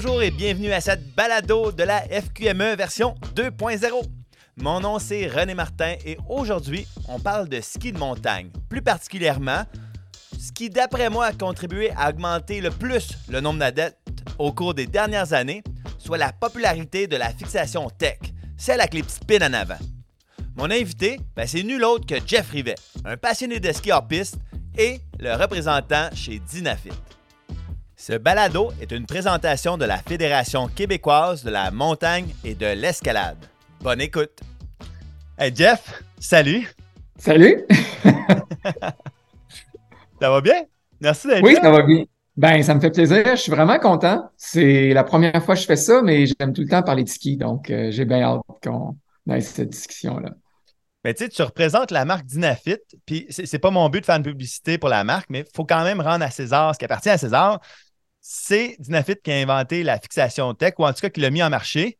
Bonjour 0.00 0.22
et 0.22 0.30
bienvenue 0.30 0.70
à 0.70 0.80
cette 0.80 1.12
balado 1.16 1.72
de 1.72 1.82
la 1.82 2.02
FQME 2.02 2.76
version 2.76 3.16
2.0. 3.34 4.00
Mon 4.58 4.78
nom 4.78 5.00
c'est 5.00 5.26
René 5.26 5.54
Martin 5.54 5.96
et 6.06 6.16
aujourd'hui 6.28 6.86
on 7.08 7.18
parle 7.18 7.48
de 7.48 7.60
ski 7.60 7.90
de 7.90 7.98
montagne. 7.98 8.48
Plus 8.68 8.80
particulièrement, 8.80 9.64
ce 10.38 10.52
qui 10.52 10.70
d'après 10.70 11.10
moi 11.10 11.24
a 11.24 11.32
contribué 11.32 11.90
à 11.96 12.10
augmenter 12.10 12.60
le 12.60 12.70
plus 12.70 13.18
le 13.28 13.40
nombre 13.40 13.58
d'adeptes 13.58 13.98
au 14.38 14.52
cours 14.52 14.72
des 14.72 14.86
dernières 14.86 15.32
années, 15.32 15.64
soit 15.98 16.16
la 16.16 16.32
popularité 16.32 17.08
de 17.08 17.16
la 17.16 17.30
fixation 17.30 17.90
tech, 17.90 18.20
celle 18.56 18.80
avec 18.80 18.94
les 18.94 19.02
petits 19.02 19.24
pins 19.26 19.48
en 19.48 19.52
avant. 19.52 19.78
Mon 20.54 20.70
invité, 20.70 21.18
ben, 21.34 21.48
c'est 21.48 21.64
nul 21.64 21.82
autre 21.82 22.06
que 22.06 22.24
Jeff 22.24 22.50
Rivet, 22.52 22.76
un 23.04 23.16
passionné 23.16 23.58
de 23.58 23.72
ski 23.72 23.90
hors 23.90 24.06
piste 24.06 24.38
et 24.78 25.00
le 25.18 25.34
représentant 25.34 26.08
chez 26.14 26.38
Dynafit. 26.38 26.92
Ce 28.00 28.12
balado 28.12 28.70
est 28.80 28.92
une 28.92 29.06
présentation 29.06 29.76
de 29.76 29.84
la 29.84 29.96
Fédération 29.96 30.68
québécoise 30.68 31.42
de 31.42 31.50
la 31.50 31.72
montagne 31.72 32.28
et 32.44 32.54
de 32.54 32.66
l'escalade. 32.66 33.36
Bonne 33.80 34.00
écoute. 34.00 34.38
Hey 35.36 35.50
Jeff, 35.52 36.00
salut. 36.20 36.72
Salut. 37.18 37.64
ça 40.22 40.30
va 40.30 40.40
bien? 40.40 40.62
Merci 41.00 41.26
d'être 41.26 41.42
Oui, 41.42 41.56
ça 41.60 41.72
va 41.72 41.82
bien. 41.82 42.04
Ben, 42.36 42.62
ça 42.62 42.76
me 42.76 42.80
fait 42.80 42.92
plaisir. 42.92 43.24
Je 43.30 43.34
suis 43.34 43.50
vraiment 43.50 43.80
content. 43.80 44.30
C'est 44.36 44.94
la 44.94 45.02
première 45.02 45.44
fois 45.44 45.56
que 45.56 45.60
je 45.60 45.66
fais 45.66 45.74
ça, 45.74 46.00
mais 46.00 46.26
j'aime 46.26 46.52
tout 46.52 46.62
le 46.62 46.68
temps 46.68 46.84
parler 46.84 47.02
de 47.02 47.08
ski, 47.08 47.36
donc 47.36 47.68
euh, 47.68 47.90
j'ai 47.90 48.04
bien 48.04 48.22
hâte 48.22 48.42
qu'on 48.62 48.96
ait 49.28 49.40
cette 49.40 49.70
discussion-là. 49.70 50.30
Ben, 51.02 51.14
tu 51.14 51.24
sais, 51.24 51.30
tu 51.30 51.42
représentes 51.42 51.90
la 51.90 52.04
marque 52.04 52.26
Dynafit, 52.26 52.78
puis 53.06 53.26
c'est 53.28 53.58
pas 53.58 53.72
mon 53.72 53.88
but 53.88 54.00
de 54.00 54.04
faire 54.04 54.16
une 54.16 54.22
publicité 54.22 54.78
pour 54.78 54.88
la 54.88 55.02
marque, 55.02 55.30
mais 55.30 55.40
il 55.40 55.46
faut 55.52 55.64
quand 55.64 55.82
même 55.82 56.00
rendre 56.00 56.24
à 56.24 56.30
César 56.30 56.74
ce 56.74 56.78
qui 56.78 56.84
appartient 56.84 57.10
à 57.10 57.18
César 57.18 57.60
c'est 58.20 58.76
Dynafit 58.78 59.16
qui 59.22 59.30
a 59.32 59.36
inventé 59.36 59.82
la 59.82 59.98
fixation 59.98 60.54
tech, 60.54 60.74
ou 60.78 60.86
en 60.86 60.92
tout 60.92 61.00
cas 61.00 61.10
qui 61.10 61.20
l'a 61.20 61.30
mis 61.30 61.42
en 61.42 61.50
marché. 61.50 61.98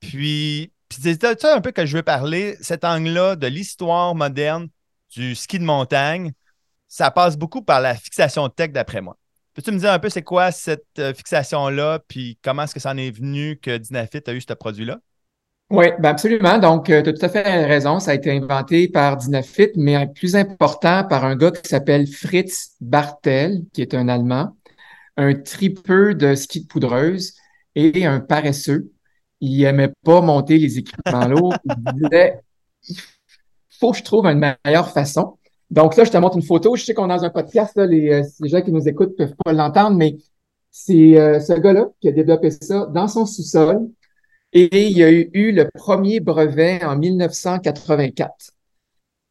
Puis, 0.00 0.72
c'est 0.90 1.20
ça 1.20 1.54
un 1.54 1.60
peu 1.60 1.72
que 1.72 1.86
je 1.86 1.96
veux 1.96 2.02
parler, 2.02 2.56
cet 2.60 2.84
angle-là 2.84 3.36
de 3.36 3.46
l'histoire 3.46 4.14
moderne 4.14 4.68
du 5.10 5.34
ski 5.34 5.58
de 5.58 5.64
montagne. 5.64 6.32
Ça 6.88 7.10
passe 7.10 7.36
beaucoup 7.36 7.62
par 7.62 7.80
la 7.80 7.94
fixation 7.94 8.48
tech, 8.48 8.70
d'après 8.70 9.00
moi. 9.00 9.16
Peux-tu 9.54 9.72
me 9.72 9.78
dire 9.78 9.92
un 9.92 9.98
peu 9.98 10.08
c'est 10.08 10.22
quoi 10.22 10.52
cette 10.52 10.86
euh, 10.98 11.12
fixation-là, 11.12 12.00
puis 12.06 12.38
comment 12.42 12.62
est-ce 12.62 12.74
que 12.74 12.80
ça 12.80 12.92
en 12.92 12.96
est 12.96 13.10
venu 13.10 13.58
que 13.58 13.76
Dynafit 13.76 14.22
a 14.26 14.32
eu 14.32 14.40
ce 14.40 14.52
produit-là? 14.54 14.98
Oui, 15.70 15.86
ben 15.98 16.10
absolument. 16.10 16.58
Donc, 16.58 16.88
euh, 16.88 17.02
tu 17.02 17.10
as 17.10 17.12
tout 17.12 17.24
à 17.24 17.28
fait 17.28 17.66
raison. 17.66 18.00
Ça 18.00 18.12
a 18.12 18.14
été 18.14 18.30
inventé 18.30 18.88
par 18.88 19.18
Dynafit, 19.18 19.70
mais 19.76 20.06
plus 20.14 20.34
important 20.34 21.04
par 21.04 21.24
un 21.24 21.36
gars 21.36 21.50
qui 21.50 21.68
s'appelle 21.68 22.06
Fritz 22.06 22.70
Bartel, 22.80 23.64
qui 23.74 23.82
est 23.82 23.92
un 23.94 24.08
Allemand 24.08 24.56
un 25.18 25.34
tripeux 25.34 26.14
de 26.14 26.34
ski 26.34 26.62
de 26.62 26.66
poudreuse 26.66 27.34
et 27.74 28.06
un 28.06 28.20
paresseux. 28.20 28.90
Il 29.40 29.62
aimait 29.64 29.92
pas 30.04 30.20
monter 30.20 30.58
les 30.58 30.78
équipements 30.78 31.28
lourds. 31.28 31.54
Il 31.64 31.92
disait, 32.02 32.40
il 32.88 32.96
faut 33.78 33.92
que 33.92 33.98
je 33.98 34.04
trouve 34.04 34.26
une 34.26 34.54
meilleure 34.64 34.90
façon. 34.90 35.36
Donc 35.70 35.96
là, 35.96 36.04
je 36.04 36.10
te 36.10 36.16
montre 36.16 36.36
une 36.36 36.42
photo. 36.42 36.76
Je 36.76 36.84
sais 36.84 36.94
qu'on 36.94 37.06
est 37.06 37.16
dans 37.16 37.24
un 37.24 37.30
podcast, 37.30 37.76
là, 37.76 37.84
les, 37.84 38.10
euh, 38.10 38.22
les, 38.40 38.48
gens 38.48 38.62
qui 38.62 38.72
nous 38.72 38.88
écoutent 38.88 39.16
peuvent 39.16 39.34
pas 39.44 39.52
l'entendre, 39.52 39.96
mais 39.96 40.16
c'est 40.70 41.18
euh, 41.18 41.40
ce 41.40 41.52
gars-là 41.52 41.88
qui 42.00 42.08
a 42.08 42.12
développé 42.12 42.50
ça 42.50 42.86
dans 42.86 43.08
son 43.08 43.26
sous-sol. 43.26 43.88
Et 44.52 44.88
il 44.88 45.02
a 45.02 45.12
eu, 45.12 45.30
eu 45.34 45.52
le 45.52 45.68
premier 45.74 46.20
brevet 46.20 46.82
en 46.84 46.96
1984. 46.96 48.52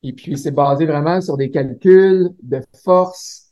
Et 0.04 0.14
puis, 0.14 0.38
c'est 0.38 0.52
basé 0.52 0.86
vraiment 0.86 1.22
sur 1.22 1.38
des 1.38 1.50
calculs 1.50 2.30
de 2.44 2.62
force, 2.84 3.47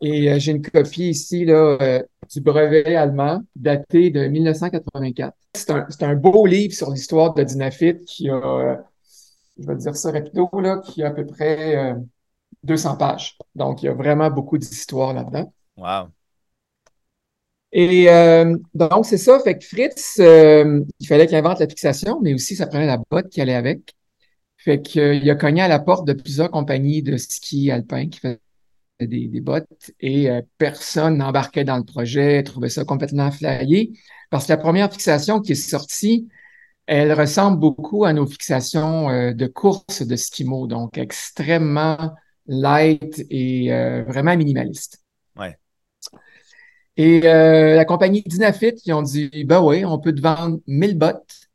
et 0.00 0.30
euh, 0.30 0.38
j'ai 0.38 0.52
une 0.52 0.62
copie 0.62 1.10
ici 1.10 1.44
là, 1.44 1.76
euh, 1.80 2.02
du 2.32 2.40
brevet 2.40 2.94
allemand 2.94 3.42
daté 3.56 4.10
de 4.10 4.26
1984. 4.26 5.36
C'est 5.54 5.70
un, 5.70 5.86
un, 6.00 6.14
beau 6.14 6.46
livre 6.46 6.74
sur 6.74 6.90
l'histoire 6.90 7.34
de 7.34 7.42
Dynafit 7.42 8.04
qui 8.04 8.30
a, 8.30 8.34
euh, 8.34 8.76
je 9.58 9.66
vais 9.66 9.76
dire 9.76 9.96
ça 9.96 10.12
rapido, 10.12 10.48
là, 10.60 10.78
qui 10.78 11.02
a 11.02 11.08
à 11.08 11.10
peu 11.10 11.26
près 11.26 11.96
200 12.62 12.96
pages. 12.96 13.36
Donc, 13.54 13.82
il 13.82 13.86
y 13.86 13.88
a 13.88 13.94
vraiment 13.94 14.30
beaucoup 14.30 14.56
d'histoire 14.56 15.14
là-dedans. 15.14 15.52
Wow. 15.76 16.08
Et 17.72 18.06
donc, 18.74 19.04
c'est 19.04 19.18
ça. 19.18 19.40
Fait 19.40 19.58
que 19.58 19.64
Fritz, 19.64 20.18
il 20.18 21.06
fallait 21.08 21.26
qu'il 21.26 21.36
invente 21.36 21.58
la 21.58 21.68
fixation, 21.68 22.20
mais 22.22 22.34
aussi 22.34 22.54
ça 22.54 22.66
prenait 22.66 22.86
la 22.86 22.98
botte 23.10 23.28
qui 23.30 23.40
allait 23.40 23.54
avec. 23.54 23.94
Fait 24.58 24.80
qu'il 24.80 25.28
a 25.28 25.34
cogné 25.34 25.62
à 25.62 25.68
la 25.68 25.80
porte 25.80 26.06
de 26.06 26.12
plusieurs 26.12 26.50
compagnies 26.50 27.02
de 27.02 27.16
ski 27.16 27.70
alpin 27.72 28.08
qui 28.08 28.20
faisaient 28.20 28.40
des, 29.06 29.40
bottes 29.40 29.92
et 30.00 30.30
euh, 30.30 30.42
personne 30.58 31.18
n'embarquait 31.18 31.64
dans 31.64 31.76
le 31.76 31.84
projet, 31.84 32.42
trouvait 32.42 32.68
ça 32.68 32.84
complètement 32.84 33.30
flyé. 33.30 33.92
Parce 34.30 34.46
que 34.46 34.52
la 34.52 34.56
première 34.56 34.90
fixation 34.90 35.40
qui 35.40 35.52
est 35.52 35.54
sortie, 35.54 36.28
elle 36.86 37.12
ressemble 37.12 37.58
beaucoup 37.58 38.04
à 38.04 38.12
nos 38.12 38.26
fixations 38.26 39.08
euh, 39.10 39.32
de 39.32 39.46
course 39.46 40.02
de 40.02 40.16
skimo, 40.16 40.66
donc 40.66 40.98
extrêmement 40.98 42.14
light 42.46 43.24
et 43.30 43.72
euh, 43.72 44.02
vraiment 44.04 44.36
minimaliste. 44.36 45.02
Ouais. 45.36 45.56
Et 46.96 47.20
la 47.20 47.84
compagnie 47.84 48.24
Dynafit, 48.26 48.74
ils 48.84 48.92
ont 48.92 49.02
dit, 49.02 49.30
ben 49.44 49.62
oui, 49.62 49.84
on 49.84 50.00
peut 50.00 50.12
te 50.12 50.20
vendre 50.20 50.58
1000 50.66 50.98
bottes, 50.98 51.48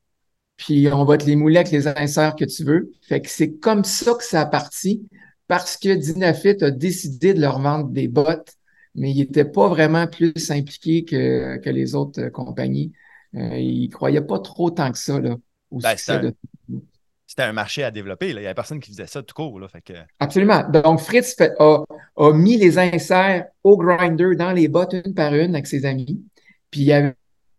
puis 0.55 0.87
on 0.87 1.03
va 1.03 1.17
te 1.17 1.25
les 1.25 1.35
mouler 1.35 1.57
avec 1.57 1.71
les 1.71 1.85
inserts 1.85 2.37
que 2.37 2.45
tu 2.45 2.63
veux. 2.63 2.93
Fait 3.01 3.19
que 3.19 3.29
c'est 3.29 3.55
comme 3.55 3.83
ça 3.83 4.13
que 4.13 4.23
ça 4.23 4.39
a 4.39 4.45
parti 4.45 5.05
parce 5.47 5.77
que 5.77 5.93
Dynafit 5.93 6.63
a 6.63 6.71
décidé 6.71 7.33
de 7.33 7.41
leur 7.41 7.59
vendre 7.59 7.89
des 7.89 8.07
bottes, 8.07 8.53
mais 8.95 9.11
il 9.11 9.17
n'était 9.17 9.45
pas 9.45 9.67
vraiment 9.67 10.07
plus 10.07 10.51
impliqué 10.51 11.03
que, 11.03 11.57
que 11.57 11.69
les 11.69 11.95
autres 11.95 12.21
euh, 12.21 12.29
compagnies. 12.29 12.91
Euh, 13.35 13.57
il 13.57 13.87
ne 13.87 13.91
croyait 13.91 14.21
pas 14.21 14.39
trop 14.39 14.69
tant 14.69 14.91
que 14.91 14.97
ça 14.97 15.19
là, 15.19 15.35
ben, 15.71 15.95
C'était 15.97 17.43
un 17.43 17.53
marché 17.53 17.83
à 17.83 17.89
développer. 17.89 18.29
Il 18.29 18.37
n'y 18.37 18.45
avait 18.45 18.53
personne 18.53 18.79
qui 18.79 18.91
faisait 18.91 19.07
ça 19.07 19.23
tout 19.23 19.33
court. 19.33 19.59
Là, 19.59 19.67
fait 19.67 19.81
que... 19.81 19.93
Absolument. 20.19 20.63
Donc, 20.69 20.99
Fritz 20.99 21.35
a, 21.59 21.83
a, 22.15 22.33
mis 22.33 22.57
les 22.57 22.77
inserts 22.77 23.47
au 23.63 23.77
grinder 23.77 24.35
dans 24.35 24.51
les 24.51 24.67
bottes 24.67 24.93
une 24.93 25.15
par 25.15 25.33
une 25.33 25.55
avec 25.55 25.65
ses 25.65 25.85
amis. 25.85 26.23
Puis 26.69 26.81
il 26.81 26.85
y 26.85 26.93
avait 26.93 27.15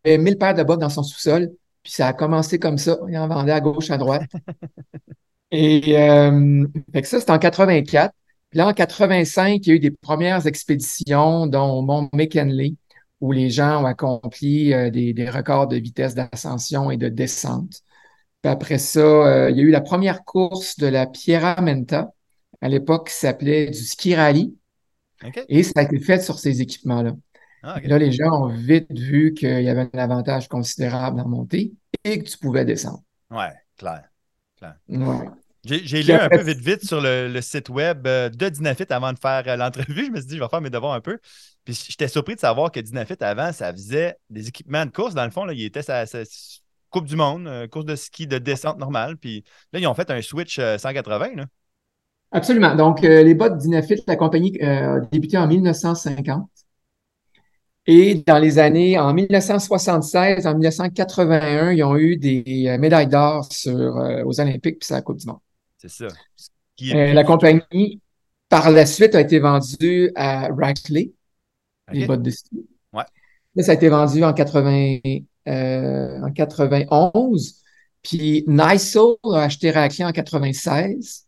1000 0.07 0.39
paires 0.39 0.55
de 0.55 0.63
bottes 0.63 0.81
dans 0.81 0.89
son 0.89 1.03
sous-sol. 1.03 1.51
Puis 1.83 1.93
ça 1.93 2.09
a 2.09 2.13
commencé 2.13 2.59
comme 2.61 2.79
ça. 2.79 2.99
Il 3.09 3.19
en 3.19 3.27
vendait 3.27 3.53
à 3.53 3.61
gauche, 3.61 3.91
à 3.91 3.99
droite. 3.99 4.31
Et 5.57 5.97
euh, 5.97 6.67
ça, 7.05 7.21
c'était 7.21 7.31
en 7.31 7.39
84. 7.39 8.13
Puis 8.51 8.59
là, 8.59 8.67
en 8.67 8.73
85, 8.73 9.65
il 9.65 9.69
y 9.69 9.73
a 9.73 9.75
eu 9.77 9.79
des 9.79 9.93
premières 9.93 10.49
expéditions, 10.49 11.47
dont 11.47 11.71
au 11.71 11.83
Mont 11.83 12.09
McKinley, 12.13 12.75
où 13.21 13.31
les 13.31 13.51
gens 13.51 13.85
ont 13.85 13.87
accompli 13.87 14.75
euh, 14.75 14.91
des, 14.91 15.31
records 15.31 15.69
de 15.69 15.77
vitesse 15.77 16.17
d'ascension 16.17 16.91
et 16.91 16.97
de 16.97 17.09
descente. 17.09 17.83
Puis 18.43 18.51
après 18.51 18.79
ça, 18.79 18.99
euh, 18.99 19.51
il 19.51 19.57
y 19.57 19.61
a 19.61 19.63
eu 19.63 19.71
la 19.71 19.81
première 19.81 20.25
course 20.25 20.77
de 20.77 20.89
la 20.89 21.07
Pierra 21.07 21.61
Menta, 21.61 22.11
à 22.61 22.69
l'époque 22.69 23.09
qui 23.09 23.15
s'appelait 23.15 23.67
du 23.67 23.85
ski 23.85 24.17
rally. 24.17 24.57
Et 25.49 25.63
ça 25.63 25.73
a 25.77 25.83
été 25.83 26.01
fait 26.01 26.21
sur 26.21 26.41
ces 26.41 26.63
équipements-là. 26.63 27.13
Ah, 27.63 27.79
là, 27.85 27.97
les 27.97 28.11
gens 28.11 28.43
ont 28.43 28.49
vite 28.49 28.91
vu 28.91 29.35
qu'il 29.35 29.63
y 29.63 29.69
avait 29.69 29.89
un 29.93 29.99
avantage 29.99 30.49
considérable 30.49 31.21
en 31.21 31.29
montée 31.29 31.73
et 32.03 32.19
que 32.19 32.29
tu 32.29 32.39
pouvais 32.39 32.65
descendre. 32.65 33.05
Ouais, 33.31 33.53
clair. 33.79 34.03
clair. 34.59 34.75
Ouais. 34.89 35.29
J'ai 35.65 36.03
lu 36.03 36.13
un 36.13 36.29
peu 36.29 36.43
vite 36.43 36.59
vite 36.59 36.85
sur 36.85 37.01
le, 37.01 37.41
site 37.41 37.71
web 37.71 38.07
euh, 38.07 38.29
de 38.29 38.49
Dynafit 38.49 38.85
avant 38.91 39.13
de 39.13 39.19
faire 39.19 39.45
euh, 39.47 39.57
l'entrevue. 39.57 40.07
Je 40.07 40.11
me 40.11 40.17
suis 40.19 40.27
dit, 40.27 40.37
je 40.37 40.43
vais 40.43 40.49
faire 40.49 40.61
mes 40.61 40.71
devoirs 40.71 40.93
un 40.93 41.01
peu. 41.01 41.19
Puis 41.65 41.87
j'étais 41.89 42.09
surpris 42.09 42.35
de 42.35 42.41
savoir 42.41 42.71
que 42.71 42.81
Dynafit, 42.81 43.17
avant, 43.21 43.51
ça 43.53 43.73
faisait 43.73 44.17
des 44.29 44.49
équipements 44.49 44.85
de 44.85 44.91
course. 44.91 45.15
Dans 45.15 45.25
le 45.25 45.31
fond, 45.31 45.45
là, 45.45 45.55
il 45.55 45.65
était 45.65 45.83
sa, 45.83 46.05
Coupe 46.91 47.07
du 47.07 47.17
Monde, 47.17 47.47
euh, 47.49 47.67
course 47.67 47.87
de 47.87 47.97
ski 47.97 48.27
de 48.27 48.39
descente 48.39 48.79
normale. 48.79 49.17
Puis 49.17 49.43
là, 49.73 49.81
ils 49.81 49.87
ont 49.87 49.95
fait 49.95 50.11
un 50.11 50.21
switch 50.21 50.61
180. 50.61 51.37
Là. 51.37 51.47
Absolument. 52.31 52.75
Donc, 52.75 53.01
les 53.01 53.35
bottes 53.35 53.57
Dynafit, 53.57 54.03
la 54.07 54.17
compagnie 54.17 54.61
a 54.61 55.01
débuté 55.01 55.39
en 55.39 55.47
1950. 55.47 56.49
Et 57.87 58.23
dans 58.27 58.39
les 58.39 58.59
années, 58.59 58.99
en 58.99 59.13
1976, 59.13 60.47
en 60.47 60.53
1981, 60.53 61.73
ils 61.73 61.83
ont 61.85 61.97
eu 61.97 62.17
des 62.17 62.77
médailles 62.79 63.09
d'or 63.09 63.49
aux 63.67 64.41
Olympiques 64.41 64.79
puis 64.79 64.87
c'est 64.87 64.95
la 64.95 65.03
Coupe 65.03 65.19
du 65.19 65.27
Monde. 65.27 65.39
C'est 65.87 66.09
ça. 66.09 66.95
Euh, 66.95 67.13
la 67.13 67.25
compagnie, 67.25 68.01
par 68.49 68.71
la 68.71 68.87
suite, 68.87 69.15
a 69.15 69.21
été 69.21 69.39
vendue 69.39 70.11
à 70.15 70.49
Rackley, 70.49 71.13
les 71.93 72.07
bottes 72.07 72.23
de 72.23 72.31
ski. 72.31 72.67
Ouais. 72.93 73.05
Là, 73.55 73.63
ça 73.63 73.73
a 73.73 73.75
été 73.75 73.91
vendu 73.91 74.25
en, 74.25 74.33
80, 74.33 74.99
euh, 75.49 76.21
en 76.23 76.33
91. 76.33 77.63
Puis 78.03 78.45
Nysol 78.47 79.17
a 79.25 79.43
acheté 79.43 79.71
Rackley 79.71 80.05
en 80.05 80.13
96. 80.13 81.27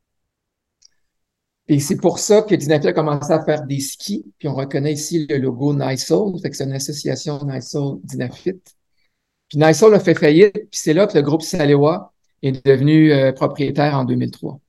Et 1.69 1.81
c'est 1.81 1.97
pour 1.97 2.19
ça 2.19 2.43
que 2.43 2.55
Dynafit 2.55 2.89
a 2.89 2.93
commencé 2.93 3.33
à 3.33 3.45
faire 3.45 3.65
des 3.65 3.81
skis. 3.81 4.25
Puis 4.39 4.49
on 4.49 4.55
reconnaît 4.55 4.93
ici 4.93 5.27
le 5.29 5.37
logo 5.37 5.75
Nysol. 5.75 6.41
Fait 6.41 6.49
que 6.49 6.57
c'est 6.57 6.65
une 6.65 6.73
association 6.73 7.45
Nysol 7.45 7.99
Dynafit. 8.05 8.63
Puis 9.49 9.59
Nysol 9.59 9.95
a 9.95 10.01
fait 10.01 10.15
faillite. 10.15 10.55
Puis 10.55 10.81
c'est 10.81 10.95
là 10.95 11.07
que 11.07 11.15
le 11.15 11.23
groupe 11.23 11.43
Salewa 11.43 12.15
est 12.43 12.65
devenu 12.65 13.13
euh, 13.13 13.33
propriétaire 13.33 13.95
en 13.95 14.05
2003. 14.05 14.61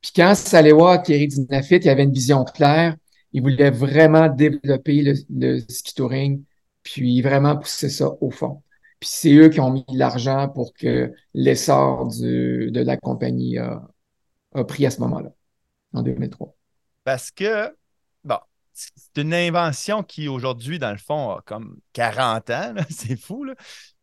Puis 0.00 0.12
quand 0.16 0.34
Salewa 0.34 0.92
a 0.92 0.94
acquéri 0.94 1.28
Dynafit, 1.28 1.76
il 1.76 1.88
avait 1.88 2.02
une 2.02 2.12
vision 2.12 2.44
claire. 2.44 2.96
Il 3.32 3.42
voulait 3.42 3.70
vraiment 3.70 4.28
développer 4.28 5.02
le, 5.30 5.60
ski 5.68 5.94
touring 5.94 6.44
puis 6.82 7.22
vraiment 7.22 7.56
pousser 7.56 7.88
ça 7.88 8.10
au 8.20 8.30
fond. 8.30 8.62
Puis 8.98 9.08
c'est 9.12 9.32
eux 9.32 9.48
qui 9.48 9.60
ont 9.60 9.70
mis 9.70 9.84
l'argent 9.92 10.48
pour 10.48 10.74
que 10.74 11.12
l'essor 11.32 12.08
de 12.08 12.80
la 12.80 12.96
compagnie 12.96 13.58
a, 13.58 13.82
pris 14.66 14.84
à 14.84 14.90
ce 14.90 15.00
moment-là, 15.00 15.30
en 15.92 16.02
2003. 16.02 16.54
Parce 17.04 17.30
que, 17.30 17.74
bon, 18.24 18.38
c'est 18.72 19.20
une 19.20 19.34
invention 19.34 20.02
qui 20.02 20.28
aujourd'hui, 20.28 20.78
dans 20.78 20.90
le 20.90 20.98
fond, 20.98 21.30
a 21.30 21.42
comme 21.42 21.78
40 21.92 22.50
ans. 22.50 22.74
C'est 22.90 23.16
fou. 23.16 23.44
Là. 23.44 23.54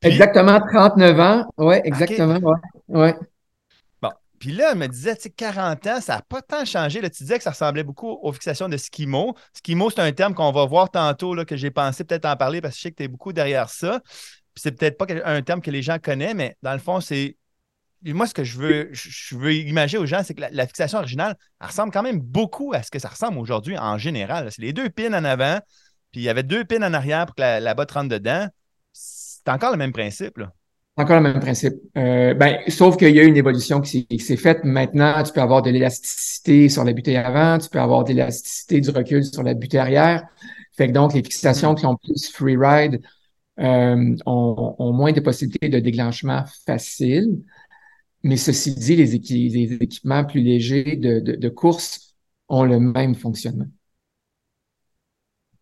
Exactement, 0.01 0.60
39 0.60 1.19
ans. 1.19 1.46
Oui, 1.57 1.75
exactement. 1.84 2.40
Ouais. 2.88 3.16
Bon, 4.01 4.10
puis 4.40 4.51
là, 4.51 4.69
elle 4.72 4.78
me 4.78 4.88
disait, 4.88 5.16
tu 5.16 5.24
sais, 5.24 5.30
40 5.30 5.88
ans, 5.88 6.01
ça 6.01 6.16
n'a 6.16 6.22
pas 6.22 6.42
tant 6.42 6.66
changé. 6.66 7.01
Là, 7.01 7.10
tu 7.10 7.24
disais 7.24 7.38
que 7.38 7.44
ça 7.44 7.51
ressemblait 7.51 7.84
beaucoup 7.84 8.19
aux 8.22 8.31
fixations 8.31 8.69
de 8.69 8.78
Skimo. 8.78 9.36
Skimo, 9.54 9.90
c'est 9.90 10.01
un 10.01 10.12
terme 10.12 10.34
qu'on 10.34 10.51
va 10.51 10.66
voir 10.66 10.90
tantôt, 10.90 11.36
là, 11.36 11.46
que 11.46 11.56
j'ai 11.57 11.72
pensé 11.72 12.04
peut-être 12.04 12.25
en 12.25 12.36
parler 12.36 12.62
parce 12.62 12.75
que 12.75 12.78
je 12.78 12.81
sais 12.84 12.92
que 12.92 12.98
tu 12.98 13.04
es 13.04 13.07
beaucoup 13.07 13.34
derrière 13.34 13.69
ça. 13.69 14.01
Puis 14.54 14.63
c'est 14.63 14.72
peut-être 14.72 14.98
pas 14.98 15.06
un 15.25 15.42
terme 15.42 15.62
que 15.62 15.72
les 15.72 15.81
gens 15.81 16.00
connaissent, 16.00 16.36
mais 16.36 16.57
dans 16.62 16.74
le 16.74 16.80
fond, 16.80 17.00
c'est 17.00 17.38
moi, 18.06 18.28
ce 18.28 18.34
que 18.34 18.44
je 18.44 18.57
veux, 18.57 18.90
je 18.94 19.36
veux 19.36 19.54
imaginer 19.54 20.01
aux 20.01 20.06
gens, 20.06 20.24
c'est 20.24 20.34
que 20.34 20.44
la, 20.50 20.68
fixation 20.68 21.00
originale, 21.00 21.36
elle 21.60 21.68
ressemble 21.68 21.92
quand 21.92 22.01
même 22.01 22.19
beaucoup 22.19 22.74
à 22.74 22.81
ce 22.81 22.92
que 22.92 23.00
ça 23.00 23.10
ressemble 23.10 23.38
aujourd'hui 23.38 23.78
en 23.78 23.98
général. 23.98 24.51
C'est 24.51 24.62
les 24.62 24.74
deux 24.74 24.90
pins 24.90 25.13
en 25.13 25.25
avant, 25.25 25.60
puis 26.12 26.22
il 26.22 26.24
y 26.24 26.30
avait 26.30 26.44
deux 26.44 26.63
pins 26.63 26.81
en 26.81 26.94
arrière 26.94 27.25
pour 27.25 27.36
que 27.36 27.42
la, 27.42 27.74
botte 27.74 27.92
rentre 27.92 28.10
dedans. 28.10 28.48
C'est 29.50 29.56
encore 29.56 29.72
le 29.72 29.78
même 29.78 29.92
principe. 29.92 30.38
Là. 30.38 30.54
Encore 30.96 31.16
le 31.16 31.24
même 31.24 31.40
principe. 31.40 31.74
Euh, 31.98 32.36
ben, 32.36 32.60
sauf 32.68 32.98
qu'il 32.98 33.16
y 33.16 33.19
a 33.19 33.24
une 33.24 33.36
évolution 33.36 33.81
qui 33.81 34.06
s'est 34.19 34.38
faite. 34.38 34.63
Maintenant, 34.63 35.24
tu 35.24 35.34
peux 35.34 35.42
avoir 35.42 35.63
de 35.63 35.72
l'élasticité 35.72 36.69
sur 36.69 36.84
la 36.84 36.94
butée 36.94 37.18
avant, 37.18 37.57
tu 37.57 37.68
peux 37.68 37.80
avoir 37.80 38.04
de 38.04 38.10
l'élasticité 38.10 38.80
du 38.80 38.92
recul 38.92 39.25
sur 39.25 39.42
la 39.42 39.56
butée 39.56 39.80
arrière. 39.80 40.24
Fait 40.74 40.88
que 40.88 40.92
donc, 40.92 41.16
les 41.16 41.24
fixations 41.24 41.74
qui 41.74 41.88
ont 41.88 41.96
plus 41.96 42.31
free 42.31 42.57
ride 42.57 43.01
euh, 43.60 44.16
ont, 44.28 44.75
ont, 44.78 44.94
moins 44.94 45.13
de 45.13 45.19
possibilités 45.19 45.69
de 45.69 45.80
déclenchement 45.80 46.44
facile. 46.68 47.42
Mais 48.22 48.38
ceci 48.38 48.75
dit, 48.75 48.98
les, 48.98 49.16
équipements 49.16 50.25
plus 50.25 50.42
légers 50.42 50.96
de, 50.96 51.50
course 51.50 52.13
ont 52.50 52.66
le 52.66 52.80
même 52.80 53.16
fonctionnement. 53.16 53.66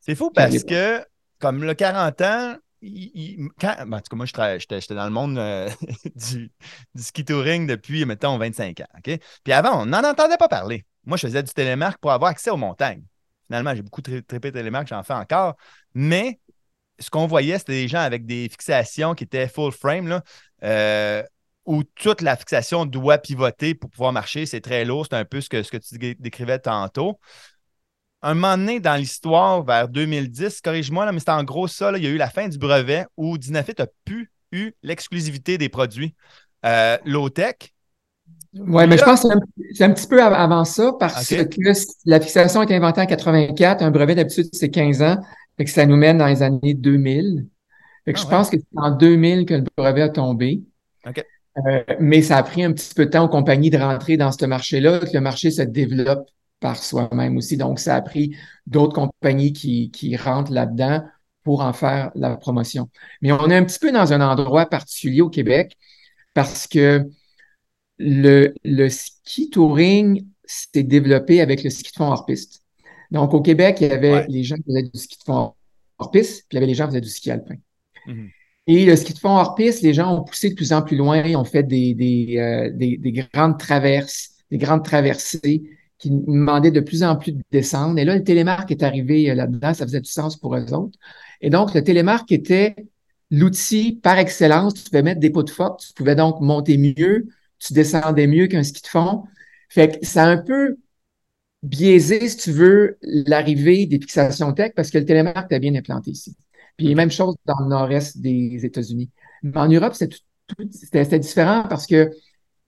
C'est 0.02 0.16
fou 0.16 0.30
parce 0.30 0.66
que, 0.66 1.00
comme 1.40 1.64
le 1.64 1.74
40 1.74 2.22
ans, 2.22 2.56
quand, 2.82 3.76
ben, 3.88 3.98
en 3.98 4.02
tout 4.02 4.10
cas, 4.10 4.16
moi, 4.16 4.26
j'étais 4.26 4.96
dans 4.96 5.06
le 5.06 5.12
monde 5.12 5.38
euh, 5.38 5.70
du, 6.16 6.52
ski 6.96 7.26
touring 7.26 7.68
depuis, 7.68 8.06
mettons, 8.06 8.38
25 8.38 8.82
ans. 8.82 9.00
Puis 9.04 9.54
avant, 9.54 9.82
on 9.82 9.86
n'en 9.86 10.04
entendait 10.04 10.38
pas 10.38 10.48
parler. 10.48 10.86
Moi, 11.06 11.18
je 11.18 11.28
faisais 11.28 11.44
du 11.44 11.54
télémarque 11.54 12.00
pour 12.00 12.12
avoir 12.12 12.32
accès 12.32 12.50
aux 12.50 12.58
montagnes. 12.58 13.04
Finalement, 13.48 13.74
j'ai 13.74 13.82
beaucoup 13.82 14.02
trippé 14.02 14.52
télémarque, 14.52 14.88
j'en 14.88 15.04
fais 15.04 15.14
encore. 15.14 15.56
Mais 15.94 16.40
ce 17.00 17.10
qu'on 17.10 17.28
voyait, 17.28 17.58
c'était 17.60 17.74
des 17.74 17.88
gens 17.88 18.02
avec 18.02 18.26
des 18.26 18.50
fixations 18.50 19.16
qui 19.16 19.24
étaient 19.24 19.48
full 19.48 19.72
frame. 19.72 20.08
Là. 20.08 20.24
Euh, 20.64 21.24
où 21.66 21.84
toute 21.84 22.22
la 22.22 22.38
fixation 22.38 22.86
doit 22.86 23.18
pivoter 23.18 23.76
pour 23.76 23.90
pouvoir 23.90 24.14
marcher. 24.14 24.46
C'est 24.46 24.62
très 24.62 24.86
lourd. 24.86 25.06
C'est 25.10 25.18
un 25.18 25.26
peu 25.26 25.42
ce 25.42 25.50
que, 25.50 25.64
ce 25.64 25.70
que 25.70 25.78
tu 25.78 26.16
décrivais 26.16 26.60
tantôt. 26.60 27.20
Un 28.24 28.34
moment 28.34 28.58
donné, 28.58 28.80
dans 28.80 28.96
l'histoire, 28.96 29.64
vers 29.64 29.88
2010, 29.88 30.62
corrige-moi, 30.62 31.12
mais 31.12 31.20
c'était 31.20 31.32
en 31.32 31.44
gros 31.44 31.68
ça, 31.68 31.92
il 31.96 32.04
y 32.04 32.08
a 32.08 32.10
eu 32.10 32.18
la 32.18 32.30
fin 32.30 32.48
du 32.48 32.58
brevet 32.58 33.06
où 33.16 33.38
Dynafit 33.38 33.80
a 33.80 33.88
pu 34.06 34.32
eu 34.52 34.72
l'exclusivité 34.82 35.58
des 35.58 35.70
produits 35.70 36.16
euh, 36.66 36.98
low-tech? 37.06 37.56
Oui, 38.54 38.88
mais 38.88 38.98
je 38.98 39.04
pense 39.04 39.22
que 39.22 39.28
c'est 39.74 39.84
un, 39.84 39.92
petit 39.92 40.08
peu 40.08 40.22
avant 40.22 40.66
ça 40.66 40.94
parce 41.00 41.28
que 41.28 41.36
la 42.06 42.20
fixation 42.20 42.62
a 42.62 42.64
été 42.64 42.76
inventée 42.76 43.02
en 43.02 43.06
84. 43.06 43.84
Un 43.84 43.92
brevet, 43.92 44.16
d'habitude, 44.16 44.48
c'est 44.52 44.70
15 44.70 45.02
ans. 45.04 45.18
Fait 45.58 45.66
que 45.66 45.70
ça 45.70 45.86
nous 45.86 45.96
mène 45.96 46.18
dans 46.18 46.28
les 46.28 46.42
années 46.42 46.74
2000. 46.74 47.46
Fait 48.06 48.14
que 48.14 48.20
ah 48.20 48.22
je 48.24 48.28
pense 48.28 48.50
que 48.50 48.58
c'est 48.58 48.80
en 48.80 48.92
2000 48.92 49.46
que 49.46 49.54
le 49.56 49.64
brevet 49.76 50.02
a 50.02 50.10
tombé. 50.10 50.62
OK. 51.06 51.24
Euh, 51.66 51.84
mais 52.00 52.22
ça 52.22 52.38
a 52.38 52.44
pris 52.44 52.64
un 52.64 52.72
petit 52.72 52.94
peu 52.94 53.06
de 53.06 53.12
temps 53.12 53.26
aux 53.26 53.30
compagnies 53.30 53.70
de 53.70 53.78
rentrer 53.78 54.16
dans 54.18 54.32
ce 54.32 54.46
marché-là, 54.46 55.00
que 55.00 55.14
le 55.14 55.22
marché 55.22 55.52
se 55.52 55.64
développe 55.64 56.30
par 56.60 56.82
soi-même 56.82 57.38
aussi. 57.38 57.58
Donc, 57.58 57.80
ça 57.80 57.96
a 57.96 58.02
pris 58.02 58.36
d'autres 58.66 58.94
compagnies 58.94 59.54
qui, 59.54 59.92
qui 59.92 60.16
rentrent 60.16 60.52
là-dedans 60.52 61.04
pour 61.44 61.62
en 61.62 61.74
faire 61.74 62.12
la 62.16 62.36
promotion. 62.36 62.90
Mais 63.22 63.32
on 63.32 63.50
est 63.50 63.56
un 63.56 63.64
petit 63.64 63.80
peu 63.80 63.92
dans 63.92 64.12
un 64.12 64.22
endroit 64.22 64.66
particulier 64.66 65.22
au 65.22 65.30
Québec 65.30 65.78
parce 66.34 66.68
que 66.68 67.08
le, 67.98 68.54
le 68.64 68.90
ski 68.90 69.50
touring 69.50 70.26
s'est 70.46 70.84
développé 70.84 71.42
avec 71.42 71.64
le 71.64 71.70
ski 71.70 71.92
de 71.92 71.98
fond 71.98 72.12
hors 72.12 72.26
piste. 72.26 72.64
Donc, 73.12 73.34
au 73.34 73.42
Québec, 73.42 73.78
il 73.82 73.88
y 73.88 73.92
avait 73.92 74.26
les 74.28 74.44
gens 74.44 74.56
qui 74.56 74.64
faisaient 74.64 74.84
du 74.84 75.00
ski 75.00 75.18
de 75.18 75.24
fond 75.24 75.54
hors 75.98 76.12
piste, 76.12 76.46
puis 76.48 76.48
il 76.52 76.56
y 76.56 76.58
avait 76.58 76.68
les 76.68 76.74
gens 76.74 76.86
qui 76.86 76.92
faisaient 76.92 77.02
du 77.02 77.10
ski 77.10 77.32
alpin. 77.32 77.56
Mm-hmm. 78.08 78.30
Et 78.68 78.86
le 78.86 78.96
ski 78.98 79.14
de 79.14 79.20
fond 79.20 79.38
hors 79.38 79.56
piste, 79.56 79.82
les 79.82 79.94
gens 79.94 80.14
ont 80.14 80.24
poussé 80.24 80.50
de 80.50 80.56
plus 80.56 80.74
en 80.74 80.82
plus 80.82 80.98
loin, 80.98 81.24
ont 81.36 81.46
fait 81.46 81.64
des, 81.64 81.94
des, 81.94 82.38
euh, 82.38 82.70
des, 82.74 82.98
des, 82.98 83.12
grandes 83.14 83.58
traverses, 83.58 84.32
des 84.52 84.58
grandes 84.58 84.84
traversées 84.84 85.64
qui 85.98 86.12
demandaient 86.12 86.72
de 86.72 86.80
plus 86.80 87.04
en 87.04 87.16
plus 87.16 87.32
de 87.32 87.42
descendre. 87.52 87.98
Et 88.00 88.06
là, 88.06 88.16
le 88.16 88.24
télémarque 88.24 88.72
est 88.72 88.84
arrivé 88.84 89.30
euh, 89.30 89.36
là-dedans, 89.36 89.74
ça 89.74 89.86
faisait 89.86 90.02
du 90.02 90.10
sens 90.10 90.38
pour 90.38 90.56
eux 90.56 90.74
autres. 90.74 90.98
Et 91.42 91.50
donc, 91.50 91.74
le 91.74 91.84
télémarque 91.84 92.32
était 92.32 92.76
l'outil 93.32 94.00
par 94.02 94.18
excellence. 94.18 94.74
Tu 94.74 94.84
pouvais 94.84 95.04
mettre 95.04 95.20
des 95.20 95.30
pots 95.30 95.44
de 95.44 95.50
force, 95.50 95.88
tu 95.88 95.94
pouvais 95.94 96.16
donc 96.16 96.40
monter 96.42 96.78
mieux, 96.78 97.28
tu 97.60 97.74
descendais 97.74 98.28
mieux 98.28 98.48
qu'un 98.48 98.64
ski 98.64 98.82
de 98.82 98.88
fond. 98.88 99.24
Fait 99.70 100.00
que 100.00 100.06
ça 100.06 100.24
a 100.26 100.28
un 100.28 100.38
peu 100.38 100.78
biaisé, 101.64 102.30
si 102.30 102.38
tu 102.38 102.52
veux, 102.52 102.98
l'arrivée 103.02 103.86
des 103.86 104.00
fixations 104.00 104.54
tech 104.54 104.74
parce 104.76 104.92
que 104.92 104.98
le 105.00 105.06
télémarque 105.06 105.52
est 105.52 105.60
bien 105.60 105.76
implanté 105.76 106.12
ici. 106.12 106.36
Puis 106.78 106.94
même 106.96 107.12
chose 107.12 107.36
dans 107.46 107.60
le 107.60 107.68
nord-est 107.68 108.20
des 108.20 108.66
États-Unis. 108.66 109.10
Mais 109.44 109.58
en 109.58 109.68
Europe, 109.68 109.94
c'était 109.96 111.20
différent 111.20 111.64
parce 111.68 111.88
que 111.88 112.12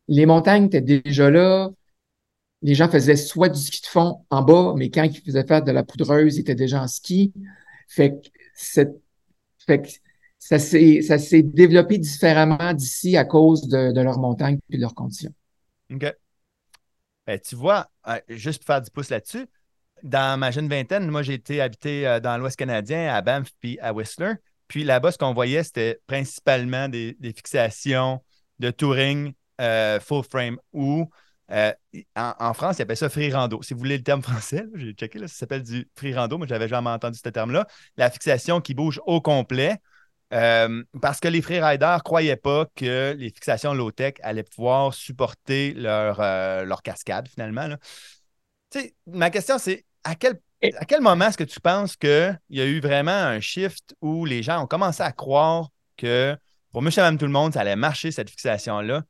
les 0.08 0.26
montagnes 0.26 0.66
étaient 0.66 0.81
déjà 0.81 1.30
là. 1.30 1.70
Les 2.61 2.75
gens 2.75 2.89
faisaient 2.89 3.15
soit 3.15 3.50
du 3.50 3.59
ski 3.59 3.81
de 3.81 3.88
fond 3.88 4.25
en 4.29 4.41
bas, 4.41 4.73
mais 4.75 4.89
quand 4.89 5.03
ils 5.03 5.21
faisaient 5.21 5.45
faire 5.45 5.63
de 5.63 5.71
la 5.71 5.83
poudreuse, 5.83 6.38
ils 6.38 6.41
étaient 6.41 6.56
déjà 6.56 6.81
en 6.81 6.88
ski. 6.88 7.33
Fait 7.88 8.11
que, 8.11 8.81
fait 9.65 9.81
que 9.81 9.89
ça 10.39 10.59
s'est 10.59 11.44
développé 11.44 11.97
différemment 11.97 12.73
d'ici 12.73 13.17
à 13.17 13.25
cause 13.25 13.67
de, 13.67 13.91
de 13.91 14.01
leurs 14.01 14.19
montagnes 14.19 14.59
et 14.69 14.77
de 14.77 14.81
leurs 14.81 14.95
conditions. 14.95 15.33
OK. 15.91 16.13
Ben, 17.30 17.39
tu 17.39 17.56
vois, 17.56 17.87
euh, 18.07 18.19
juste 18.30 18.63
pour 18.63 18.73
faire 18.73 18.81
du 18.81 18.89
pouce 18.89 19.09
là-dessus, 19.09 19.45
dans 20.01 20.39
ma 20.39 20.49
jeune 20.49 20.68
vingtaine, 20.68 21.07
moi, 21.09 21.21
j'ai 21.21 21.35
été 21.35 21.61
habité 21.61 22.07
euh, 22.07 22.19
dans 22.19 22.37
l'Ouest 22.37 22.57
canadien, 22.57 23.13
à 23.13 23.21
Banff 23.21 23.49
puis 23.59 23.78
à 23.81 23.94
Whistler. 23.94 24.33
Puis 24.68 24.83
là-bas, 24.83 25.11
ce 25.11 25.18
qu'on 25.19 25.33
voyait, 25.33 25.63
c'était 25.63 25.99
principalement 26.07 26.89
des, 26.89 27.16
fixations 27.21 28.23
de 28.59 28.71
touring 28.71 29.33
euh, 29.61 29.99
full 29.99 30.23
frame 30.23 30.57
ou 30.73 31.09
euh, 31.51 31.71
en, 32.15 32.53
France, 32.53 32.77
ils 32.77 32.83
appellent 32.83 32.97
ça 32.97 33.09
free 33.09 33.31
rando. 33.31 33.61
Si 33.63 33.73
vous 33.73 33.79
voulez 33.79 33.97
le 33.97 34.03
terme 34.03 34.21
français, 34.23 34.65
j'ai 34.75 34.91
checké, 34.94 35.19
là, 35.19 35.27
ça 35.27 35.35
s'appelle 35.35 35.63
du 35.63 35.87
free 35.95 36.13
rando. 36.13 36.37
Moi, 36.37 36.47
j'avais 36.47 36.68
jamais 36.68 36.89
entendu 36.89 37.18
ce 37.18 37.29
terme-là. 37.29 37.68
La 37.97 38.09
fixation 38.09 38.61
qui 38.61 38.73
bouge 38.73 39.01
au 39.06 39.21
complet. 39.21 39.77
parce 40.29 41.19
que 41.19 41.27
les 41.27 41.41
freeriders 41.41 41.97
ne 41.97 42.01
croyaient 42.01 42.35
pas 42.35 42.65
que 42.75 43.15
les 43.18 43.29
fixations 43.29 43.73
low-tech 43.73 44.15
allaient 44.21 44.44
pouvoir 44.44 44.94
supporter 44.94 45.73
leur, 45.73 46.19
leur 46.65 46.81
cascade, 46.83 47.27
finalement. 47.27 47.68
Là. 47.68 47.77
ma 49.07 49.29
question, 49.31 49.57
c'est 49.57 49.85
à 50.03 50.15
quel, 50.15 50.39
à 50.61 50.85
quel 50.85 51.01
moment 51.01 51.27
est-ce 51.27 51.37
que 51.37 51.44
tu 51.44 51.59
penses 51.59 51.95
qu'il 51.95 52.37
y 52.49 52.61
a 52.61 52.65
eu 52.65 52.79
vraiment 52.79 53.11
un 53.11 53.39
shift 53.39 53.95
où 54.01 54.25
les 54.25 54.44
gens 54.44 54.61
ont 54.61 54.68
commencé 54.68 55.01
à 55.01 55.11
croire 55.11 55.69
que 55.97 56.37
pour 56.71 56.81
monsieur 56.81 57.01
et 57.01 57.03
madame 57.03 57.18
tout 57.18 57.25
le 57.25 57.31
monde, 57.31 57.53
ça 57.53 57.61
allait 57.61 57.75
marcher 57.75 58.11
cette 58.11 58.29
fixation-là? 58.29 59.03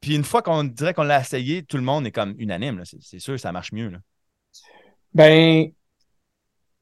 Puis 0.00 0.14
une 0.14 0.24
fois 0.24 0.42
qu'on 0.42 0.64
dirait 0.64 0.94
qu'on 0.94 1.02
l'a 1.02 1.20
essayé, 1.20 1.64
tout 1.64 1.76
le 1.76 1.82
monde 1.82 2.06
est 2.06 2.12
comme 2.12 2.34
unanime. 2.38 2.82
C'est 3.00 3.18
sûr, 3.18 3.38
ça 3.38 3.52
marche 3.52 3.72
mieux. 3.72 3.90
Ben, 5.14 5.72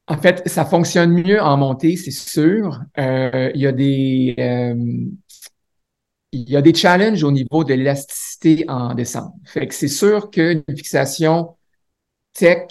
en 0.07 0.17
fait, 0.17 0.47
ça 0.47 0.65
fonctionne 0.65 1.11
mieux 1.11 1.41
en 1.41 1.57
montée, 1.57 1.97
c'est 1.97 2.11
sûr. 2.11 2.81
Euh, 2.97 3.51
il 3.55 3.61
y 3.61 3.67
a 3.67 3.71
des. 3.71 4.35
Euh, 4.37 4.75
il 6.31 6.49
y 6.49 6.57
a 6.57 6.61
des 6.61 6.73
challenges 6.73 7.23
au 7.23 7.31
niveau 7.31 7.63
de 7.63 7.73
l'élasticité 7.73 8.65
en 8.67 8.93
descente. 8.93 9.33
Fait 9.45 9.67
que 9.67 9.73
c'est 9.73 9.87
sûr 9.87 10.29
qu'une 10.29 10.63
fixation 10.75 11.55
tech 12.33 12.67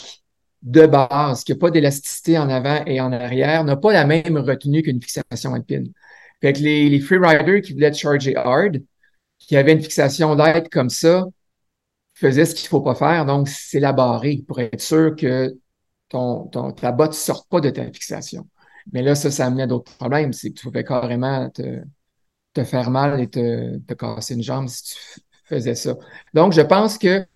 de 0.62 0.86
base, 0.86 1.44
qui 1.44 1.52
n'a 1.52 1.58
pas 1.58 1.70
d'élasticité 1.70 2.38
en 2.38 2.50
avant 2.50 2.84
et 2.86 3.00
en 3.00 3.10
arrière, 3.12 3.64
n'a 3.64 3.76
pas 3.76 3.92
la 3.92 4.04
même 4.04 4.36
retenue 4.36 4.82
qu'une 4.82 5.00
fixation 5.00 5.54
alpine. 5.54 5.92
Fait 6.42 6.52
que 6.52 6.58
les, 6.60 6.90
les 6.90 7.00
freeriders 7.00 7.62
qui 7.62 7.72
voulaient 7.72 7.92
charger 7.92 8.36
hard, 8.36 8.82
qui 9.46 9.56
avaient 9.56 9.72
une 9.72 9.82
fixation 9.82 10.34
light 10.34 10.68
comme 10.70 10.90
ça, 10.90 11.24
faisaient 12.14 12.44
ce 12.46 12.54
qu'il 12.54 12.68
faut 12.68 12.80
pas 12.80 12.94
faire. 12.94 13.26
Donc, 13.26 13.48
c'est 13.48 13.80
la 13.80 13.92
barrée 13.92 14.44
pour 14.46 14.60
être 14.60 14.80
sûr 14.80 15.16
que 15.16 15.56
ton, 16.08 16.46
ton, 16.48 16.72
ta 16.72 16.92
botte 16.92 17.10
ne 17.10 17.16
sorte 17.16 17.48
pas 17.48 17.60
de 17.60 17.70
ta 17.70 17.84
fixation. 17.86 18.48
Mais 18.92 19.02
là, 19.02 19.14
ça, 19.14 19.30
ça 19.30 19.46
amenait 19.46 19.66
d'autres 19.66 19.92
problèmes. 19.96 20.32
C'est 20.32 20.50
que 20.50 20.54
tu 20.54 20.66
pouvais 20.66 20.84
carrément 20.84 21.50
te, 21.50 21.82
te 22.54 22.64
faire 22.64 22.90
mal 22.90 23.20
et 23.20 23.28
te, 23.28 23.78
te 23.78 23.94
casser 23.94 24.34
une 24.34 24.42
jambe 24.42 24.68
si 24.68 24.84
tu 24.84 25.20
faisais 25.46 25.74
ça. 25.74 25.96
Donc, 26.34 26.52
je 26.52 26.62
pense 26.62 26.98
que 26.98 27.26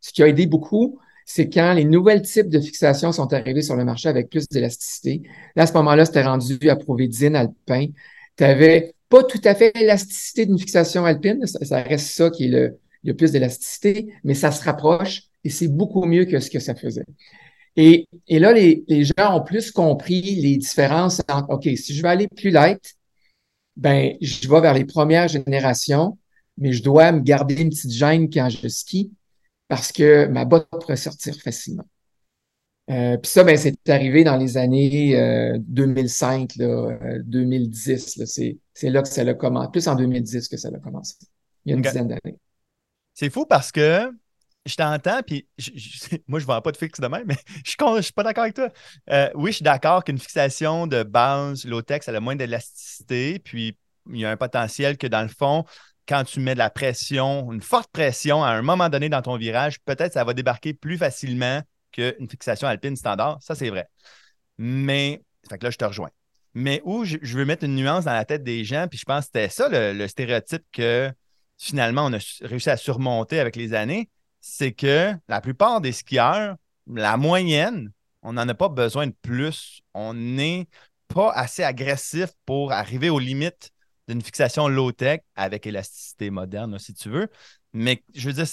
ce 0.00 0.12
qui 0.12 0.22
a 0.22 0.28
aidé 0.28 0.46
beaucoup, 0.46 0.98
c'est 1.24 1.50
quand 1.50 1.74
les 1.74 1.84
nouvelles 1.84 2.22
types 2.22 2.48
de 2.48 2.60
fixations 2.60 3.12
sont 3.12 3.32
arrivés 3.32 3.62
sur 3.62 3.76
le 3.76 3.84
marché 3.84 4.08
avec 4.08 4.30
plus 4.30 4.48
d'élasticité. 4.48 5.22
Là, 5.56 5.64
à 5.64 5.66
ce 5.66 5.72
moment-là, 5.74 6.04
c'était 6.06 6.22
rendu 6.22 6.58
à 6.70 6.76
Provédine, 6.76 7.36
alpin. 7.36 7.88
Tu 8.36 8.44
avais 8.44 8.94
pas 9.08 9.24
tout 9.24 9.40
à 9.44 9.54
fait 9.54 9.72
l'élasticité 9.76 10.46
d'une 10.46 10.58
fixation 10.58 11.04
alpine, 11.04 11.46
ça, 11.46 11.82
reste 11.82 12.08
ça 12.08 12.30
qui 12.30 12.44
est 12.44 12.78
le, 13.04 13.14
plus 13.14 13.32
d'élasticité, 13.32 14.12
mais 14.24 14.34
ça 14.34 14.52
se 14.52 14.62
rapproche 14.62 15.22
et 15.44 15.50
c'est 15.50 15.68
beaucoup 15.68 16.04
mieux 16.04 16.26
que 16.26 16.40
ce 16.40 16.50
que 16.50 16.58
ça 16.58 16.74
faisait. 16.74 17.06
Et, 17.76 18.06
là, 18.28 18.52
les, 18.52 18.84
les, 18.88 19.04
gens 19.04 19.36
ont 19.36 19.42
plus 19.42 19.70
compris 19.70 20.20
les 20.20 20.56
différences 20.56 21.22
entre, 21.28 21.50
OK, 21.50 21.68
si 21.76 21.94
je 21.94 22.02
veux 22.02 22.08
aller 22.08 22.26
plus 22.28 22.50
light, 22.50 22.96
ben, 23.76 24.16
je 24.20 24.48
vais 24.48 24.60
vers 24.60 24.74
les 24.74 24.84
premières 24.84 25.28
générations, 25.28 26.18
mais 26.56 26.72
je 26.72 26.82
dois 26.82 27.12
me 27.12 27.20
garder 27.20 27.62
une 27.62 27.70
petite 27.70 27.92
gêne 27.92 28.28
quand 28.28 28.48
je 28.48 28.66
skie 28.68 29.12
parce 29.68 29.92
que 29.92 30.26
ma 30.26 30.44
botte 30.44 30.68
pourrait 30.70 30.96
sortir 30.96 31.36
facilement. 31.36 31.86
Euh, 32.90 33.16
Puis 33.18 33.30
ça, 33.30 33.44
ben, 33.44 33.56
c'est 33.56 33.76
arrivé 33.88 34.24
dans 34.24 34.36
les 34.36 34.56
années 34.56 35.18
euh, 35.18 35.58
2005, 35.60 36.56
là, 36.56 36.98
2010. 37.24 38.18
Euh, 38.20 38.24
c'est 38.72 38.90
là 38.90 39.02
que 39.02 39.08
ça 39.08 39.22
a 39.22 39.34
commencé. 39.34 39.70
Plus 39.70 39.88
en 39.88 39.94
2010 39.94 40.48
que 40.48 40.56
ça 40.56 40.68
a 40.68 40.78
commencé. 40.78 41.14
Il 41.64 41.70
y 41.70 41.72
a 41.74 41.76
une 41.76 41.82
dizaine 41.82 42.08
d'années. 42.08 42.38
C'est 43.14 43.30
fou 43.30 43.44
parce 43.44 43.72
que 43.72 44.10
je 44.64 44.74
t'entends, 44.74 45.22
puis 45.26 45.46
moi, 46.28 46.38
je 46.38 46.44
ne 46.44 46.46
vends 46.46 46.60
pas 46.60 46.72
de 46.72 46.76
fixe 46.76 47.00
de 47.00 47.06
même, 47.08 47.24
mais 47.26 47.36
je 47.64 47.74
ne 47.84 48.00
suis 48.00 48.12
pas 48.12 48.22
d'accord 48.22 48.44
avec 48.44 48.54
toi. 48.54 48.70
Euh, 49.10 49.30
oui, 49.34 49.50
je 49.50 49.56
suis 49.56 49.64
d'accord 49.64 50.04
qu'une 50.04 50.18
fixation 50.18 50.86
de 50.86 51.02
base 51.02 51.64
low-tech, 51.64 52.02
elle 52.06 52.16
a 52.16 52.20
moins 52.20 52.36
d'élasticité, 52.36 53.38
puis 53.38 53.76
il 54.10 54.20
y 54.20 54.24
a 54.24 54.30
un 54.30 54.36
potentiel 54.36 54.96
que 54.96 55.06
dans 55.06 55.22
le 55.22 55.28
fond, 55.28 55.64
quand 56.06 56.24
tu 56.24 56.40
mets 56.40 56.54
de 56.54 56.58
la 56.58 56.70
pression, 56.70 57.52
une 57.52 57.60
forte 57.60 57.90
pression 57.92 58.42
à 58.42 58.50
un 58.50 58.62
moment 58.62 58.88
donné 58.88 59.08
dans 59.08 59.20
ton 59.20 59.36
virage, 59.36 59.80
peut-être 59.80 60.14
ça 60.14 60.24
va 60.24 60.32
débarquer 60.32 60.72
plus 60.72 60.96
facilement 60.96 61.62
qu'une 61.92 62.28
fixation 62.28 62.68
alpine 62.68 62.96
standard. 62.96 63.38
Ça, 63.42 63.54
c'est 63.54 63.70
vrai. 63.70 63.88
Mais, 64.58 65.22
fait 65.48 65.58
que 65.58 65.64
là, 65.64 65.70
je 65.70 65.76
te 65.76 65.84
rejoins. 65.84 66.10
Mais 66.54 66.80
où 66.84 67.04
je, 67.04 67.18
veux 67.22 67.44
mettre 67.44 67.64
une 67.64 67.76
nuance 67.76 68.04
dans 68.04 68.12
la 68.12 68.24
tête 68.24 68.42
des 68.42 68.64
gens, 68.64 68.88
puis 68.88 68.98
je 68.98 69.04
pense 69.04 69.26
que 69.26 69.26
c'était 69.26 69.48
ça 69.48 69.68
le, 69.70 70.08
stéréotype 70.08 70.64
que 70.72 71.12
finalement 71.56 72.06
on 72.06 72.12
a 72.12 72.18
réussi 72.42 72.70
à 72.70 72.76
surmonter 72.76 73.38
avec 73.38 73.54
les 73.56 73.74
années, 73.74 74.08
c'est 74.40 74.72
que 74.72 75.12
la 75.28 75.40
plupart 75.40 75.80
des 75.80 75.92
skieurs, 75.92 76.56
la 76.86 77.16
moyenne, 77.16 77.92
on 78.22 78.32
n'en 78.32 78.48
a 78.48 78.54
pas 78.54 78.68
besoin 78.68 79.06
de 79.06 79.14
plus. 79.22 79.82
On 79.94 80.14
n'est 80.14 80.68
pas 81.08 81.30
assez 81.32 81.62
agressif 81.62 82.30
pour 82.46 82.72
arriver 82.72 83.10
aux 83.10 83.18
limites 83.18 83.70
d'une 84.08 84.22
fixation 84.22 84.68
low-tech 84.68 85.20
avec 85.36 85.66
élasticité 85.66 86.30
moderne, 86.30 86.78
si 86.78 86.94
tu 86.94 87.08
veux. 87.08 87.28
Mais 87.72 88.02
je 88.14 88.28
veux 88.30 88.32
dire, 88.32 88.46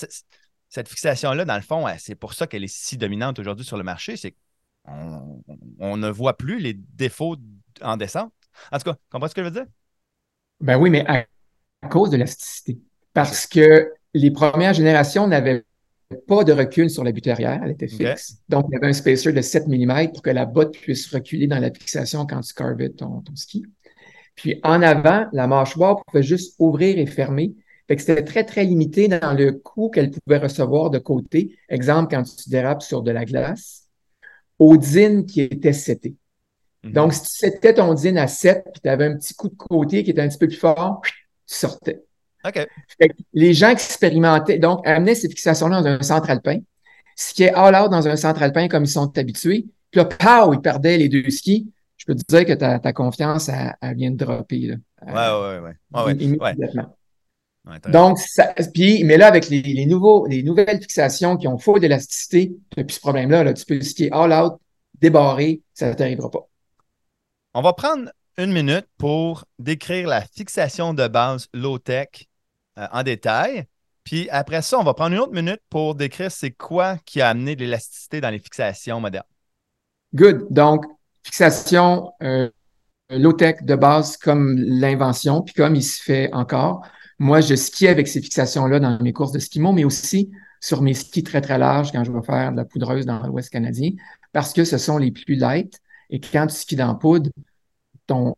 cette 0.75 0.89
fixation-là, 0.89 1.45
dans 1.45 1.55
le 1.55 1.61
fond, 1.61 1.85
c'est 1.97 2.15
pour 2.15 2.33
ça 2.33 2.47
qu'elle 2.47 2.65
est 2.65 2.73
si 2.73 2.97
dominante 2.97 3.39
aujourd'hui 3.39 3.65
sur 3.65 3.77
le 3.77 3.83
marché, 3.83 4.17
c'est 4.17 4.35
qu'on 4.85 5.41
on 5.79 5.95
ne 5.95 6.09
voit 6.09 6.35
plus 6.35 6.59
les 6.59 6.73
défauts 6.73 7.37
en 7.81 7.95
descente. 7.95 8.33
En 8.73 8.77
tout 8.77 8.91
cas, 8.91 8.97
comprends 9.09 9.29
ce 9.29 9.35
que 9.35 9.41
je 9.41 9.45
veux 9.45 9.53
dire? 9.53 9.65
Ben 10.59 10.77
oui, 10.77 10.89
mais 10.89 11.05
à, 11.07 11.25
cause 11.89 12.09
de 12.09 12.17
l'élasticité. 12.17 12.77
Parce 13.13 13.47
que 13.47 13.89
les 14.13 14.31
premières 14.31 14.73
générations 14.73 15.27
n'avaient 15.27 15.63
pas 16.27 16.43
de 16.43 16.51
recul 16.51 16.89
sur 16.89 17.05
la 17.05 17.13
butte 17.13 17.27
arrière, 17.27 17.61
elle 17.63 17.71
était 17.71 17.87
fixe. 17.87 18.41
Donc, 18.49 18.65
il 18.69 18.73
y 18.73 18.77
avait 18.77 18.87
un 18.87 18.93
spacer 18.93 19.31
de 19.31 19.41
7 19.41 19.67
mm 19.67 20.11
pour 20.11 20.21
que 20.21 20.29
la 20.29 20.45
botte 20.45 20.77
puisse 20.77 21.09
reculer 21.13 21.47
dans 21.47 21.59
la 21.59 21.71
fixation 21.71 22.25
quand 22.25 22.41
tu 22.41 22.53
carvais 22.53 22.89
ton, 22.89 23.21
ton 23.21 23.35
ski. 23.35 23.65
Puis 24.35 24.59
en 24.63 24.81
avant, 24.81 25.27
la 25.31 25.47
mâchoire 25.47 26.03
pouvait 26.05 26.23
juste 26.23 26.55
ouvrir 26.59 26.99
et 26.99 27.05
fermer. 27.05 27.55
Fait 27.87 27.95
que 27.95 28.01
c'était 28.01 28.23
très, 28.23 28.43
très 28.43 28.63
limité 28.63 29.07
dans 29.07 29.33
le 29.33 29.51
coup 29.51 29.89
qu'elle 29.89 30.11
pouvait 30.11 30.39
recevoir 30.39 30.89
de 30.89 30.97
côté. 30.97 31.57
Exemple, 31.69 32.15
quand 32.15 32.23
tu 32.23 32.49
dérapes 32.49 32.81
sur 32.81 33.03
de 33.03 33.11
la 33.11 33.25
glace, 33.25 33.87
au 34.57 34.77
din 34.77 35.23
qui 35.23 35.41
était 35.41 35.73
seté. 35.73 36.15
Mhm. 36.83 36.93
Donc, 36.93 37.13
si 37.13 37.21
tu 37.21 37.29
setais 37.29 37.73
ton 37.75 37.93
din 37.93 38.15
à 38.17 38.27
7, 38.27 38.63
puis 38.73 38.81
tu 38.81 38.89
avais 38.89 39.05
un 39.05 39.17
petit 39.17 39.33
coup 39.35 39.49
de 39.49 39.55
côté 39.55 40.03
qui 40.03 40.11
était 40.11 40.21
un 40.21 40.29
petit 40.29 40.37
peu 40.37 40.47
plus 40.47 40.57
fort, 40.57 41.01
tu 41.03 41.55
sortais. 41.55 42.01
OK. 42.43 42.67
les 43.33 43.53
gens 43.55 43.69
expérimentaient, 43.69 44.59
donc, 44.59 44.87
amenaient 44.87 45.15
ces 45.15 45.29
fixations-là 45.29 45.81
dans 45.81 45.87
un 45.87 46.01
centre 46.03 46.29
alpin, 46.29 46.59
ce 47.15 47.33
qui 47.33 47.43
est 47.43 47.53
all-out 47.53 47.89
dans 47.89 48.07
un 48.07 48.15
centre 48.15 48.43
alpin 48.43 48.67
comme 48.67 48.83
ils 48.83 48.89
sont 48.89 49.17
habitués. 49.17 49.65
Puis 49.89 49.99
là, 49.99 50.05
pow, 50.05 50.53
ils 50.53 50.61
perdaient 50.61 50.97
les 50.97 51.09
deux 51.09 51.27
skis. 51.31 51.71
Je 51.97 52.05
peux 52.05 52.13
te 52.13 52.23
dire 52.27 52.45
que 52.45 52.53
ta, 52.53 52.77
ta 52.77 52.93
confiance, 52.93 53.49
elle, 53.49 53.95
vient 53.95 54.11
de 54.11 54.17
dropper. 54.17 54.67
Là. 54.67 54.75
Ouais, 55.07 55.59
ouais, 55.59 55.73
ouais. 55.93 56.03
ouais, 56.03 56.13
immédiatement. 56.13 56.95
Donc, 57.89 58.19
ça, 58.19 58.53
puis, 58.73 59.03
mais 59.03 59.17
là, 59.17 59.27
avec 59.27 59.49
les, 59.49 59.85
nouveaux, 59.85 60.27
les 60.27 60.43
nouvelles 60.43 60.79
fixations 60.79 61.35
qui 61.35 61.47
ont 61.47 61.57
faux 61.57 61.79
d'élasticité, 61.79 62.55
tu 62.69 62.79
n'as 62.79 62.83
plus 62.83 62.95
ce 62.95 62.99
problème-là. 62.99 63.43
Là. 63.43 63.53
Tu 63.53 63.65
peux 63.65 63.81
skier 63.81 64.11
all 64.11 64.31
out, 64.31 64.59
débarré, 65.01 65.61
ça 65.73 65.89
ne 65.89 65.93
t'arrivera 65.93 66.29
pas. 66.29 66.47
On 67.55 67.61
va 67.61 67.73
prendre 67.73 68.11
une 68.37 68.51
minute 68.51 68.85
pour 68.97 69.45
décrire 69.57 70.07
la 70.07 70.21
fixation 70.21 70.93
de 70.93 71.07
base 71.07 71.47
low-tech 71.53 72.27
euh, 72.77 72.85
en 72.91 73.01
détail. 73.01 73.65
Puis 74.03 74.29
après 74.29 74.61
ça, 74.61 74.77
on 74.77 74.83
va 74.83 74.93
prendre 74.93 75.15
une 75.15 75.21
autre 75.21 75.33
minute 75.33 75.61
pour 75.69 75.95
décrire 75.95 76.31
c'est 76.31 76.51
quoi 76.51 76.97
qui 77.05 77.21
a 77.21 77.29
amené 77.29 77.55
de 77.55 77.61
l'élasticité 77.61 78.21
dans 78.21 78.29
les 78.29 78.39
fixations 78.39 78.99
modernes. 78.99 79.23
Good. 80.13 80.47
Donc, 80.51 80.85
fixation 81.23 82.11
euh, 82.21 82.49
low-tech 83.09 83.63
de 83.63 83.75
base 83.75 84.17
comme 84.17 84.55
l'invention, 84.57 85.41
puis 85.41 85.55
comme 85.55 85.75
il 85.75 85.83
se 85.83 86.01
fait 86.01 86.31
encore. 86.33 86.85
Moi, 87.19 87.41
je 87.41 87.55
skie 87.55 87.87
avec 87.87 88.07
ces 88.07 88.21
fixations-là 88.21 88.79
dans 88.79 88.99
mes 89.01 89.13
courses 89.13 89.31
de 89.31 89.39
skimo, 89.39 89.71
mais 89.71 89.85
aussi 89.85 90.31
sur 90.59 90.81
mes 90.81 90.93
skis 90.93 91.23
très, 91.23 91.41
très 91.41 91.57
larges 91.57 91.91
quand 91.91 92.03
je 92.03 92.11
vais 92.11 92.21
faire 92.23 92.51
de 92.51 92.57
la 92.57 92.65
poudreuse 92.65 93.05
dans 93.05 93.25
l'Ouest 93.25 93.49
canadien, 93.49 93.91
parce 94.33 94.51
que 94.51 94.65
ce 94.65 94.77
sont 94.77 94.97
les 94.97 95.11
plus 95.11 95.35
light. 95.35 95.79
Et 96.09 96.19
quand 96.19 96.47
tu 96.47 96.55
skis 96.55 96.75
dans 96.75 96.95
poudre, 96.95 97.29
ton, 98.07 98.35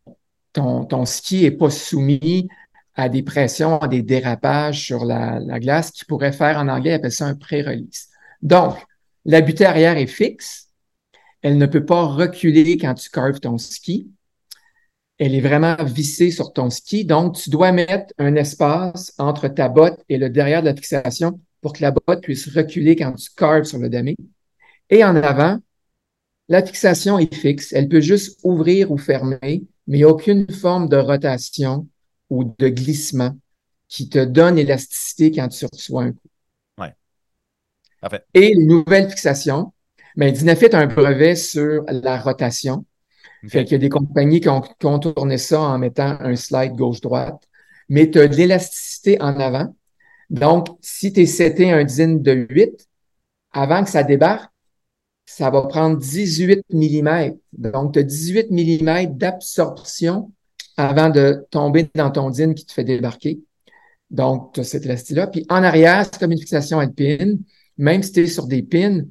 ton, 0.52 0.84
ton 0.84 1.04
ski 1.04 1.42
n'est 1.42 1.50
pas 1.50 1.70
soumis 1.70 2.48
à 2.94 3.08
des 3.08 3.22
pressions, 3.22 3.78
à 3.78 3.88
des 3.88 4.02
dérapages 4.02 4.84
sur 4.84 5.04
la, 5.04 5.38
la 5.40 5.60
glace 5.60 5.90
qui 5.90 6.04
pourrait 6.04 6.32
faire, 6.32 6.58
en 6.58 6.68
anglais, 6.68 6.92
appelle 6.92 7.12
ça 7.12 7.26
un 7.26 7.34
pré-release. 7.34 8.08
Donc, 8.42 8.76
la 9.24 9.40
butée 9.40 9.66
arrière 9.66 9.96
est 9.96 10.06
fixe. 10.06 10.68
Elle 11.42 11.58
ne 11.58 11.66
peut 11.66 11.84
pas 11.84 12.06
reculer 12.06 12.76
quand 12.76 12.94
tu 12.94 13.10
carves 13.10 13.40
ton 13.40 13.58
ski 13.58 14.10
elle 15.18 15.34
est 15.34 15.40
vraiment 15.40 15.76
vissée 15.82 16.30
sur 16.30 16.52
ton 16.52 16.70
ski. 16.70 17.04
Donc, 17.04 17.36
tu 17.36 17.50
dois 17.50 17.72
mettre 17.72 18.14
un 18.18 18.36
espace 18.36 19.12
entre 19.18 19.48
ta 19.48 19.68
botte 19.68 20.00
et 20.08 20.16
le 20.16 20.30
derrière 20.30 20.62
de 20.62 20.66
la 20.68 20.74
fixation 20.74 21.40
pour 21.60 21.72
que 21.72 21.82
la 21.82 21.90
botte 21.90 22.22
puisse 22.22 22.48
reculer 22.54 22.94
quand 22.94 23.12
tu 23.12 23.30
carves 23.36 23.64
sur 23.64 23.78
le 23.78 23.88
dummy. 23.88 24.16
Et 24.90 25.04
en 25.04 25.16
avant, 25.16 25.58
la 26.48 26.64
fixation 26.64 27.18
est 27.18 27.34
fixe. 27.34 27.72
Elle 27.72 27.88
peut 27.88 28.00
juste 28.00 28.38
ouvrir 28.44 28.90
ou 28.90 28.96
fermer, 28.96 29.38
mais 29.42 29.64
il 29.86 29.96
n'y 29.96 30.04
a 30.04 30.08
aucune 30.08 30.50
forme 30.50 30.88
de 30.88 30.96
rotation 30.96 31.86
ou 32.30 32.44
de 32.58 32.68
glissement 32.68 33.36
qui 33.88 34.08
te 34.08 34.24
donne 34.24 34.56
l'élasticité 34.56 35.32
quand 35.32 35.48
tu 35.48 35.66
reçois 35.70 36.04
un 36.04 36.12
coup. 36.12 36.28
Ouais. 36.78 36.94
Et 38.34 38.54
les 38.54 38.64
nouvelles 38.64 39.10
fixations, 39.10 39.72
mais 40.16 40.30
ben, 40.30 40.38
Dynafit 40.38 40.74
a 40.74 40.78
un 40.78 40.86
brevet 40.86 41.36
sur 41.36 41.84
la 41.88 42.18
rotation. 42.18 42.84
Fait 43.46 43.64
qu'il 43.64 43.72
y 43.72 43.74
a 43.76 43.78
des 43.78 43.88
compagnies 43.88 44.40
qui 44.40 44.48
ont 44.48 44.62
contourné 44.80 45.38
ça 45.38 45.60
en 45.60 45.78
mettant 45.78 46.16
un 46.20 46.34
slide 46.34 46.74
gauche-droite. 46.74 47.40
Mais 47.88 48.10
tu 48.10 48.18
as 48.18 48.28
de 48.28 48.34
l'élasticité 48.34 49.20
en 49.20 49.38
avant. 49.38 49.74
Donc, 50.30 50.68
si 50.80 51.12
tu 51.12 51.20
es 51.20 51.26
seté 51.26 51.70
un 51.70 51.84
din 51.84 52.14
de 52.14 52.46
8, 52.50 52.88
avant 53.52 53.84
que 53.84 53.90
ça 53.90 54.02
débarque, 54.02 54.50
ça 55.24 55.50
va 55.50 55.62
prendre 55.62 55.98
18 55.98 56.62
mm. 56.70 57.32
Donc, 57.52 57.92
tu 57.92 57.98
as 58.00 58.02
18 58.02 58.50
mm 58.50 59.16
d'absorption 59.16 60.32
avant 60.76 61.10
de 61.10 61.46
tomber 61.50 61.88
dans 61.94 62.10
ton 62.10 62.30
din 62.30 62.54
qui 62.54 62.64
te 62.64 62.72
fait 62.72 62.84
débarquer. 62.84 63.40
Donc, 64.10 64.54
tu 64.54 64.60
as 64.60 64.64
cette 64.64 64.84
élasticité-là. 64.84 65.26
Puis 65.26 65.44
en 65.48 65.62
arrière, 65.62 66.04
c'est 66.04 66.18
comme 66.18 66.32
une 66.32 66.38
fixation 66.38 66.78
alpine. 66.78 67.40
Même 67.76 68.02
si 68.02 68.12
tu 68.12 68.20
es 68.20 68.26
sur 68.26 68.46
des 68.46 68.62
pins, 68.62 69.02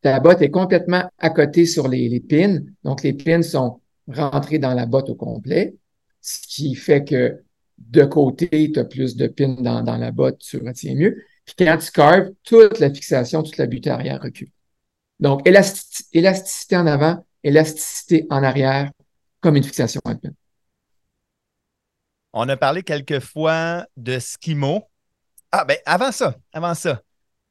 ta 0.00 0.20
botte 0.20 0.42
est 0.42 0.50
complètement 0.50 1.10
à 1.18 1.30
côté 1.30 1.66
sur 1.66 1.88
les, 1.88 2.08
les 2.08 2.20
pins. 2.20 2.60
Donc, 2.84 3.02
les 3.02 3.12
pins 3.12 3.42
sont 3.42 3.80
rentrés 4.08 4.58
dans 4.58 4.74
la 4.74 4.86
botte 4.86 5.10
au 5.10 5.14
complet, 5.14 5.76
ce 6.20 6.38
qui 6.46 6.74
fait 6.74 7.04
que 7.04 7.42
de 7.78 8.04
côté, 8.04 8.70
tu 8.72 8.78
as 8.78 8.84
plus 8.84 9.16
de 9.16 9.28
pins 9.28 9.56
dans, 9.60 9.96
la 9.96 10.10
botte, 10.10 10.38
tu 10.38 10.58
retiens 10.58 10.94
mieux. 10.94 11.22
Puis 11.44 11.54
quand 11.58 11.78
tu 11.78 11.90
carves, 11.90 12.30
toute 12.42 12.78
la 12.80 12.92
fixation, 12.92 13.42
toute 13.42 13.56
la 13.56 13.66
butée 13.66 13.90
arrière 13.90 14.20
recule. 14.20 14.50
Donc, 15.20 15.46
élasticité 15.46 16.76
en 16.76 16.86
avant, 16.86 17.24
élasticité 17.42 18.26
en 18.30 18.42
arrière, 18.42 18.90
comme 19.40 19.56
une 19.56 19.64
fixation 19.64 20.00
à 20.04 20.14
pin. 20.14 20.30
On 22.32 22.48
a 22.48 22.56
parlé 22.56 22.82
quelques 22.82 23.20
fois 23.20 23.86
de 23.96 24.18
skimo. 24.18 24.84
Ah, 25.50 25.64
ben 25.64 25.78
avant 25.86 26.12
ça, 26.12 26.36
avant 26.52 26.74
ça. 26.74 27.02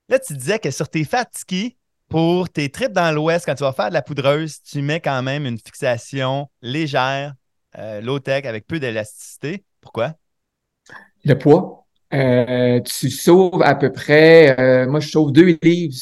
Là, 0.07 0.19
tu 0.19 0.33
disais 0.33 0.59
que 0.59 0.71
sur 0.71 0.87
tes 0.87 1.03
fat 1.03 1.27
skis, 1.35 1.77
pour 2.09 2.49
tes 2.49 2.69
trips 2.69 2.93
dans 2.93 3.11
l'Ouest, 3.11 3.45
quand 3.45 3.55
tu 3.55 3.63
vas 3.63 3.73
faire 3.73 3.89
de 3.89 3.93
la 3.93 4.01
poudreuse, 4.01 4.61
tu 4.61 4.81
mets 4.81 4.99
quand 4.99 5.21
même 5.23 5.45
une 5.45 5.57
fixation 5.57 6.49
légère, 6.61 7.33
euh, 7.77 8.01
low-tech, 8.01 8.45
avec 8.45 8.65
peu 8.65 8.79
d'élasticité. 8.79 9.63
Pourquoi? 9.81 10.13
Le 11.25 11.37
poids. 11.37 11.85
Euh, 12.13 12.79
tu 12.81 13.09
sauves 13.09 13.61
à 13.63 13.75
peu 13.75 13.91
près, 13.91 14.57
euh, 14.57 14.87
moi 14.87 15.01
je 15.01 15.09
sauve 15.09 15.33
deux 15.33 15.57
livres 15.61 15.93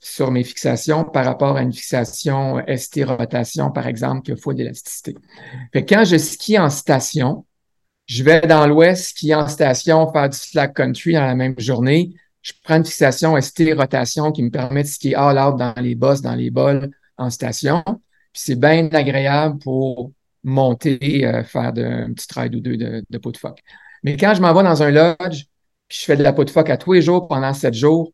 sur 0.00 0.30
mes 0.30 0.42
fixations 0.42 1.04
par 1.04 1.26
rapport 1.26 1.58
à 1.58 1.62
une 1.62 1.72
fixation 1.72 2.62
ST 2.66 3.04
rotation, 3.04 3.70
par 3.70 3.86
exemple, 3.86 4.22
qui 4.22 4.32
a 4.32 4.36
fois 4.36 4.54
d'élasticité. 4.54 5.14
Quand 5.74 6.04
je 6.04 6.16
skie 6.16 6.58
en 6.58 6.70
station, 6.70 7.44
je 8.06 8.22
vais 8.22 8.40
dans 8.40 8.66
l'ouest, 8.66 9.10
skier 9.10 9.34
en 9.34 9.48
station, 9.48 10.10
faire 10.12 10.30
du 10.30 10.36
slack 10.36 10.74
country 10.74 11.12
dans 11.12 11.26
la 11.26 11.34
même 11.34 11.54
journée. 11.58 12.14
Je 12.44 12.52
prends 12.62 12.76
une 12.76 12.84
fixation 12.84 13.40
ST 13.40 13.72
rotation 13.74 14.30
qui 14.30 14.42
me 14.42 14.50
permet 14.50 14.82
de 14.82 14.88
skier 14.88 15.14
all 15.14 15.38
out 15.38 15.56
dans 15.58 15.74
les 15.80 15.94
bosses, 15.94 16.20
dans 16.20 16.34
les 16.34 16.50
bols 16.50 16.90
en 17.16 17.30
station. 17.30 17.82
Puis 17.86 18.42
c'est 18.44 18.60
bien 18.60 18.86
agréable 18.92 19.58
pour 19.60 20.12
monter, 20.42 21.26
euh, 21.26 21.42
faire 21.42 21.72
de, 21.72 21.82
un 21.82 22.12
petit 22.12 22.26
ride 22.38 22.54
ou 22.54 22.60
deux 22.60 22.76
de, 22.76 23.02
de 23.08 23.18
pot 23.18 23.32
de 23.32 23.38
phoque. 23.38 23.62
Mais 24.02 24.18
quand 24.18 24.34
je 24.34 24.42
m'en 24.42 24.52
vais 24.52 24.62
dans 24.62 24.82
un 24.82 24.90
lodge, 24.90 25.46
puis 25.88 25.98
je 25.98 26.04
fais 26.04 26.16
de 26.16 26.22
la 26.22 26.34
peau 26.34 26.44
de 26.44 26.50
phoque 26.50 26.68
à 26.68 26.76
tous 26.76 26.92
les 26.92 27.00
jours 27.00 27.28
pendant 27.28 27.54
sept 27.54 27.72
jours, 27.72 28.12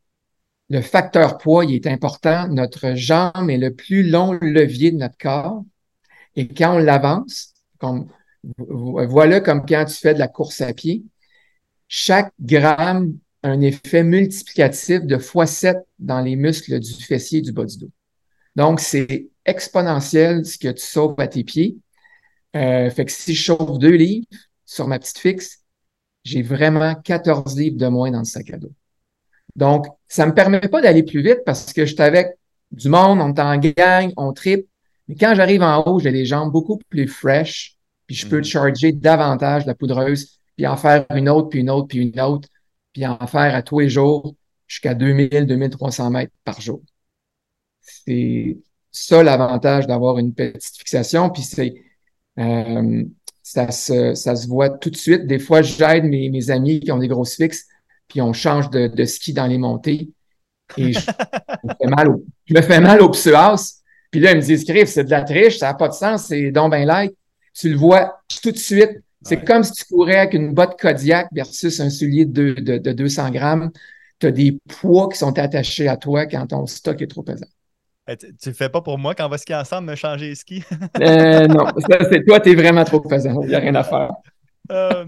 le 0.69 0.81
facteur 0.81 1.37
poids, 1.39 1.65
il 1.65 1.75
est 1.75 1.89
important. 1.89 2.47
Notre 2.47 2.95
jambe 2.95 3.51
est 3.51 3.59
le 3.59 3.75
plus 3.75 4.09
long 4.09 4.39
levier 4.41 4.93
de 4.93 4.99
notre 4.99 5.19
corps. 5.19 5.65
Et 6.37 6.47
quand 6.47 6.77
on 6.77 6.79
l'avance, 6.79 7.55
comme, 7.79 8.07
voilà 8.57 9.41
comme 9.41 9.67
quand 9.67 9.85
tu 9.87 9.95
fais 9.95 10.15
de 10.15 10.21
la 10.21 10.29
course 10.29 10.61
à 10.61 10.73
pied, 10.73 11.03
chaque 11.89 12.33
gramme 12.41 13.19
un 13.42 13.61
effet 13.61 14.02
multiplicatif 14.02 15.02
de 15.04 15.16
x7 15.16 15.82
dans 15.99 16.20
les 16.20 16.37
muscles 16.37 16.78
du 16.78 16.92
fessier 16.92 17.38
et 17.38 17.42
du 17.42 17.52
bas 17.52 17.64
du 17.64 17.78
dos. 17.78 17.90
Donc, 18.56 18.80
c'est 18.80 19.28
exponentiel 19.47 20.44
ce 20.44 20.59
que 20.59 20.68
tu 20.68 20.85
sauves 20.85 21.14
à 21.18 21.28
tes 21.28 21.44
pieds. 21.44 21.78
Euh, 22.56 22.90
fait 22.90 23.04
que 23.04 23.12
si 23.12 23.35
je 23.35 23.42
chauffe 23.42 23.78
deux 23.78 23.94
livres 23.94 24.26
sur 24.66 24.88
ma 24.88 24.99
petite 24.99 25.18
fixe, 25.18 25.61
j'ai 26.25 26.42
vraiment 26.42 26.94
14 26.94 27.56
livres 27.56 27.78
de 27.78 27.87
moins 27.87 28.11
dans 28.11 28.18
le 28.18 28.25
sac 28.25 28.50
à 28.50 28.59
dos. 28.59 28.73
Donc, 29.56 29.87
ça 30.09 30.26
me 30.26 30.35
permet 30.35 30.61
pas 30.61 30.80
d'aller 30.80 31.02
plus 31.02 31.23
vite 31.23 31.40
parce 31.47 31.73
que 31.73 31.87
je 31.87 31.94
suis 31.94 32.02
avec 32.02 32.28
du 32.70 32.88
monde, 32.88 33.20
on 33.20 33.32
est 33.32 33.40
en 33.40 33.56
gang, 33.56 34.12
on 34.16 34.32
tripe. 34.32 34.66
Mais 35.09 35.16
quand 35.16 35.35
j'arrive 35.35 35.62
en 35.62 35.82
haut, 35.85 35.99
j'ai 35.99 36.11
les 36.11 36.25
jambes 36.25 36.52
beaucoup 36.52 36.78
plus 36.88 37.09
fresh, 37.09 37.76
puis 38.06 38.14
je 38.14 38.28
peux 38.28 38.40
mm-hmm. 38.40 38.44
charger 38.44 38.92
davantage 38.92 39.66
la 39.66 39.75
poudreuse, 39.75 40.38
puis 40.56 40.66
en 40.66 40.76
faire 40.76 41.06
une 41.14 41.28
autre, 41.28 41.49
puis 41.49 41.61
une 41.61 41.70
autre, 41.70 41.88
puis 41.88 41.99
une 41.99 42.20
autre, 42.20 42.49
puis 42.92 43.06
en 43.06 43.26
faire 43.26 43.54
à 43.54 43.62
tous 43.62 43.80
les 43.80 43.88
jours 43.88 44.35
jusqu'à 44.66 44.94
2000, 44.94 45.47
2300 45.47 46.11
mètres 46.11 46.32
par 46.44 46.61
jour. 46.61 46.82
C'est 47.80 48.59
ça 48.90 49.23
l'avantage 49.23 49.87
d'avoir 49.87 50.18
une 50.18 50.35
petite 50.35 50.76
fixation, 50.76 51.30
puis 51.30 51.42
c'est 51.42 51.75
euh, 52.38 53.04
ça 53.42 53.70
se, 53.70 54.14
ça 54.14 54.37
se 54.37 54.47
voit 54.47 54.70
tout 54.70 54.90
de 54.90 54.97
suite. 54.97 55.26
Des 55.26 55.38
fois, 55.38 55.62
j'aide 55.62 56.04
mes, 56.04 56.30
mes 56.30 56.50
amis 56.50 56.80
qui 56.80 56.92
ont 56.92 56.99
des 56.99 57.09
grosses 57.09 57.37
fixes, 57.37 57.66
puis 58.09 58.20
on 58.20 58.32
change 58.32 58.70
de, 58.70 58.87
de 58.87 59.04
ski 59.04 59.32
dans 59.32 59.47
les 59.47 59.59
montées. 59.59 60.11
Et 60.76 60.92
je, 60.92 61.00
me 61.64 61.75
fais 61.80 61.88
mal 61.88 62.09
au, 62.09 62.25
je 62.47 62.54
me 62.54 62.62
fais 62.62 62.80
mal 62.80 63.02
au. 63.02 63.11
Puis 63.11 64.20
là, 64.20 64.32
ils 64.32 64.37
me 64.37 64.40
disent, 64.42 64.64
Criff, 64.64 64.88
c'est 64.88 65.04
de 65.04 65.11
la 65.11 65.23
triche, 65.23 65.59
ça 65.59 65.66
n'a 65.66 65.75
pas 65.75 65.88
de 65.88 65.94
sens, 65.94 66.26
c'est 66.26 66.50
donc 66.50 66.70
ben 66.70 66.87
light. 66.87 67.14
Tu 67.54 67.70
le 67.70 67.76
vois 67.76 68.20
tout 68.42 68.52
de 68.52 68.56
suite. 68.56 69.02
C'est 69.23 69.45
comme 69.45 69.62
si 69.62 69.73
tu 69.73 69.85
courais 69.85 70.17
avec 70.17 70.35
une 70.35 70.55
botte 70.55 70.81
Kodiak 70.81 71.29
versus 71.33 71.79
un 71.81 71.91
soulier 71.91 72.25
de, 72.25 72.55
de, 72.55 72.79
de 72.79 72.93
200 72.93 73.31
grammes. 73.31 73.71
Tu 74.19 74.27
as 74.27 74.33
des 74.33 74.59
poids 74.69 75.09
qui 75.09 75.19
sont 75.19 75.39
attachés 75.39 75.89
à 75.89 75.97
toi 75.97 76.27
quand 76.27 76.47
ton 76.47 76.67
stock 76.67 77.00
est 77.03 77.07
trop 77.07 77.23
pesant. 77.23 77.47
Eh, 78.09 78.17
tu, 78.17 78.27
ne 78.27 78.33
le 78.47 78.53
fais 78.53 78.69
pas 78.69 78.81
pour 78.81 78.99
moi 78.99 79.15
quand 79.15 79.27
on 79.27 79.29
va 79.29 79.39
skier 79.39 79.57
ensemble, 79.57 79.91
me 79.91 79.95
changer 79.95 80.29
les 80.29 80.35
skis? 80.35 80.65
euh, 81.00 81.47
non, 81.47 81.67
c'est 82.11 82.25
toi, 82.27 82.41
tu 82.41 82.50
es 82.50 82.55
vraiment 82.55 82.85
trop 82.85 83.00
pesant. 83.00 83.43
Il 83.43 83.49
n'y 83.49 83.55
a 83.55 83.61
rien 83.61 83.75
à 83.75 83.85
faire. 83.85 84.11
Euh, 84.73 85.05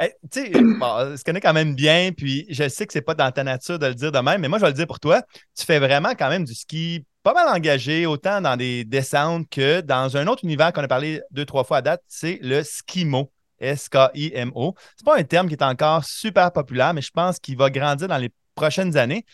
eh, 0.00 0.12
tu 0.30 0.40
sais, 0.40 0.50
bon, 0.50 1.16
se 1.16 1.22
connaît 1.22 1.40
quand 1.40 1.52
même 1.52 1.74
bien, 1.74 2.10
puis 2.16 2.46
je 2.48 2.68
sais 2.68 2.86
que 2.86 2.92
c'est 2.92 3.02
pas 3.02 3.14
dans 3.14 3.30
ta 3.30 3.44
nature 3.44 3.78
de 3.78 3.86
le 3.86 3.94
dire 3.94 4.10
de 4.10 4.18
même, 4.18 4.40
mais 4.40 4.48
moi, 4.48 4.58
je 4.58 4.64
vais 4.64 4.70
le 4.70 4.76
dire 4.76 4.86
pour 4.86 5.00
toi. 5.00 5.22
Tu 5.56 5.64
fais 5.64 5.78
vraiment 5.78 6.10
quand 6.18 6.28
même 6.28 6.44
du 6.44 6.54
ski 6.54 7.04
pas 7.22 7.32
mal 7.32 7.48
engagé, 7.48 8.04
autant 8.04 8.40
dans 8.40 8.56
des 8.56 8.84
descentes 8.84 9.48
que 9.48 9.80
dans 9.80 10.16
un 10.16 10.26
autre 10.26 10.44
univers 10.44 10.72
qu'on 10.72 10.82
a 10.82 10.88
parlé 10.88 11.22
deux, 11.30 11.46
trois 11.46 11.64
fois 11.64 11.78
à 11.78 11.82
date, 11.82 12.02
c'est 12.06 12.38
le 12.42 12.62
skimo. 12.62 13.30
S-K-I-M-O. 13.64 14.74
C'est 14.96 15.04
pas 15.04 15.18
un 15.18 15.24
terme 15.24 15.48
qui 15.48 15.54
est 15.54 15.62
encore 15.62 16.04
super 16.04 16.52
populaire, 16.52 16.94
mais 16.94 17.02
je 17.02 17.10
pense 17.10 17.38
qu'il 17.38 17.56
va 17.56 17.70
grandir 17.70 18.08
dans 18.08 18.18
les 18.18 18.30
prochaines 18.54 18.96
années. 18.96 19.24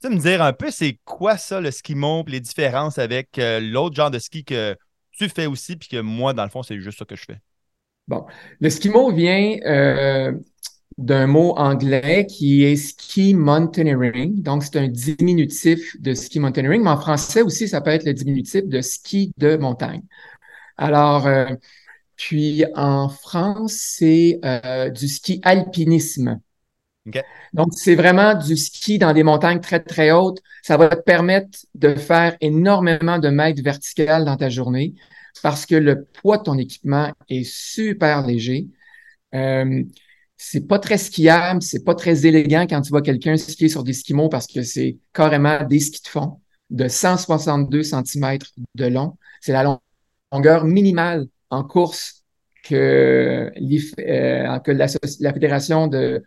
Tu 0.00 0.08
peux 0.08 0.14
me 0.14 0.20
dire 0.20 0.42
un 0.42 0.52
peu, 0.52 0.70
c'est 0.70 0.98
quoi 1.04 1.36
ça, 1.36 1.60
le 1.60 1.70
ski 1.70 1.92
et 1.92 2.30
les 2.30 2.40
différences 2.40 2.98
avec 2.98 3.38
euh, 3.38 3.60
l'autre 3.60 3.96
genre 3.96 4.10
de 4.10 4.18
ski 4.18 4.44
que 4.44 4.76
tu 5.10 5.28
fais 5.28 5.46
aussi, 5.46 5.76
puis 5.76 5.88
que 5.88 6.00
moi, 6.00 6.32
dans 6.32 6.44
le 6.44 6.50
fond, 6.50 6.62
c'est 6.62 6.78
juste 6.80 6.98
ça 6.98 7.04
que 7.04 7.16
je 7.16 7.24
fais? 7.24 7.38
Bon, 8.06 8.24
le 8.60 8.70
skimo 8.70 9.12
vient 9.12 9.58
euh, 9.66 10.32
d'un 10.96 11.26
mot 11.26 11.54
anglais 11.56 12.26
qui 12.26 12.64
est 12.64 12.76
ski 12.76 13.34
mountaineering. 13.34 14.42
Donc, 14.42 14.64
c'est 14.64 14.76
un 14.76 14.88
diminutif 14.88 16.00
de 16.00 16.14
ski 16.14 16.40
mountaineering, 16.40 16.82
mais 16.82 16.90
en 16.90 17.00
français 17.00 17.42
aussi, 17.42 17.68
ça 17.68 17.80
peut 17.80 17.90
être 17.90 18.04
le 18.04 18.14
diminutif 18.14 18.66
de 18.66 18.80
ski 18.80 19.32
de 19.36 19.56
montagne. 19.56 20.02
Alors, 20.76 21.26
euh, 21.26 21.46
puis 22.18 22.64
en 22.74 23.08
France, 23.08 23.72
c'est 23.78 24.40
du 24.94 25.08
ski 25.08 25.40
alpinisme. 25.44 26.40
Donc, 27.54 27.68
c'est 27.72 27.94
vraiment 27.94 28.34
du 28.34 28.56
ski 28.56 28.98
dans 28.98 29.12
des 29.12 29.22
montagnes 29.22 29.60
très, 29.60 29.80
très 29.80 30.10
hautes. 30.10 30.40
Ça 30.62 30.76
va 30.76 30.88
te 30.88 31.02
permettre 31.02 31.58
de 31.74 31.94
faire 31.94 32.36
énormément 32.40 33.18
de 33.18 33.28
mètres 33.28 33.62
verticales 33.62 34.24
dans 34.24 34.36
ta 34.36 34.50
journée 34.50 34.94
parce 35.42 35.66
que 35.66 35.74
le 35.74 36.04
poids 36.04 36.38
de 36.38 36.42
ton 36.44 36.58
équipement 36.58 37.12
est 37.28 37.44
super 37.44 38.26
léger. 38.26 38.68
Euh, 39.34 39.82
c'est 40.36 40.66
pas 40.66 40.78
très 40.78 40.98
skiable, 40.98 41.62
c'est 41.62 41.84
pas 41.84 41.94
très 41.94 42.26
élégant 42.26 42.66
quand 42.68 42.80
tu 42.80 42.90
vois 42.90 43.02
quelqu'un 43.02 43.36
skier 43.36 43.68
sur 43.68 43.82
des 43.84 43.92
skimos 43.92 44.28
parce 44.28 44.46
que 44.46 44.62
c'est 44.62 44.98
carrément 45.12 45.64
des 45.64 45.80
skis 45.80 46.02
de 46.02 46.08
fond 46.08 46.40
de 46.70 46.86
162 46.86 47.82
cm 47.82 48.38
de 48.74 48.86
long. 48.86 49.16
C'est 49.40 49.52
la 49.52 49.80
longueur 50.32 50.64
minimale 50.64 51.26
en 51.50 51.64
course 51.64 52.24
que, 52.64 53.50
euh, 54.00 54.58
que 54.60 54.70
la, 54.70 54.86
la 55.20 55.32
Fédération 55.32 55.86
de, 55.86 56.22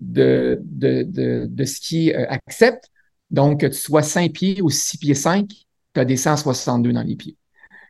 de, 0.00 0.60
de, 0.62 1.02
de, 1.02 1.46
de 1.48 1.64
ski 1.64 2.12
euh, 2.14 2.26
accepte. 2.28 2.88
Donc, 3.30 3.60
que 3.60 3.66
tu 3.66 3.78
sois 3.78 4.02
5 4.02 4.32
pieds 4.32 4.60
ou 4.60 4.68
6 4.68 4.98
pieds 4.98 5.14
5, 5.14 5.48
tu 5.48 6.00
as 6.00 6.04
des 6.04 6.16
162 6.18 6.92
dans 6.92 7.02
les 7.02 7.16
pieds. 7.16 7.36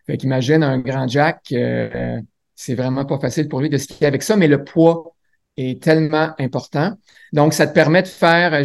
Fait 0.06 0.16
qu'imagine 0.16 0.62
un 0.62 0.78
grand 0.78 1.08
Jack, 1.08 1.52
euh, 1.52 2.20
c'est 2.54 2.74
vraiment 2.74 3.04
pas 3.04 3.18
facile 3.18 3.48
pour 3.48 3.60
lui 3.60 3.68
de 3.68 3.78
skier 3.78 4.06
avec 4.06 4.22
ça, 4.22 4.36
mais 4.36 4.48
le 4.48 4.64
poids 4.64 5.14
est 5.56 5.82
tellement 5.82 6.32
important. 6.38 6.96
Donc, 7.32 7.54
ça 7.54 7.66
te 7.66 7.74
permet 7.74 8.02
de 8.02 8.08
faire, 8.08 8.54
euh, 8.54 8.62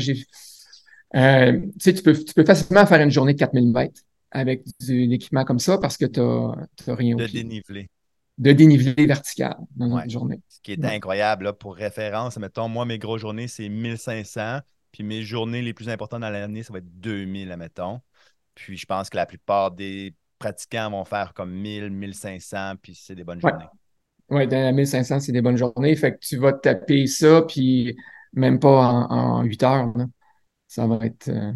euh, 1.16 1.60
tu 1.60 1.72
sais, 1.80 1.94
tu 1.94 2.04
peux, 2.04 2.14
tu 2.14 2.34
peux 2.34 2.46
facilement 2.46 2.86
faire 2.86 3.02
une 3.02 3.12
journée 3.12 3.34
de 3.34 3.40
4000 3.40 3.72
mètres 3.72 4.02
avec 4.32 4.64
du, 4.80 5.12
équipement 5.14 5.46
comme 5.46 5.60
ça 5.60 5.78
parce 5.78 5.98
que 5.98 6.06
tu 6.06 6.20
n'as 6.20 6.96
rien 6.96 7.16
au 7.16 7.20
de 7.20 7.28
dénivelé 7.28 7.90
de 8.38 8.52
dénivelé 8.52 9.06
vertical 9.06 9.56
dans 9.76 9.88
notre 9.88 10.10
journée. 10.10 10.42
Ce 10.48 10.60
qui 10.62 10.74
est 10.74 10.86
incroyable, 10.86 11.54
pour 11.54 11.76
référence, 11.76 12.38
mettons, 12.38 12.68
moi, 12.68 12.86
mes 12.86 13.00
grosses 13.00 13.22
journées, 13.22 13.48
c'est 13.48 13.70
1500, 13.70 14.60
puis 14.92 15.04
mes 15.04 15.24
journées 15.24 15.62
les 15.62 15.74
plus 15.74 15.90
importantes 15.90 16.22
dans 16.22 16.30
l'année, 16.30 16.64
ça 16.64 16.72
va 16.72 16.80
être 16.80 17.00
2000, 17.00 17.52
admettons. 17.52 18.02
Puis 18.54 18.78
je 18.78 18.86
pense 18.86 19.10
que 19.10 19.18
la 19.18 19.26
plupart 19.26 19.72
des 19.72 20.16
pratiquants 20.40 20.92
vont 20.92 21.06
faire 21.06 21.34
comme 21.34 21.52
1000, 21.52 21.90
1500, 21.90 22.76
puis 22.82 22.96
c'est 22.96 23.16
des 23.16 23.24
bonnes 23.24 23.42
journées. 23.42 23.66
Oui, 24.30 24.48
dans 24.48 24.76
1500, 24.76 25.22
c'est 25.22 25.32
des 25.32 25.42
bonnes 25.42 25.58
journées. 25.58 25.96
Fait 25.96 26.14
que 26.14 26.20
tu 26.20 26.38
vas 26.38 26.54
taper 26.54 27.08
ça, 27.08 27.44
puis 27.44 27.96
même 28.34 28.60
pas 28.60 29.08
en, 29.10 29.42
8 29.44 29.64
heures. 29.64 29.94
Ça 30.68 30.86
va 30.86 31.06
être. 31.06 31.30
Euh, 31.30 31.54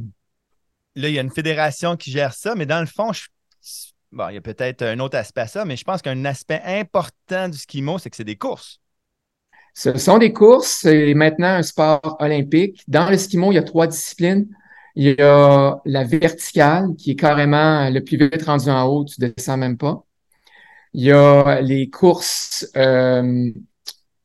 là, 0.96 1.10
il 1.10 1.14
y 1.14 1.20
a 1.20 1.22
une 1.22 1.32
fédération 1.32 1.98
qui 1.98 2.12
gère 2.12 2.34
ça, 2.34 2.56
mais 2.56 2.66
dans 2.66 2.80
le 2.80 2.86
fond, 2.86 3.12
je 3.12 3.28
Bon, 4.12 4.28
il 4.30 4.36
y 4.36 4.38
a 4.38 4.42
peut-être 4.42 4.82
un 4.82 5.00
autre 5.00 5.18
aspect 5.18 5.42
à 5.42 5.48
ça, 5.48 5.64
mais 5.66 5.78
je 5.78 5.84
pense 5.84 6.02
qu'un 6.02 6.26
aspect 6.26 6.62
important 6.66 7.48
du 7.48 7.58
skimo, 7.58 7.98
c'est 7.98 8.10
que 8.10 8.16
c'est 8.16 8.24
des 8.26 8.36
courses. 8.36 8.82
Ce 9.74 9.98
sont 9.98 10.18
des 10.18 10.34
courses, 10.34 10.80
c'est 10.82 11.14
maintenant 11.14 11.48
un 11.48 11.64
sport 11.64 12.18
olympique. 12.20 12.84
Dans 12.90 13.10
le 13.10 13.18
skimo, 13.18 13.52
il 13.52 13.56
y 13.56 13.58
a 13.58 13.64
trois 13.64 13.88
disciplines. 13.88 14.48
Il 14.96 15.16
y 15.18 15.22
a 15.22 15.80
la 15.86 16.04
verticale, 16.04 16.90
qui 16.98 17.12
est 17.12 17.16
carrément 17.16 17.90
le 17.90 18.02
plus 18.04 18.18
vite 18.18 18.44
rendu 18.44 18.70
en 18.70 18.84
haut, 18.84 19.06
tu 19.06 19.16
descends 19.22 19.56
même 19.56 19.78
pas. 19.78 20.04
Il 20.94 21.04
y 21.06 21.12
a 21.12 21.62
les 21.62 21.90
courses 21.90 22.68
euh, 22.76 23.50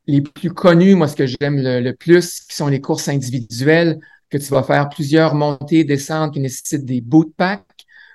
les 0.09 0.21
plus 0.21 0.53
connues, 0.53 0.97
moi 0.97 1.09
ce 1.09 1.17
que 1.17 1.27
j'aime 1.27 1.59
le, 1.59 1.93
plus, 1.93 2.41
qui 2.41 2.57
sont 2.57 2.69
les 2.69 2.81
courses 2.81 3.09
individuelles, 3.09 4.01
que 4.31 4.39
tu 4.39 4.47
vas 4.47 4.63
faire 4.65 4.89
plusieurs 4.89 5.37
montées, 5.37 5.85
descentes 5.85 6.35
qui 6.35 6.41
nécessitent 6.41 6.85
des 6.85 7.01
bootpacks. 7.01 7.65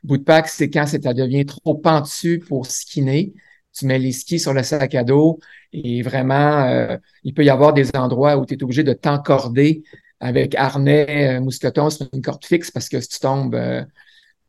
Bootpack, 0.03 0.47
c'est 0.47 0.69
quand 0.69 0.87
ça 0.87 0.97
devient 0.97 1.45
trop 1.45 1.75
pentu 1.75 2.39
pour 2.39 2.65
skiner. 2.65 3.33
Tu 3.73 3.85
mets 3.85 3.99
les 3.99 4.11
skis 4.11 4.39
sur 4.39 4.53
le 4.53 4.63
sac 4.63 4.95
à 4.95 5.03
dos 5.03 5.39
et 5.73 6.01
vraiment, 6.01 6.65
euh, 6.65 6.97
il 7.23 7.33
peut 7.33 7.45
y 7.45 7.49
avoir 7.49 7.73
des 7.73 7.89
endroits 7.95 8.37
où 8.37 8.45
tu 8.45 8.55
es 8.55 8.63
obligé 8.63 8.83
de 8.83 8.93
t'encorder 8.93 9.83
avec 10.19 10.55
harnais, 10.55 11.37
euh, 11.37 11.41
mousqueton 11.41 11.89
sur 11.89 12.07
une 12.13 12.21
corde 12.21 12.43
fixe 12.45 12.71
parce 12.71 12.89
que 12.89 12.99
si 12.99 13.09
tu 13.09 13.19
tombes, 13.19 13.55
euh, 13.55 13.83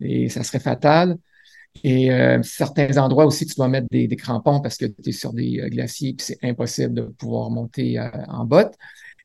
et 0.00 0.28
ça 0.28 0.42
serait 0.42 0.60
fatal. 0.60 1.18
Et 1.84 2.10
certains 2.42 2.98
endroits 2.98 3.24
aussi, 3.24 3.46
tu 3.46 3.54
dois 3.54 3.68
mettre 3.68 3.86
des, 3.90 4.08
crampons 4.16 4.60
parce 4.60 4.76
que 4.76 4.84
tu 4.86 5.08
es 5.08 5.12
sur 5.12 5.32
des 5.32 5.56
glaciers 5.70 6.10
et 6.10 6.16
c'est 6.18 6.38
impossible 6.42 6.92
de 6.92 7.02
pouvoir 7.02 7.48
monter 7.50 7.98
en 8.28 8.44
botte. 8.44 8.74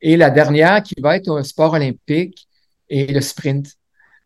Et 0.01 0.15
la 0.17 0.29
dernière 0.29 0.81
qui 0.83 0.95
va 1.01 1.17
être 1.17 1.29
un 1.29 1.43
sport 1.43 1.73
olympique 1.73 2.47
est 2.89 3.11
le 3.11 3.19
sprint. 3.21 3.75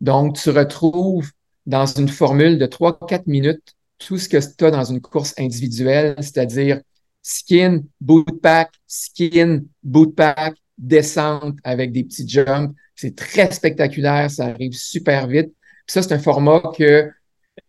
Donc, 0.00 0.36
tu 0.36 0.50
retrouves 0.50 1.32
dans 1.66 1.86
une 1.86 2.08
formule 2.08 2.58
de 2.58 2.66
3-4 2.66 3.22
minutes 3.26 3.74
tout 3.98 4.18
ce 4.18 4.28
que 4.28 4.36
tu 4.36 4.64
as 4.64 4.70
dans 4.70 4.84
une 4.84 5.00
course 5.00 5.34
individuelle, 5.38 6.16
c'est-à-dire 6.18 6.80
skin, 7.22 7.82
bootpack, 8.00 8.72
skin, 8.86 9.62
bootpack, 9.82 10.56
descente 10.76 11.58
avec 11.62 11.92
des 11.92 12.04
petits 12.04 12.28
jumps. 12.28 12.74
C'est 12.96 13.14
très 13.16 13.50
spectaculaire, 13.52 14.30
ça 14.30 14.46
arrive 14.46 14.72
super 14.72 15.28
vite. 15.28 15.52
Ça, 15.86 16.02
c'est 16.02 16.12
un 16.12 16.18
format 16.18 16.62
que 16.76 17.10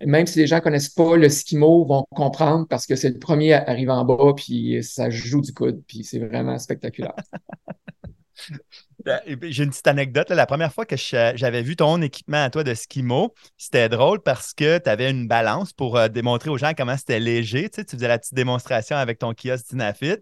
même 0.06 0.28
si 0.28 0.40
les 0.40 0.48
gens 0.48 0.60
connaissent 0.60 0.90
pas 0.90 1.16
le 1.18 1.30
skimo, 1.30 1.86
vont 1.86 2.06
comprendre 2.16 2.68
parce 2.68 2.86
que 2.86 2.96
c'est 2.96 3.10
le 3.10 3.20
premier 3.20 3.54
à 3.54 3.70
arriver 3.70 3.92
en 3.92 4.06
bas, 4.06 4.34
puis 4.36 4.84
ça 4.84 5.10
joue 5.10 5.42
du 5.42 5.54
coude, 5.54 5.84
puis 5.88 6.04
c'est 6.04 6.20
vraiment 6.20 6.58
spectaculaire. 6.58 7.16
Ben, 9.06 9.20
j'ai 9.42 9.64
une 9.64 9.70
petite 9.72 9.88
anecdote. 9.88 10.30
La 10.30 10.46
première 10.46 10.72
fois 10.74 10.86
que 10.86 10.96
j'avais 10.96 11.62
vu 11.62 11.76
ton 11.76 12.02
équipement 12.02 12.42
à 12.42 12.50
toi 12.50 12.64
de 12.64 12.74
skimo, 12.74 13.34
c'était 13.58 13.90
drôle 13.90 14.22
parce 14.22 14.54
que 14.54 14.78
tu 14.78 14.90
avais 14.90 15.10
une 15.10 15.28
balance 15.28 15.74
pour 15.74 15.98
euh, 15.98 16.08
démontrer 16.08 16.50
aux 16.50 16.58
gens 16.58 16.72
comment 16.74 16.96
c'était 16.96 17.20
léger. 17.20 17.70
Tu, 17.70 17.84
faisais 17.84 18.08
la 18.08 18.18
petite 18.18 18.34
démonstration 18.34 18.96
avec 18.96 19.20
ton 19.20 19.34
kiosque 19.34 19.66
Dynafit. 19.72 20.20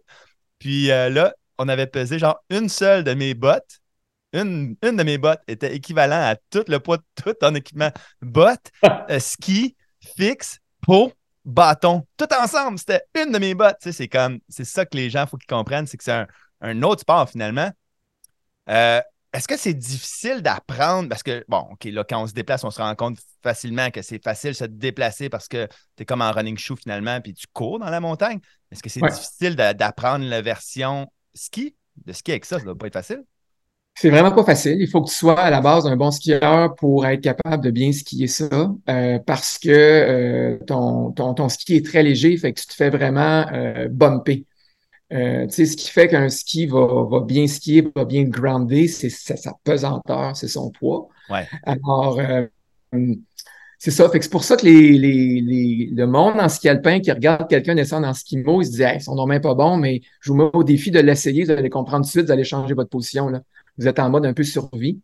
Puis 0.58 0.89
euh, 0.89 1.10
là, 1.10 1.36
on 1.60 1.67
avait 1.69 1.86
pesé 1.86 2.17
genre 2.17 2.43
une 2.50 2.69
seule 2.69 3.04
de 3.04 3.13
mes 3.13 3.36
bottes. 3.36 3.82
Une, 4.34 4.76
une 4.82 4.95
de 4.95 5.04
mes 5.04 5.19
bottes 5.19 5.41
était 5.47 5.76
équivalent 5.76 6.32
à 6.32 6.36
tout 6.50 6.63
le 6.67 6.80
poids 6.80 6.97
de 6.97 7.04
tout 7.21 7.34
ton 7.34 7.54
équipement. 7.54 7.91
Bottes, 8.21 8.71
euh, 9.12 9.19
ski, 9.19 9.76
fixe, 10.17 10.58
peau, 10.82 11.13
bâton, 11.45 12.08
tout 12.17 12.34
ensemble. 12.34 12.80
C'était 12.80 13.04
une 13.15 13.32
de 13.32 13.38
mes 13.38 13.54
bottes. 13.54 13.78
c'est 13.80 14.08
comme, 14.08 14.39
c'est 14.50 14.65
ça 14.65 14.88
que 14.88 14.97
les 14.97 15.12
gens, 15.12 15.28
faut 15.28 15.38
qu'ils 15.38 15.45
comprennent, 15.45 15.86
c'est 15.86 15.97
que 15.97 16.04
c'est 16.04 16.26
un 16.62 16.82
autre 16.82 17.02
sport 17.02 17.30
finalement. 17.30 17.71
Euh, 18.72 19.02
est-ce 19.34 19.48
que 19.48 19.58
c'est 19.58 19.74
difficile 19.74 20.42
d'apprendre? 20.42 21.08
Parce 21.08 21.24
que, 21.24 21.46
bon, 21.48 21.66
OK, 21.72 21.86
là, 21.86 22.04
quand 22.04 22.22
on 22.22 22.28
se 22.28 22.34
déplace, 22.34 22.64
on 22.64 22.72
se 22.72 22.82
rend 22.82 22.94
compte 22.96 23.18
facilement 23.42 23.90
que 23.90 24.02
c'est 24.02 24.22
facile 24.22 24.52
de 24.52 24.56
se 24.56 24.66
déplacer 24.66 25.30
parce 25.30 25.48
que 25.48 25.68
tu 25.96 26.04
es 26.04 26.06
comme 26.06 26.22
en 26.22 26.32
running 26.32 26.58
shoe 26.58 26.76
finalement, 26.76 27.22
puis 27.22 27.34
tu 27.34 27.48
cours 27.54 27.80
dans 27.80 27.90
la 27.90 28.02
montagne. 28.02 28.40
Est-ce 28.72 28.84
que 28.84 28.90
c'est 28.90 29.02
difficile 29.02 29.56
d'apprendre 29.56 30.26
la 30.26 30.42
version 30.42 31.08
ski? 31.34 31.76
De 32.06 32.14
skier 32.14 32.34
avec 32.34 32.46
ça, 32.46 32.58
ça 32.58 32.62
ne 32.62 32.66
doit 32.66 32.78
pas 32.78 32.88
être 32.88 32.94
facile? 32.94 33.24
C'est 33.96 34.10
vraiment 34.10 34.32
pas 34.32 34.44
facile. 34.44 34.78
Il 34.80 34.88
faut 34.88 35.02
que 35.02 35.10
tu 35.10 35.16
sois 35.16 35.40
à 35.40 35.50
la 35.50 35.60
base 35.62 35.86
un 35.86 35.98
bon 35.98 36.12
skieur 36.12 36.76
pour 36.76 37.06
être 37.06 37.22
capable 37.22 37.64
de 37.64 37.72
bien 37.72 37.92
skier 37.92 38.28
ça, 38.28 38.74
euh, 38.90 39.20
parce 39.20 39.60
que 39.60 39.70
euh, 39.70 40.58
ton, 40.66 41.12
ton, 41.12 41.50
ski 41.50 41.76
est 41.76 41.86
très 41.86 42.02
léger, 42.02 42.36
fait 42.38 42.54
que 42.54 42.60
tu 42.60 42.68
te 42.68 42.74
fais 42.74 42.90
vraiment 42.90 43.46
bumper. 43.90 44.46
Euh, 45.12 45.45
ce 45.50 45.76
qui 45.76 45.89
fait 45.89 46.08
qu'un 46.08 46.30
ski 46.30 46.67
va, 46.67 47.06
va, 47.10 47.19
bien 47.19 47.45
skier, 47.47 47.86
va 47.95 48.06
bien 48.06 48.24
grounder, 48.24 48.88
c'est 48.88 49.10
sa 49.10 49.54
pesanteur, 49.63 50.36
c'est 50.38 50.47
son 50.47 50.71
poids. 50.71 51.10
Ouais. 51.30 51.45
Alors, 51.63 52.19
euh, 52.19 52.45
c'est 53.78 53.91
ça. 53.91 54.10
C'est 54.13 54.32
pour 54.32 54.43
ça 54.43 54.56
que 54.56 54.65
les, 54.65 54.97
les, 54.97 55.41
les, 55.41 55.89
le 55.91 56.06
monde 56.06 56.39
en 56.39 56.47
ski 56.47 56.69
alpin 56.69 57.00
qui 57.00 57.12
regarde 57.12 57.50
quelqu'un 57.50 57.76
descendre 57.76 58.08
en 58.08 58.13
ski 58.13 58.38
mo, 58.38 58.62
il 58.62 58.65
se 58.65 58.71
dit 58.71 58.84
hey, 58.84 58.97
ils 58.97 59.02
sont 59.02 59.26
même 59.26 59.41
pas 59.41 59.56
bons, 59.56 59.78
mais 59.78 60.02
je 60.21 60.32
vous 60.32 60.38
mets 60.38 60.50
au 60.54 60.63
défi 60.63 60.91
de 60.91 61.00
l'essayer, 61.00 61.43
vous 61.43 61.52
allez 61.52 61.69
comprendre 61.69 62.06
tout 62.06 62.10
de 62.10 62.12
suite, 62.12 62.26
vous 62.28 62.32
allez 62.32 62.43
changer 62.43 62.74
votre 62.74 62.89
position. 62.89 63.28
Là. 63.28 63.41
Vous 63.78 63.88
êtes 63.88 64.00
en 64.00 64.10
mode 64.10 64.26
un 64.26 64.34
peu 64.34 64.43
survie. 64.43 65.02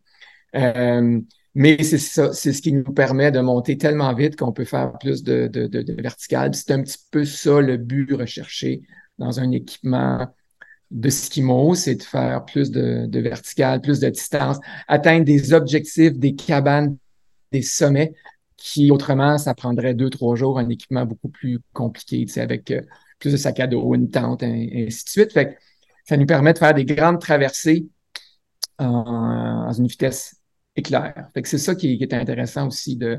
Euh, 0.54 1.20
mais 1.54 1.82
c'est 1.82 1.98
ça, 1.98 2.32
c'est 2.32 2.52
ce 2.52 2.62
qui 2.62 2.72
nous 2.72 2.84
permet 2.84 3.32
de 3.32 3.40
monter 3.40 3.76
tellement 3.76 4.14
vite 4.14 4.36
qu'on 4.36 4.52
peut 4.52 4.64
faire 4.64 4.92
plus 5.00 5.22
de, 5.24 5.48
de, 5.48 5.66
de, 5.66 5.82
de 5.82 6.00
vertical. 6.00 6.54
C'est 6.54 6.70
un 6.70 6.82
petit 6.82 6.98
peu 7.10 7.24
ça 7.24 7.60
le 7.60 7.76
but 7.76 8.12
recherché 8.14 8.82
dans 9.18 9.40
un 9.40 9.50
équipement 9.52 10.28
de 10.90 11.10
skimo, 11.10 11.74
c'est 11.74 11.96
de 11.96 12.02
faire 12.02 12.44
plus 12.44 12.70
de, 12.70 13.06
de 13.06 13.20
vertical, 13.20 13.80
plus 13.80 14.00
de 14.00 14.08
distance, 14.08 14.58
atteindre 14.86 15.24
des 15.24 15.52
objectifs, 15.52 16.18
des 16.18 16.34
cabanes, 16.34 16.96
des 17.52 17.62
sommets 17.62 18.14
qui 18.58 18.90
autrement, 18.90 19.38
ça 19.38 19.54
prendrait 19.54 19.94
deux, 19.94 20.10
trois 20.10 20.34
jours, 20.34 20.58
un 20.58 20.68
équipement 20.68 21.06
beaucoup 21.06 21.28
plus 21.28 21.60
compliqué, 21.72 22.26
tu 22.26 22.32
sais, 22.32 22.40
avec 22.40 22.70
euh, 22.70 22.82
plus 23.18 23.32
de 23.32 23.36
sac 23.36 23.60
à 23.60 23.66
dos, 23.66 23.94
une 23.94 24.10
tente, 24.10 24.42
et, 24.42 24.86
ainsi 24.86 25.04
de 25.04 25.10
suite. 25.10 25.32
Fait 25.32 25.54
que 25.54 25.60
ça 26.04 26.16
nous 26.16 26.26
permet 26.26 26.52
de 26.52 26.58
faire 26.58 26.74
des 26.74 26.84
grandes 26.84 27.20
traversées 27.20 27.86
en, 28.78 29.72
une 29.72 29.86
vitesse 29.86 30.36
éclair. 30.74 31.28
C'est 31.44 31.58
ça 31.58 31.74
qui, 31.74 31.96
qui, 31.98 32.04
est 32.04 32.14
intéressant 32.14 32.66
aussi 32.66 32.96
de 32.96 33.18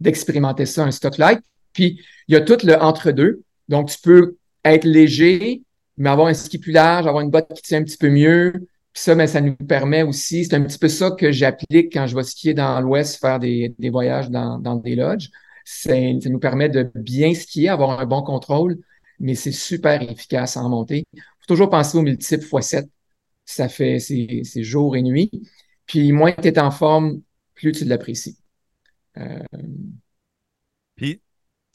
d'expérimenter 0.00 0.66
ça, 0.66 0.84
un 0.84 0.90
stock 0.90 1.16
light. 1.18 1.40
Puis, 1.72 2.00
il 2.28 2.34
y 2.34 2.36
a 2.36 2.40
tout 2.40 2.58
le 2.64 2.74
entre-deux. 2.74 3.42
Donc, 3.68 3.88
tu 3.88 3.98
peux 4.02 4.36
être 4.64 4.84
léger, 4.84 5.62
mais 5.96 6.10
avoir 6.10 6.28
un 6.28 6.34
ski 6.34 6.58
plus 6.58 6.72
large, 6.72 7.06
avoir 7.06 7.22
une 7.22 7.30
botte 7.30 7.52
qui 7.54 7.62
tient 7.62 7.80
un 7.80 7.84
petit 7.84 7.96
peu 7.96 8.10
mieux. 8.10 8.52
Puis 8.92 9.02
ça, 9.02 9.14
ben, 9.14 9.26
ça 9.26 9.40
nous 9.40 9.56
permet 9.56 10.02
aussi, 10.02 10.44
c'est 10.44 10.54
un 10.54 10.62
petit 10.62 10.78
peu 10.78 10.88
ça 10.88 11.10
que 11.10 11.32
j'applique 11.32 11.92
quand 11.92 12.06
je 12.06 12.14
vais 12.16 12.22
skier 12.22 12.54
dans 12.54 12.80
l'Ouest, 12.80 13.20
faire 13.20 13.40
des, 13.40 13.74
voyages 13.90 14.30
dans, 14.30 14.76
des 14.76 14.94
lodges. 14.94 15.30
Ça 15.64 15.94
nous 15.96 16.38
permet 16.38 16.68
de 16.68 16.90
bien 16.94 17.34
skier, 17.34 17.68
avoir 17.68 17.98
un 17.98 18.06
bon 18.06 18.22
contrôle, 18.22 18.78
mais 19.18 19.34
c'est 19.34 19.52
super 19.52 20.02
efficace 20.02 20.56
en 20.56 20.68
montée. 20.68 21.04
Il 21.12 21.20
faut 21.20 21.46
toujours 21.48 21.70
penser 21.70 21.98
au 21.98 22.02
multiple 22.02 22.44
x7. 22.44 22.88
Ça 23.46 23.68
fait, 23.68 23.98
c'est 23.98 24.62
jour 24.62 24.96
et 24.96 25.02
nuit. 25.02 25.30
Puis 25.86 26.12
moins 26.12 26.32
tu 26.32 26.48
es 26.48 26.58
en 26.58 26.70
forme, 26.70 27.20
plus 27.54 27.72
tu 27.72 27.84
l'apprécies. 27.84 28.38
Euh... 29.18 29.42
Puis 30.96 31.20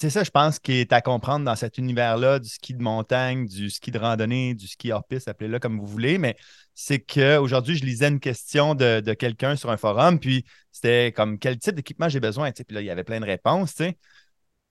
c'est 0.02 0.10
ça, 0.10 0.24
je 0.24 0.30
pense, 0.32 0.60
qui 0.60 0.74
est 0.74 0.94
à 0.94 1.02
comprendre 1.02 1.44
dans 1.44 1.58
cet 1.58 1.78
univers-là 1.78 2.40
du 2.40 2.48
ski 2.48 2.74
de 2.74 2.82
montagne, 2.82 3.46
du 3.48 3.70
ski 3.70 3.92
de 3.92 4.00
randonnée, 4.00 4.54
du 4.54 4.66
ski 4.66 4.94
hors-piste, 4.94 5.28
appelez-le 5.28 5.60
comme 5.60 5.78
vous 5.78 5.86
voulez, 5.86 6.18
mais 6.18 6.38
c'est 6.74 7.00
qu'aujourd'hui, 7.00 7.76
je 7.76 7.84
lisais 7.84 8.08
une 8.08 8.22
question 8.22 8.76
de, 8.76 9.02
quelqu'un 9.14 9.58
sur 9.58 9.70
un 9.72 9.78
forum, 9.78 10.18
puis 10.20 10.46
c'était 10.72 11.12
comme 11.12 11.38
quel 11.38 11.60
type 11.60 11.76
d'équipement 11.76 12.08
j'ai 12.08 12.22
besoin, 12.22 12.52
puis 12.52 12.66
là, 12.70 12.80
il 12.82 12.86
y 12.86 12.90
avait 12.90 13.04
plein 13.04 13.20
de 13.20 13.26
réponses. 13.26 13.82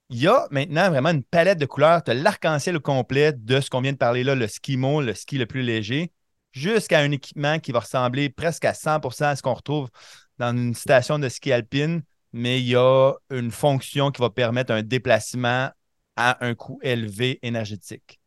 Il 0.09 0.19
y 0.19 0.27
a 0.27 0.49
maintenant 0.51 0.89
vraiment 0.89 1.11
une 1.11 1.23
palette 1.23 1.59
de 1.59 1.67
couleurs, 1.67 2.03
tu 2.03 2.11
as 2.11 2.15
l'arc-en-ciel 2.15 2.77
au 2.77 2.81
complet 2.81 3.35
de 3.35 3.61
ce 3.61 3.69
qu'on 3.69 3.83
vient 3.83 3.93
de 3.93 3.99
parler 3.99 4.25
là, 4.25 4.35
le 4.35 4.49
ski 4.49 4.79
mo, 4.79 5.03
le 5.03 5.13
ski 5.13 5.37
le 5.37 5.45
plus 5.45 5.63
léger, 5.63 6.11
jusqu'à 6.53 7.01
un 7.01 7.11
équipement 7.11 7.59
qui 7.59 7.73
va 7.73 7.81
ressembler 7.81 8.31
presque 8.31 8.65
à 8.65 8.73
100% 8.73 9.25
à 9.25 9.37
ce 9.37 9.43
qu'on 9.43 9.53
retrouve 9.53 9.91
dans 10.39 10.57
une 10.57 10.75
station 10.75 11.19
de 11.19 11.29
ski 11.29 11.53
alpine 11.53 12.03
mais 12.39 12.61
il 12.61 12.69
y 12.69 12.77
a 12.77 13.13
une 13.31 13.51
fonction 13.51 14.13
qui 14.13 14.23
va 14.23 14.31
permettre 14.31 14.73
un 14.73 14.83
déplacement 14.83 15.71
à 16.17 16.47
un 16.47 16.55
coût 16.55 16.79
élevé 16.83 17.41
énergétique. 17.43 18.21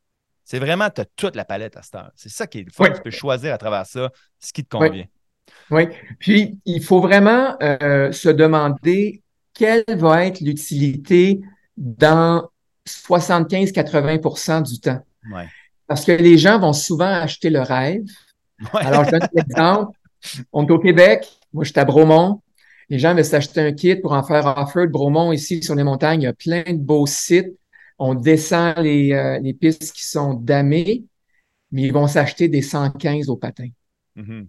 C'est 0.44 0.60
vraiment, 0.60 0.90
tu 0.90 1.00
as 1.00 1.06
toute 1.16 1.38
la 1.38 1.46
palette 1.46 1.78
à 1.78 1.82
cette 1.82 1.96
heure. 1.96 2.12
C'est 2.16 2.30
ça 2.30 2.46
qui 2.46 2.60
est 2.60 2.64
le 2.64 2.72
fun. 2.72 2.92
Tu 2.92 3.02
peux 3.02 3.10
choisir 3.10 3.54
à 3.54 3.58
travers 3.58 3.86
ça 3.86 4.12
ce 4.38 4.52
qui 4.52 4.66
te 4.66 4.78
convient. 4.78 5.06
Oui. 5.70 5.88
Puis, 6.20 6.60
il 6.66 6.84
faut 6.84 7.00
vraiment 7.00 7.56
euh, 7.64 8.12
se 8.12 8.28
demander 8.28 9.24
quelle 9.54 9.86
va 9.88 10.26
être 10.26 10.42
l'utilité 10.42 11.40
dans 11.78 12.50
75-80% 12.86 14.70
du 14.70 14.82
temps. 14.82 15.02
Parce 15.88 16.04
que 16.04 16.12
les 16.12 16.38
gens 16.38 16.60
vont 16.60 16.74
souvent 16.74 17.06
acheter 17.06 17.50
le 17.50 17.62
rêve. 17.62 18.04
Alors, 18.74 19.06
je 19.06 19.12
donne 19.12 19.24
un 19.24 19.42
exemple. 19.42 19.98
On 20.52 20.68
est 20.68 20.72
au 20.72 20.80
Québec. 20.80 21.30
Moi, 21.54 21.64
je 21.64 21.72
suis 21.72 21.80
à 21.80 21.86
Bromont. 21.86 22.42
Les 22.92 23.00
gens 23.00 23.16
veulent 23.16 23.24
s'acheter 23.24 23.62
un 23.62 23.72
kit 23.72 23.96
pour 23.96 24.12
en 24.12 24.22
faire 24.22 24.54
offer. 24.58 24.86
Bromont, 24.86 25.32
ici, 25.32 25.64
sur 25.64 25.76
les 25.76 25.84
montagnes, 25.86 26.24
il 26.24 26.26
y 26.26 26.28
a 26.28 26.34
plein 26.34 26.64
de 26.64 26.78
beaux 26.78 27.08
sites. 27.08 27.58
On 27.98 28.16
descend 28.16 28.78
les, 28.80 29.14
euh, 29.14 29.40
les 29.40 29.54
pistes 29.54 29.94
qui 29.94 30.04
sont 30.04 30.34
damées, 30.34 31.06
mais 31.72 31.84
ils 31.84 31.94
vont 31.94 32.08
s'acheter 32.08 32.50
des 32.50 32.62
115 32.62 33.30
au 33.30 33.38
patin. 33.38 33.70
Mm-hmm. 34.18 34.46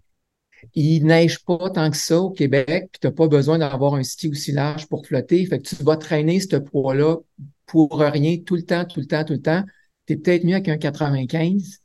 Il 0.74 1.07
neige 1.07 1.44
pas 1.44 1.70
tant 1.70 1.88
que 1.88 1.96
ça 1.96 2.18
au 2.18 2.31
Québec, 2.31 2.88
puis 2.90 2.98
tu 3.00 3.07
n'as 3.07 3.12
pas 3.12 3.28
besoin 3.28 3.59
d'avoir 3.59 3.94
un 3.94 4.02
ski 4.02 4.28
aussi 4.28 4.50
large 4.50 4.88
pour 4.88 5.07
flotter. 5.07 5.46
Fait 5.46 5.61
que 5.61 5.76
tu 5.76 5.81
vas 5.85 5.96
traîner 5.96 6.40
ce 6.40 6.57
poids-là 6.57 7.18
pour 7.66 8.00
rien 8.00 8.38
tout 8.44 8.57
le 8.57 8.62
temps, 8.62 8.85
tout 8.85 8.98
le 8.98 9.07
temps, 9.07 9.22
tout 9.24 9.35
le 9.35 9.40
temps. 9.40 9.62
Tu 10.09 10.14
es 10.14 10.16
peut-être 10.16 10.42
mieux 10.42 10.59
qu'un 10.59 10.78
95. 10.78 11.78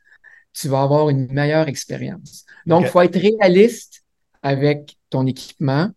Tu 0.53 0.67
vas 0.69 0.81
avoir 0.81 1.09
une 1.11 1.31
meilleure 1.31 1.67
expérience. 1.67 2.45
Donc, 2.65 2.85
il 2.85 2.89
faut 2.89 3.01
être 3.01 3.19
réaliste 3.19 4.03
avec 4.41 4.97
ton 5.11 5.27
équipement. 5.27 5.91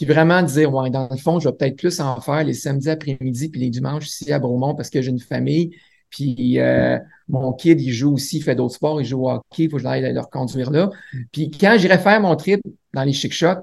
Puis 0.00 0.06
vraiment 0.06 0.42
dire, 0.42 0.72
ouais, 0.72 0.88
dans 0.88 1.10
le 1.10 1.16
fond, 1.18 1.38
je 1.40 1.46
vais 1.46 1.54
peut-être 1.54 1.76
plus 1.76 2.00
en 2.00 2.22
faire 2.22 2.42
les 2.42 2.54
samedis 2.54 2.88
après-midi 2.88 3.50
puis 3.50 3.60
les 3.60 3.68
dimanches 3.68 4.08
ici 4.08 4.32
à 4.32 4.38
Bromont 4.38 4.74
parce 4.74 4.88
que 4.88 5.02
j'ai 5.02 5.10
une 5.10 5.20
famille. 5.20 5.76
Puis 6.08 6.58
euh, 6.58 6.98
mon 7.28 7.52
kid, 7.52 7.78
il 7.82 7.92
joue 7.92 8.14
aussi, 8.14 8.38
il 8.38 8.42
fait 8.42 8.54
d'autres 8.54 8.76
sports, 8.76 9.02
il 9.02 9.04
joue 9.04 9.26
au 9.26 9.30
hockey, 9.30 9.64
il 9.64 9.70
faut 9.70 9.76
que 9.76 9.82
j'aille 9.82 10.10
le 10.10 10.18
reconduire 10.18 10.70
là. 10.70 10.88
Puis 11.32 11.50
quand 11.50 11.76
j'irai 11.78 11.98
faire 11.98 12.18
mon 12.18 12.34
trip 12.34 12.62
dans 12.94 13.04
les 13.04 13.12
chic 13.12 13.30
shops, 13.30 13.60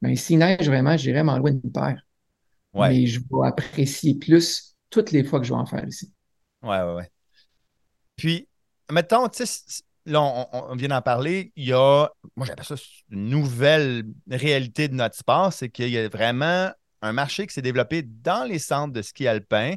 ben 0.00 0.16
s'il 0.16 0.38
neige 0.38 0.66
vraiment, 0.66 0.96
j'irai 0.96 1.22
m'en 1.22 1.36
louer 1.36 1.50
une 1.50 1.70
paire. 1.70 2.00
Ouais. 2.72 2.88
Mais 2.88 3.06
je 3.06 3.20
vais 3.20 3.46
apprécier 3.46 4.14
plus 4.14 4.74
toutes 4.88 5.12
les 5.12 5.22
fois 5.22 5.38
que 5.38 5.44
je 5.44 5.52
vais 5.52 5.60
en 5.60 5.66
faire 5.66 5.86
ici. 5.86 6.10
Ouais, 6.62 6.80
ouais, 6.80 6.94
ouais. 6.94 7.10
Puis, 8.16 8.48
mettons, 8.90 9.28
tu 9.28 9.44
sais, 9.44 9.82
là, 10.06 10.20
on, 10.52 10.74
vient 10.76 10.88
d'en 10.88 11.02
parler, 11.02 11.52
il 11.56 11.66
y 11.66 11.72
a, 11.72 12.08
moi 12.36 12.46
j'appelle 12.46 12.64
ça 12.64 12.74
une 13.10 13.28
nouvelle 13.28 14.04
réalité 14.30 14.88
de 14.88 14.94
notre 14.94 15.16
sport, 15.16 15.52
c'est 15.52 15.68
qu'il 15.68 15.88
y 15.88 15.98
a 15.98 16.08
vraiment 16.08 16.70
un 17.02 17.12
marché 17.12 17.46
qui 17.46 17.54
s'est 17.54 17.62
développé 17.62 18.02
dans 18.02 18.44
les 18.48 18.58
centres 18.58 18.92
de 18.92 19.02
ski 19.02 19.26
alpin. 19.26 19.74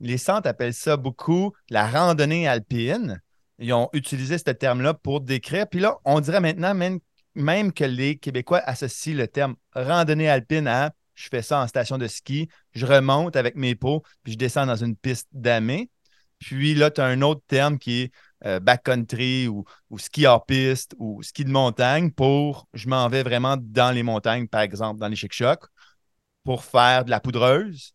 Les 0.00 0.18
centres 0.18 0.48
appellent 0.48 0.74
ça 0.74 0.96
beaucoup 0.96 1.52
la 1.70 1.86
randonnée 1.86 2.48
alpine. 2.48 3.20
ils 3.58 3.72
ont 3.72 3.88
utilisé 3.92 4.38
ce 4.38 4.50
terme-là 4.50 4.94
pour 4.94 5.20
décrire. 5.20 5.68
Puis 5.68 5.80
là, 5.80 5.98
on 6.04 6.20
dirait 6.20 6.40
maintenant 6.40 6.74
même, 6.74 6.98
même 7.34 7.72
que 7.72 7.84
les 7.84 8.16
Québécois 8.16 8.62
associent 8.64 9.16
le 9.16 9.28
terme 9.28 9.54
randonnée 9.74 10.28
alpine 10.28 10.66
à 10.66 10.92
je 11.14 11.28
fais 11.28 11.42
ça 11.42 11.60
en 11.60 11.66
station 11.66 11.98
de 11.98 12.06
ski, 12.06 12.48
je 12.72 12.86
remonte 12.86 13.36
avec 13.36 13.54
mes 13.54 13.74
pots, 13.74 14.02
puis 14.22 14.32
je 14.32 14.38
descends 14.38 14.66
dans 14.66 14.76
une 14.76 14.96
piste 14.96 15.28
damée. 15.32 15.90
Puis 16.38 16.74
là, 16.74 16.90
tu 16.90 17.00
as 17.00 17.04
un 17.04 17.22
autre 17.22 17.42
terme 17.46 17.78
qui 17.78 18.02
est 18.02 18.12
euh, 18.44 18.60
backcountry 18.60 19.48
ou, 19.48 19.64
ski 19.98 20.26
hors 20.26 20.44
piste 20.44 20.94
ou 20.98 21.22
ski 21.22 21.44
de 21.44 21.50
montagne 21.50 22.10
pour 22.10 22.66
je 22.74 22.88
m'en 22.88 23.08
vais 23.08 23.22
vraiment 23.22 23.56
dans 23.58 23.90
les 23.92 24.02
montagnes, 24.02 24.48
par 24.48 24.62
exemple, 24.62 25.00
dans 25.00 25.08
les 25.08 25.16
chic-chocs, 25.16 25.64
pour 26.44 26.64
faire 26.64 27.04
de 27.04 27.10
la 27.10 27.20
poudreuse. 27.20 27.94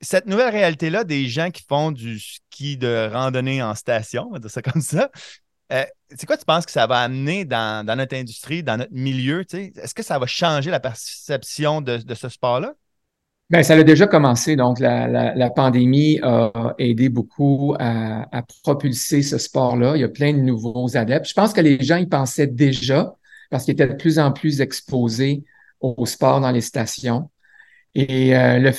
Cette 0.00 0.26
nouvelle 0.26 0.50
réalité-là, 0.52 1.04
des 1.04 1.28
gens 1.28 1.50
qui 1.50 1.64
font 1.68 1.90
du 1.90 2.20
ski 2.20 2.76
de 2.76 3.10
randonnée 3.12 3.62
en 3.62 3.74
station, 3.74 4.28
on 4.28 4.32
va 4.32 4.38
dire 4.38 4.50
ça 4.50 4.62
comme 4.62 4.80
ça, 4.80 5.10
euh, 5.72 5.84
c'est 6.16 6.26
quoi 6.26 6.36
tu 6.36 6.44
penses 6.44 6.64
que 6.64 6.72
ça 6.72 6.86
va 6.86 7.00
amener 7.00 7.44
dans, 7.44 7.84
notre 7.84 8.16
industrie, 8.16 8.62
dans 8.62 8.78
notre 8.78 8.92
milieu? 8.92 9.44
Est-ce 9.52 9.94
que 9.94 10.02
ça 10.02 10.18
va 10.18 10.26
changer 10.26 10.70
la 10.70 10.80
perception 10.80 11.80
de, 11.80 12.14
ce 12.14 12.28
sport-là? 12.28 12.74
Bien, 13.50 13.62
ça 13.62 13.74
a 13.74 13.82
déjà 13.82 14.06
commencé. 14.06 14.56
Donc, 14.56 14.78
la, 14.78 15.50
pandémie 15.50 16.20
a 16.22 16.74
aidé 16.78 17.08
beaucoup 17.08 17.74
à, 17.78 18.42
propulser 18.62 19.22
ce 19.22 19.38
sport-là. 19.38 19.96
Il 19.96 20.00
y 20.00 20.04
a 20.04 20.08
plein 20.08 20.32
de 20.34 20.40
nouveaux 20.40 20.96
adeptes. 20.96 21.28
Je 21.28 21.34
pense 21.34 21.54
que 21.54 21.62
les 21.62 21.82
gens 21.82 21.96
y 21.96 22.06
pensaient 22.06 22.46
déjà 22.46 23.14
parce 23.50 23.64
qu'ils 23.64 23.72
étaient 23.72 23.88
de 23.88 23.94
plus 23.94 24.18
en 24.18 24.32
plus 24.32 24.60
exposés 24.60 25.44
au 25.80 26.04
sport 26.04 26.40
dans 26.40 26.50
les 26.50 26.60
stations. 26.60 27.30
Et 27.94 28.36
euh, 28.36 28.58
le 28.58 28.72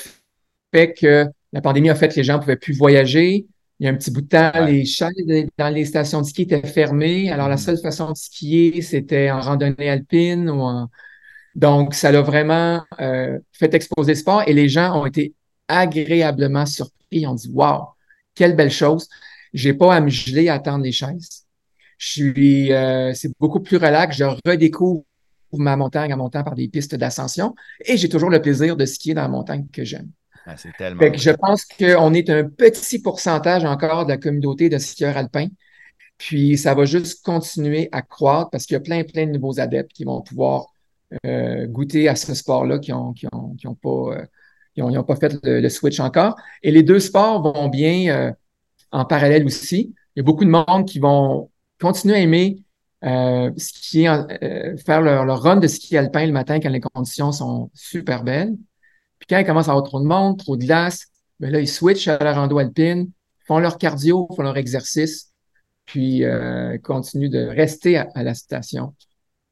fait 0.72 0.94
que 0.94 1.26
la 1.52 1.62
pandémie 1.62 1.90
a 1.90 1.96
fait 1.96 2.10
que 2.10 2.16
les 2.16 2.24
gens 2.24 2.36
ne 2.36 2.40
pouvaient 2.40 2.56
plus 2.56 2.74
voyager, 2.74 3.48
il 3.80 3.86
y 3.86 3.88
a 3.88 3.92
un 3.92 3.96
petit 3.96 4.12
bout 4.12 4.22
de 4.22 4.28
temps, 4.28 4.66
les 4.66 4.86
chaises 4.86 5.10
dans 5.58 5.70
les 5.70 5.86
stations 5.86 6.22
de 6.22 6.28
ski 6.28 6.44
étaient 6.44 6.68
fermées. 6.68 7.32
Alors, 7.32 7.48
la 7.48 7.56
mm. 7.56 7.60
seule 7.60 7.78
façon 7.80 8.12
de 8.12 8.18
skier, 8.18 8.82
c'était 8.82 9.32
en 9.32 9.40
randonnée 9.40 9.90
alpine 9.90 10.50
ou 10.50 10.62
en... 10.62 10.90
Donc, 11.60 11.94
ça 11.94 12.10
l'a 12.10 12.22
vraiment 12.22 12.86
euh, 13.02 13.38
fait 13.52 13.74
exposer 13.74 14.14
le 14.14 14.18
sport 14.18 14.44
et 14.48 14.54
les 14.54 14.70
gens 14.70 14.98
ont 14.98 15.06
été 15.06 15.34
agréablement 15.68 16.66
surpris. 16.66 16.96
Ils 17.12 17.28
ont 17.28 17.36
dit, 17.36 17.52
wow, 17.54 17.90
quelle 18.34 18.56
belle 18.56 18.72
chose. 18.72 19.10
J'ai 19.54 19.74
pas 19.74 19.94
à 19.94 20.00
me 20.00 20.08
geler 20.10 20.48
à 20.48 20.54
attendre 20.54 20.86
les 20.86 20.94
chaises. 20.94 21.44
Je 21.98 22.08
suis, 22.08 22.72
euh, 22.72 23.14
c'est 23.14 23.30
beaucoup 23.42 23.60
plus 23.60 23.76
relax. 23.76 24.16
Je 24.16 24.24
redécouvre 24.50 25.04
ma 25.52 25.76
montagne 25.76 26.14
en 26.14 26.18
montant 26.18 26.46
par 26.46 26.56
des 26.56 26.70
pistes 26.70 26.96
d'ascension 26.96 27.56
et 27.84 27.98
j'ai 27.98 28.08
toujours 28.08 28.30
le 28.30 28.42
plaisir 28.42 28.78
de 28.78 28.86
skier 28.86 29.14
dans 29.14 29.24
la 29.24 29.28
montagne 29.28 29.66
que 29.74 29.84
j'aime. 29.84 30.12
Ah, 30.46 30.56
tellement... 30.78 31.02
je 31.14 31.32
pense 31.32 31.66
qu'on 31.66 32.14
est 32.14 32.30
un 32.30 32.46
petit 32.46 33.02
pourcentage 33.02 33.66
encore 33.66 34.06
de 34.06 34.12
la 34.12 34.18
communauté 34.18 34.70
de 34.70 34.78
skieurs 34.78 35.18
alpins. 35.18 35.50
Puis 36.18 36.58
ça 36.58 36.74
va 36.74 36.86
juste 36.86 37.22
continuer 37.22 37.90
à 37.92 38.02
croître 38.02 38.50
parce 38.50 38.66
qu'il 38.66 38.76
y 38.76 38.78
a 38.78 38.80
plein, 38.80 39.04
plein 39.04 39.26
de 39.26 39.32
nouveaux 39.32 39.60
adeptes 39.60 39.92
qui 39.92 40.06
vont 40.06 40.22
pouvoir 40.22 40.68
euh, 41.26 41.66
goûter 41.68 42.08
à 42.08 42.16
ce 42.16 42.34
sport-là 42.34 42.80
qui 42.80 42.92
n'ont 42.92 43.14
qui 43.14 43.28
ont, 43.28 43.76
pas, 43.76 43.90
euh, 43.90 44.26
qui 44.74 44.82
ont, 44.82 45.04
pas 45.04 45.16
fait 45.16 45.38
le, 45.44 45.70
switch 45.70 46.00
encore. 46.00 46.36
Et 46.64 46.72
les 46.72 46.84
deux 46.84 47.00
sports 47.00 47.42
vont 47.42 47.68
bien 47.68 48.16
euh, 48.16 48.32
en 48.92 49.06
parallèle 49.06 49.46
aussi. 49.46 49.94
Il 50.16 50.20
y 50.20 50.22
a 50.22 50.24
beaucoup 50.24 50.46
de 50.46 50.50
monde 50.50 50.86
qui 50.88 51.00
vont 51.00 51.50
continuer 51.82 52.16
à 52.16 52.20
aimer 52.20 52.64
skier, 53.58 54.14
faire 54.86 55.02
leur, 55.02 55.24
leur 55.26 55.42
run 55.42 55.56
de 55.58 55.68
ski 55.68 55.96
alpin 55.96 56.26
le 56.26 56.34
matin 56.34 56.60
quand 56.60 56.70
les 56.70 56.82
conditions 56.82 57.32
sont 57.32 57.72
super 57.74 58.24
belles. 58.24 58.56
Puis 59.20 59.28
quand 59.30 59.38
il 59.38 59.46
commence 59.46 59.68
à 59.68 59.72
avoir 59.72 59.86
trop 59.86 60.02
de 60.02 60.06
monde, 60.06 60.38
trop 60.38 60.58
de 60.58 60.66
glace, 60.66 61.06
bien 61.40 61.50
là, 61.50 61.60
ils 61.60 61.68
switchent 61.68 62.10
à 62.10 62.18
la 62.18 62.34
rando 62.34 62.58
alpine, 62.58 63.10
font 63.48 63.60
leur 63.60 63.78
cardio, 63.78 64.28
font 64.36 64.44
leur 64.44 64.58
exercice, 64.58 65.30
puis 65.86 66.24
euh, 66.24 66.78
continuent 66.78 67.30
de 67.30 67.46
rester 67.48 67.98
à, 67.98 68.24
la 68.24 68.34
station. 68.36 68.94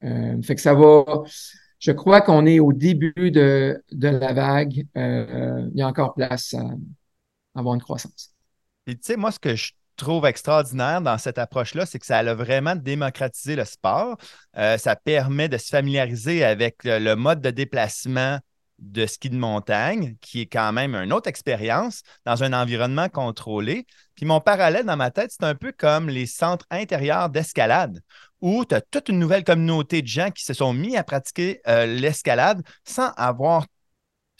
Euh, 0.03 0.41
fait 0.41 0.55
que 0.55 0.61
ça 0.61 0.73
va. 0.73 1.23
Je 1.79 1.91
crois 1.91 2.21
qu'on 2.21 2.45
est 2.45 2.59
au 2.59 2.73
début 2.73 3.31
de, 3.31 3.83
de 3.91 4.07
la 4.07 4.33
vague. 4.33 4.85
Euh, 4.97 5.67
il 5.73 5.79
y 5.79 5.81
a 5.81 5.87
encore 5.87 6.13
place 6.13 6.53
à, 6.53 6.63
avoir 7.55 7.75
une 7.75 7.81
croissance. 7.81 8.31
Et 8.87 8.95
tu 8.95 9.01
sais, 9.03 9.17
moi, 9.17 9.31
ce 9.31 9.39
que 9.39 9.55
je 9.55 9.73
trouve 9.95 10.25
extraordinaire 10.25 11.01
dans 11.01 11.17
cette 11.17 11.37
approche-là, 11.37 11.85
c'est 11.85 11.99
que 11.99 12.05
ça 12.05 12.19
a 12.19 12.33
vraiment 12.33 12.75
démocratisé 12.75 13.55
le 13.55 13.65
sport. 13.65 14.17
ça 14.53 14.95
permet 14.95 15.49
de 15.49 15.57
se 15.57 15.69
familiariser 15.69 16.43
avec 16.43 16.77
le 16.83 17.15
mode 17.15 17.41
de 17.41 17.49
déplacement 17.49 18.39
de 18.79 19.05
ski 19.05 19.29
de 19.29 19.37
montagne, 19.37 20.15
qui 20.21 20.41
est 20.41 20.45
quand 20.45 20.71
même 20.71 20.95
une 20.95 21.13
autre 21.13 21.27
expérience 21.27 22.03
dans 22.25 22.43
un 22.43 22.53
environnement 22.53 23.09
contrôlé. 23.09 23.85
Puis 24.15 24.25
mon 24.25 24.39
parallèle 24.39 24.85
dans 24.85 24.97
ma 24.97 25.11
tête, 25.11 25.31
c'est 25.31 25.45
un 25.45 25.55
peu 25.55 25.71
comme 25.71 26.09
les 26.09 26.25
centres 26.25 26.65
intérieurs 26.69 27.29
d'escalade, 27.29 28.01
où 28.41 28.65
tu 28.65 28.75
as 28.75 28.81
toute 28.81 29.09
une 29.09 29.19
nouvelle 29.19 29.43
communauté 29.43 30.01
de 30.01 30.07
gens 30.07 30.31
qui 30.31 30.43
se 30.43 30.53
sont 30.53 30.73
mis 30.73 30.95
à 30.95 31.03
pratiquer 31.03 31.61
euh, 31.67 31.85
l'escalade 31.85 32.61
sans 32.83 33.11
avoir 33.17 33.65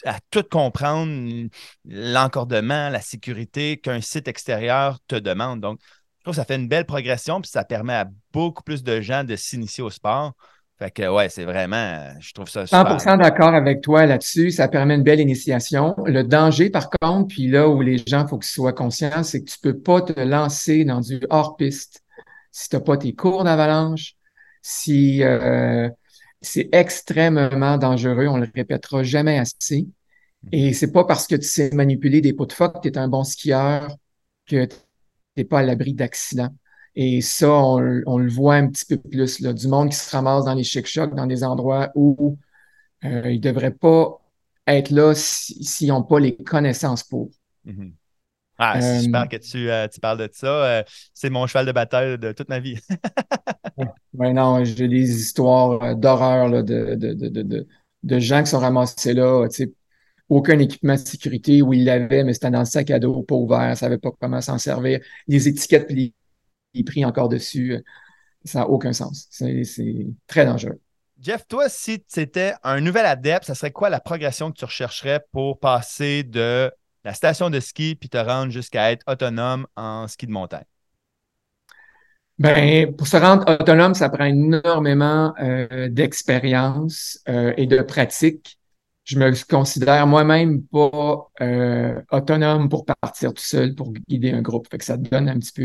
à 0.04 0.18
tout 0.30 0.44
comprendre 0.44 1.48
l'encordement, 1.84 2.88
la 2.88 3.00
sécurité 3.00 3.78
qu'un 3.78 4.00
site 4.00 4.28
extérieur 4.28 4.98
te 5.08 5.16
demande. 5.16 5.60
Donc, 5.60 5.80
je 6.18 6.24
trouve 6.24 6.34
que 6.34 6.40
ça 6.40 6.44
fait 6.44 6.56
une 6.56 6.68
belle 6.68 6.86
progression, 6.86 7.40
puis 7.40 7.50
ça 7.50 7.64
permet 7.64 7.94
à 7.94 8.08
beaucoup 8.32 8.62
plus 8.62 8.82
de 8.82 9.00
gens 9.00 9.24
de 9.24 9.34
s'initier 9.34 9.82
au 9.82 9.90
sport. 9.90 10.34
Fait 10.78 10.92
que, 10.92 11.08
ouais, 11.12 11.28
c'est 11.28 11.44
vraiment, 11.44 12.08
je 12.20 12.32
trouve 12.32 12.48
ça 12.48 12.64
super. 12.64 12.98
100% 12.98 13.18
d'accord 13.18 13.54
avec 13.54 13.80
toi 13.80 14.06
là-dessus. 14.06 14.52
Ça 14.52 14.68
permet 14.68 14.94
une 14.94 15.02
belle 15.02 15.18
initiation. 15.18 15.96
Le 16.06 16.22
danger, 16.22 16.70
par 16.70 16.88
contre, 16.90 17.28
puis 17.34 17.48
là 17.48 17.68
où 17.68 17.80
les 17.80 17.98
gens, 17.98 18.28
faut 18.28 18.38
qu'ils 18.38 18.50
soient 18.50 18.72
conscients, 18.72 19.24
c'est 19.24 19.42
que 19.42 19.50
tu 19.50 19.58
peux 19.58 19.76
pas 19.76 20.02
te 20.02 20.20
lancer 20.20 20.84
dans 20.84 21.00
du 21.00 21.20
hors-piste 21.30 22.04
si 22.52 22.68
t'as 22.68 22.80
pas 22.80 22.96
tes 22.96 23.12
cours 23.12 23.44
d'avalanche, 23.44 24.14
si 24.62 25.22
euh, 25.24 25.88
c'est 26.40 26.68
extrêmement 26.70 27.76
dangereux. 27.76 28.28
On 28.28 28.36
le 28.36 28.48
répétera 28.54 29.02
jamais 29.02 29.38
assez. 29.38 29.88
Et 30.52 30.72
c'est 30.72 30.92
pas 30.92 31.04
parce 31.04 31.26
que 31.26 31.34
tu 31.34 31.46
sais 31.46 31.70
manipuler 31.72 32.20
des 32.20 32.32
pots 32.32 32.46
de 32.46 32.52
phoque 32.52 32.82
que 32.82 32.88
tu 32.88 32.94
es 32.94 32.98
un 32.98 33.08
bon 33.08 33.24
skieur 33.24 33.96
que 34.46 34.66
tu 35.36 35.44
pas 35.44 35.60
à 35.60 35.62
l'abri 35.62 35.94
d'accidents. 35.94 36.54
Et 37.00 37.20
ça, 37.20 37.48
on, 37.48 37.78
le 37.78 38.28
voit 38.28 38.56
un 38.56 38.66
petit 38.66 38.84
peu 38.84 38.96
plus, 38.96 39.38
là, 39.38 39.52
du 39.52 39.68
monde 39.68 39.90
qui 39.90 39.96
se 39.96 40.10
ramasse 40.10 40.44
dans 40.46 40.54
les 40.54 40.64
chic-chocs, 40.64 41.14
dans 41.14 41.26
des 41.26 41.44
endroits 41.44 41.92
où 41.94 42.36
euh, 43.04 43.30
ils 43.30 43.36
ne 43.36 43.40
devraient 43.40 43.70
pas 43.70 44.20
être 44.66 44.90
là 44.90 45.12
s'ils 45.14 45.90
n'ont 45.90 46.02
pas 46.02 46.18
les 46.18 46.34
connaissances 46.34 47.04
pour. 47.04 47.30
Mm-hmm. 47.64 47.92
Ah, 48.58 48.80
c'est 48.80 49.02
super 49.02 49.22
euh, 49.22 49.26
que 49.26 49.36
tu, 49.36 49.70
euh, 49.70 49.86
tu, 49.86 50.00
parles 50.00 50.18
de 50.18 50.28
ça. 50.32 50.82
c'est 51.14 51.30
mon 51.30 51.46
cheval 51.46 51.66
de 51.66 51.70
bataille 51.70 52.18
de 52.18 52.32
toute 52.32 52.48
ma 52.48 52.58
vie. 52.58 52.80
oui, 54.14 54.32
non, 54.32 54.64
j'ai 54.64 54.88
des 54.88 55.20
histoires 55.20 55.94
d'horreur 55.94 56.50
de, 56.50 56.96
de, 56.96 57.14
de, 57.14 57.66
de, 58.02 58.18
gens 58.18 58.42
qui 58.42 58.50
sont 58.50 58.58
ramassés 58.58 59.14
là, 59.14 59.46
aucun 60.28 60.58
équipement 60.58 60.94
de 60.94 60.98
sécurité 60.98 61.62
où 61.62 61.72
ils 61.72 61.84
l'avaient, 61.84 62.24
mais 62.24 62.34
c'était 62.34 62.50
dans 62.50 62.58
le 62.58 62.64
sac 62.64 62.90
à 62.90 62.98
dos, 62.98 63.22
pas 63.22 63.36
ouvert, 63.36 63.70
ne 63.70 63.76
savaient 63.76 63.98
pas 63.98 64.10
comment 64.20 64.40
s'en 64.40 64.58
servir. 64.58 64.98
Les 65.28 65.46
étiquettes 65.46 65.86
pliées 66.84 67.02
pris 67.02 67.04
encore 67.04 67.28
dessus. 67.28 67.74
Euh, 67.74 67.80
ça 68.44 68.60
n'a 68.60 68.68
aucun 68.68 68.92
sens. 68.92 69.26
C'est 69.30 70.06
très 70.26 70.46
dangereux. 70.46 70.80
Jeff, 71.20 71.46
toi, 71.48 71.68
si 71.68 72.04
c'était 72.06 72.54
un 72.62 72.80
nouvel 72.80 73.04
adepte, 73.04 73.44
ça 73.44 73.54
serait 73.54 73.72
quoi 73.72 73.90
la 73.90 74.00
progression 74.00 74.52
que 74.52 74.58
tu 74.58 74.64
rechercherais 74.64 75.20
pour 75.32 75.58
passer 75.58 76.22
de 76.22 76.70
la 77.04 77.12
station 77.12 77.50
de 77.50 77.58
ski 77.58 77.96
puis 77.96 78.08
te 78.08 78.18
rendre 78.18 78.52
jusqu'à 78.52 78.92
être 78.92 79.02
autonome 79.08 79.66
en 79.76 80.06
ski 80.06 80.26
de 80.26 80.32
montagne? 80.32 80.64
Ben, 82.38 82.94
pour 82.94 83.08
se 83.08 83.16
rendre 83.16 83.50
autonome, 83.50 83.94
ça 83.94 84.08
prend 84.08 84.24
énormément 84.24 85.34
euh, 85.40 85.88
d'expérience 85.88 87.18
euh, 87.28 87.52
et 87.56 87.66
de 87.66 87.82
pratique 87.82 88.57
je 89.08 89.18
me 89.18 89.32
considère 89.48 90.06
moi-même 90.06 90.62
pas 90.64 91.30
euh, 91.40 91.98
autonome 92.12 92.68
pour 92.68 92.84
partir 92.84 93.32
tout 93.32 93.42
seul, 93.42 93.74
pour 93.74 93.94
guider 94.06 94.32
un 94.32 94.42
groupe. 94.42 94.68
Fait 94.70 94.76
que 94.76 94.84
ça 94.84 94.98
te 94.98 95.08
donne 95.08 95.30
un 95.30 95.38
petit 95.38 95.52
peu 95.52 95.62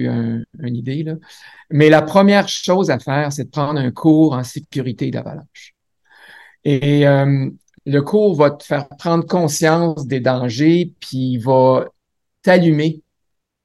une 0.60 0.76
idée. 0.78 1.04
Là. 1.04 1.16
Mais 1.70 1.90
la 1.90 2.02
première 2.02 2.48
chose 2.48 2.90
à 2.90 3.00
faire, 3.00 3.34
c'est 3.34 3.44
de 3.44 3.50
prendre 3.50 3.82
un 3.82 3.92
cours 3.92 4.32
en 4.32 4.46
sécurité 4.46 5.12
d'avalanche. 5.12 5.76
Et 6.64 7.06
euh, 7.06 7.50
le 7.86 8.02
cours 8.02 8.34
va 8.36 8.52
te 8.52 8.64
faire 8.64 8.88
prendre 8.88 9.26
conscience 9.26 10.08
des 10.08 10.22
dangers, 10.22 10.94
puis 11.02 11.34
il 11.34 11.40
va 11.40 11.90
t'allumer 12.44 13.04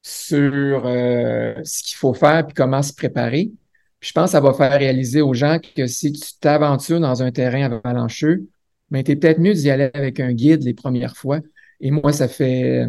sur 0.03 0.83
euh, 0.87 1.55
ce 1.63 1.85
qu'il 1.85 1.99
faut 1.99 2.15
faire, 2.15 2.45
puis 2.47 2.55
comment 2.55 2.83
se 2.83 2.93
préparer. 2.93 3.53
Je 4.01 4.11
pense 4.11 4.27
que 4.27 4.33
ça 4.33 4.41
va 4.41 4.53
faire 4.55 4.77
réaliser 4.77 5.21
aux 5.21 5.35
gens 5.35 5.59
que 5.77 5.87
si 5.87 6.11
tu 6.11 6.33
t'aventures 6.41 6.99
dans 6.99 7.23
un 7.23 7.31
terrain 7.31 7.71
avalancheux, 7.71 8.49
mais 8.91 9.05
tu 9.05 9.13
es 9.13 9.17
peut-être 9.17 9.39
mieux 9.41 9.55
d'y 9.55 9.71
aller 9.71 9.91
avec 9.95 10.21
un 10.21 10.33
guide 10.33 10.63
les 10.65 10.75
premières 10.75 11.17
fois. 11.17 11.41
Et 11.81 11.91
moi, 11.91 12.13
ça 12.13 12.29
fait 12.29 12.87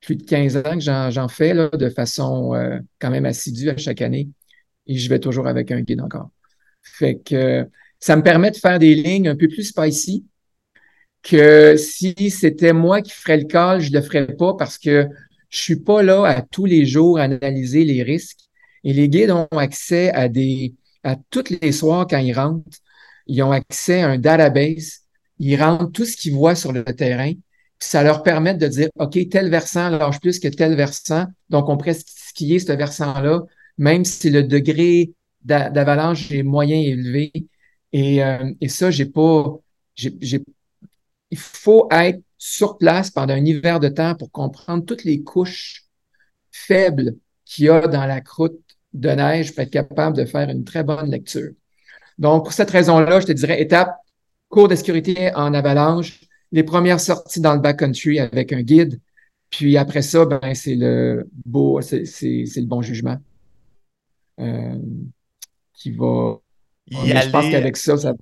plus 0.00 0.16
de 0.16 0.22
15 0.24 0.56
ans 0.58 0.74
que 0.74 1.10
j'en 1.10 1.28
fais 1.28 1.54
là, 1.54 1.68
de 1.70 1.88
façon 1.88 2.54
euh, 2.54 2.78
quand 3.00 3.10
même 3.10 3.26
assidue 3.26 3.70
à 3.70 3.76
chaque 3.76 4.02
année. 4.02 4.28
Et 4.86 4.96
je 4.96 5.08
vais 5.08 5.20
toujours 5.20 5.48
avec 5.48 5.70
un 5.70 5.80
guide 5.82 6.00
encore. 6.00 6.30
Fait 6.82 7.18
que 7.18 7.66
ça 8.00 8.16
me 8.16 8.22
permet 8.22 8.50
de 8.50 8.56
faire 8.56 8.78
des 8.78 8.94
lignes 8.94 9.28
un 9.28 9.36
peu 9.36 9.48
plus 9.48 9.64
spicy 9.64 10.24
que 11.22 11.76
si 11.76 12.30
c'était 12.30 12.72
moi 12.72 13.02
qui 13.02 13.10
ferais 13.12 13.38
le 13.38 13.44
call, 13.44 13.80
je 13.80 13.92
le 13.92 14.00
ferais 14.00 14.26
pas 14.36 14.54
parce 14.54 14.78
que 14.78 15.08
je 15.50 15.58
suis 15.60 15.76
pas 15.76 16.02
là 16.02 16.24
à 16.24 16.42
tous 16.42 16.64
les 16.66 16.86
jours 16.86 17.18
à 17.18 17.22
analyser 17.22 17.84
les 17.84 18.02
risques 18.02 18.40
Et 18.84 18.92
les 18.92 19.08
guides 19.08 19.30
ont 19.30 19.46
accès 19.52 20.10
à 20.12 20.28
des, 20.28 20.74
à 21.02 21.16
tous 21.30 21.50
les 21.62 21.72
soirs 21.72 22.06
quand 22.08 22.18
ils 22.18 22.32
rentrent, 22.32 22.64
ils 23.26 23.42
ont 23.42 23.52
accès 23.52 24.02
à 24.02 24.10
un 24.10 24.18
database. 24.18 25.02
Ils 25.38 25.56
rentrent 25.60 25.92
tout 25.92 26.04
ce 26.04 26.16
qu'ils 26.16 26.34
voient 26.34 26.54
sur 26.54 26.72
le 26.72 26.84
terrain. 26.84 27.32
Puis 27.32 27.88
ça 27.88 28.02
leur 28.02 28.22
permet 28.22 28.54
de 28.54 28.66
dire, 28.66 28.88
OK, 28.98 29.18
tel 29.30 29.50
versant 29.50 29.88
lâche 29.90 30.20
plus 30.20 30.40
que 30.40 30.48
tel 30.48 30.74
versant. 30.74 31.26
Donc, 31.48 31.68
on 31.68 31.76
pourrait 31.76 31.94
skier 31.94 32.58
ce 32.58 32.72
versant-là, 32.72 33.42
même 33.78 34.04
si 34.04 34.30
le 34.30 34.42
degré 34.42 35.12
d'avalanche 35.42 36.30
est 36.32 36.42
moyen 36.42 36.76
et 36.76 36.88
élevé. 36.88 37.32
Et, 37.92 38.22
euh, 38.24 38.52
et 38.60 38.68
ça, 38.68 38.90
j'ai 38.90 39.06
pas, 39.06 39.56
j'ai, 39.94 40.42
il 41.30 41.38
faut 41.38 41.88
être 41.90 42.20
sur 42.38 42.78
place 42.78 43.10
pendant 43.10 43.34
un 43.34 43.44
hiver 43.44 43.80
de 43.80 43.88
temps 43.88 44.14
pour 44.14 44.30
comprendre 44.30 44.84
toutes 44.84 45.04
les 45.04 45.22
couches 45.22 45.84
faibles 46.50 47.16
qu'il 47.44 47.66
y 47.66 47.68
a 47.68 47.86
dans 47.86 48.06
la 48.06 48.20
croûte 48.20 48.60
de 48.92 49.10
neige 49.10 49.54
pour 49.54 49.62
être 49.62 49.70
capable 49.70 50.16
de 50.16 50.24
faire 50.24 50.48
une 50.48 50.64
très 50.64 50.84
bonne 50.84 51.10
lecture. 51.10 51.52
Donc, 52.18 52.44
pour 52.44 52.52
cette 52.52 52.70
raison-là, 52.70 53.20
je 53.20 53.26
te 53.26 53.32
dirais 53.32 53.60
étape, 53.60 53.96
cours 54.48 54.68
de 54.68 54.74
sécurité 54.74 55.34
en 55.34 55.54
avalanche, 55.54 56.20
les 56.52 56.62
premières 56.62 57.00
sorties 57.00 57.40
dans 57.40 57.54
le 57.54 57.60
backcountry 57.60 58.18
avec 58.18 58.52
un 58.52 58.62
guide, 58.62 59.00
puis 59.50 59.76
après 59.76 60.02
ça, 60.02 60.24
ben, 60.24 60.54
c'est 60.54 60.74
le 60.74 61.28
beau, 61.44 61.80
c'est, 61.80 62.02
le 62.02 62.66
bon 62.66 62.82
jugement 62.82 63.18
euh, 64.40 64.78
qui 65.74 65.90
va. 65.92 66.38
je 66.90 67.30
pense 67.30 67.50
qu'avec 67.50 67.76
ça, 67.76 67.96
ça. 67.96 68.12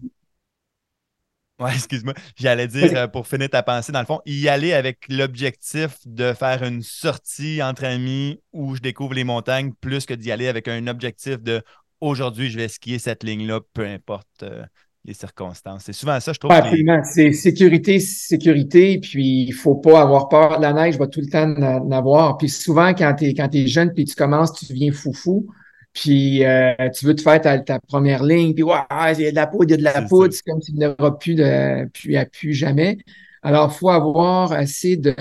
Ouais, 1.58 1.72
excuse-moi. 1.72 2.12
J'allais 2.36 2.68
dire, 2.68 2.94
euh, 2.94 3.06
pour 3.06 3.26
finir 3.26 3.48
ta 3.48 3.62
pensée, 3.62 3.90
dans 3.90 4.00
le 4.00 4.06
fond, 4.06 4.20
y 4.26 4.46
aller 4.46 4.74
avec 4.74 5.06
l'objectif 5.08 5.96
de 6.04 6.34
faire 6.34 6.62
une 6.62 6.82
sortie 6.82 7.62
entre 7.62 7.84
amis 7.84 8.38
où 8.52 8.76
je 8.76 8.82
découvre 8.82 9.14
les 9.14 9.24
montagnes, 9.24 9.72
plus 9.80 10.04
que 10.04 10.12
d'y 10.12 10.30
aller 10.30 10.48
avec 10.48 10.68
un 10.68 10.86
objectif 10.86 11.42
de 11.42 11.62
aujourd'hui, 12.02 12.50
je 12.50 12.58
vais 12.58 12.68
skier 12.68 12.98
cette 12.98 13.24
ligne-là, 13.24 13.60
peu 13.72 13.86
importe 13.86 14.42
euh, 14.42 14.64
les 15.06 15.14
circonstances. 15.14 15.84
C'est 15.84 15.92
souvent 15.92 16.18
ça, 16.20 16.32
je 16.32 16.38
trouve. 16.38 16.50
absolument. 16.52 17.02
C'est 17.04 17.32
sécurité, 17.32 18.00
sécurité, 18.00 18.98
puis 18.98 19.44
il 19.44 19.52
faut 19.52 19.76
pas 19.76 20.02
avoir 20.02 20.28
peur. 20.28 20.58
La 20.58 20.72
neige 20.72 20.98
va 20.98 21.06
tout 21.06 21.20
le 21.20 21.28
temps 21.28 21.48
en 21.48 21.90
avoir. 21.92 22.36
Puis 22.36 22.48
souvent, 22.48 22.92
quand 22.92 23.14
tu 23.14 23.26
es, 23.26 23.34
quand 23.34 23.54
es 23.54 23.66
jeune, 23.66 23.92
puis 23.92 24.04
tu 24.04 24.16
commences, 24.16 24.52
tu 24.52 24.66
deviens 24.66 24.92
foufou. 24.92 25.46
Puis 25.92 26.44
euh, 26.44 26.74
tu 26.94 27.06
veux 27.06 27.14
te 27.14 27.22
faire 27.22 27.40
ta, 27.40 27.80
première 27.80 28.22
ligne, 28.22 28.52
puis 28.52 28.62
ouais, 28.62 28.74
il 29.16 29.20
y 29.22 29.26
a 29.26 29.30
de 29.30 29.34
la 29.34 29.46
poudre, 29.46 29.64
il 29.68 29.70
y 29.70 29.74
a 29.74 29.76
de 29.78 29.82
la 29.82 30.02
poudre, 30.02 30.34
c'est 30.34 30.42
comme 30.44 30.60
s'il 30.60 30.74
n'y 30.74 30.84
aura 30.84 31.18
plus 31.18 31.34
de 31.34 31.88
plus 31.88 32.16
à 32.16 32.26
plus 32.26 32.52
jamais. 32.52 32.98
Alors, 33.42 33.72
il 33.72 33.78
faut 33.78 33.88
avoir 33.88 34.52
assez 34.52 34.96
de, 34.98 35.14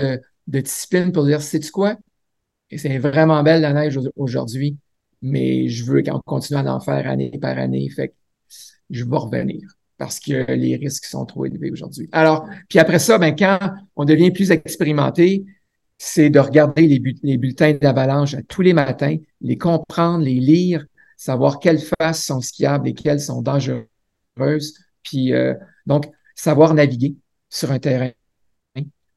de 0.46 0.60
discipline 0.60 1.12
pour 1.12 1.24
dire, 1.24 1.40
sais-tu 1.40 1.70
quoi? 1.70 1.96
C'est 2.76 2.98
vraiment 2.98 3.42
belle 3.42 3.62
la 3.62 3.72
neige 3.72 3.98
aujourd'hui, 4.16 4.76
mais 5.22 5.68
je 5.68 5.84
veux 5.84 6.02
qu'on 6.02 6.20
continue 6.20 6.58
à 6.58 6.74
en 6.74 6.80
faire 6.80 7.08
année 7.08 7.38
par 7.40 7.56
année. 7.56 7.88
Fait 7.88 8.08
que 8.08 8.14
je 8.90 9.04
vais 9.04 9.16
revenir 9.16 9.75
parce 9.98 10.20
que 10.20 10.52
les 10.52 10.76
risques 10.76 11.06
sont 11.06 11.24
trop 11.24 11.46
élevés 11.46 11.70
aujourd'hui. 11.70 12.08
Alors, 12.12 12.48
puis 12.68 12.78
après 12.78 12.98
ça, 12.98 13.18
ben, 13.18 13.34
quand 13.34 13.58
on 13.96 14.04
devient 14.04 14.30
plus 14.30 14.50
expérimenté, 14.50 15.46
c'est 15.98 16.28
de 16.28 16.38
regarder 16.38 16.86
les, 16.86 17.36
bulletins 17.38 17.72
d'avalanche 17.72 18.36
tous 18.48 18.62
les 18.62 18.74
matins, 18.74 19.16
les 19.40 19.56
comprendre, 19.56 20.24
les 20.24 20.34
lire, 20.34 20.84
savoir 21.16 21.58
quelles 21.58 21.80
faces 21.80 22.24
sont 22.24 22.40
skiables 22.40 22.88
et 22.88 22.94
quelles 22.94 23.20
sont 23.20 23.40
dangereuses. 23.40 23.86
Puis 25.02 25.32
euh, 25.32 25.54
donc, 25.86 26.06
savoir 26.34 26.74
naviguer 26.74 27.16
sur 27.48 27.70
un 27.70 27.78
terrain, 27.78 28.10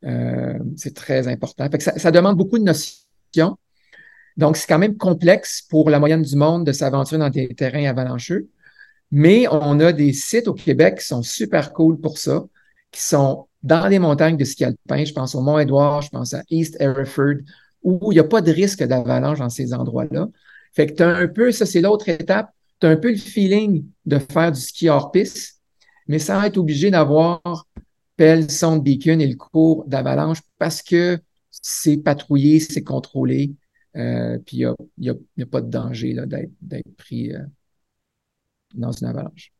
euh, 0.05 0.57
c'est 0.77 0.95
très 0.95 1.27
important. 1.27 1.67
ça, 1.79 1.99
ça, 1.99 2.11
demande 2.11 2.37
beaucoup 2.37 2.57
de 2.57 2.63
notions. 2.63 3.57
Donc, 4.37 4.55
c'est 4.55 4.67
quand 4.67 4.79
même 4.79 4.95
complexe 4.95 5.61
pour 5.61 5.89
la 5.89 5.99
moyenne 5.99 6.21
du 6.21 6.37
monde 6.37 6.65
de 6.65 6.71
s'aventurer 6.71 7.17
dans 7.17 7.29
des 7.29 7.53
terrains 7.55 7.83
avalancheux. 7.83 8.47
Mais 9.11 9.47
on 9.49 9.79
a 9.79 9.91
des 9.91 10.13
sites 10.13 10.47
au 10.47 10.53
Québec 10.53 10.99
qui 10.99 11.05
sont 11.05 11.23
super 11.23 11.73
cool 11.73 11.99
pour 11.99 12.17
ça, 12.17 12.45
qui 12.91 13.01
sont 13.01 13.47
dans 13.63 13.87
les 13.87 13.99
montagnes 13.99 14.37
de 14.37 14.43
ski 14.43 14.65
alpin. 14.65 15.03
Je 15.03 15.13
pense 15.13 15.35
au 15.35 15.41
Mont-Édouard, 15.41 16.01
je 16.01 16.09
pense 16.09 16.33
à 16.33 16.43
East 16.49 16.77
Hereford, 16.79 17.35
où 17.83 18.11
il 18.11 18.15
n'y 18.15 18.19
a 18.19 18.23
pas 18.23 18.41
de 18.41 18.51
risque 18.51 18.83
d'avalanche 18.83 19.39
dans 19.39 19.49
ces 19.49 19.73
endroits-là. 19.73 20.27
Fait 20.73 20.87
que 20.87 20.93
tu 20.93 21.03
as 21.03 21.15
un 21.15 21.27
peu, 21.27 21.51
ça 21.51 21.65
c'est 21.65 21.81
l'autre 21.81 22.07
étape, 22.09 22.51
tu 22.79 22.87
as 22.87 22.91
un 22.91 22.95
peu 22.95 23.09
le 23.09 23.17
feeling 23.17 23.85
de 24.05 24.19
faire 24.19 24.51
du 24.51 24.59
ski 24.59 24.89
hors 24.89 25.11
piste, 25.11 25.59
mais 26.07 26.19
sans 26.19 26.41
être 26.43 26.57
obligé 26.57 26.91
d'avoir 26.91 27.41
pelle, 28.15 28.49
sonde, 28.51 28.83
beacon 28.83 29.21
et 29.21 29.27
le 29.27 29.35
cours 29.35 29.85
d'avalanche 29.85 30.39
parce 30.57 30.81
que 30.81 31.19
c'est 31.51 31.97
patrouillé, 31.97 32.59
c'est 32.59 32.83
contrôlé, 32.83 33.53
euh, 33.95 34.37
puis 34.45 34.57
il 34.57 34.73
n'y 34.97 35.09
a, 35.09 35.13
a, 35.13 35.45
pas 35.45 35.61
de 35.61 35.69
danger 35.69 36.15
d'être 36.61 36.95
pris 36.97 37.33
euh, 37.33 37.39
dans 38.73 38.91
une 38.91 39.07
avalanche. 39.07 39.51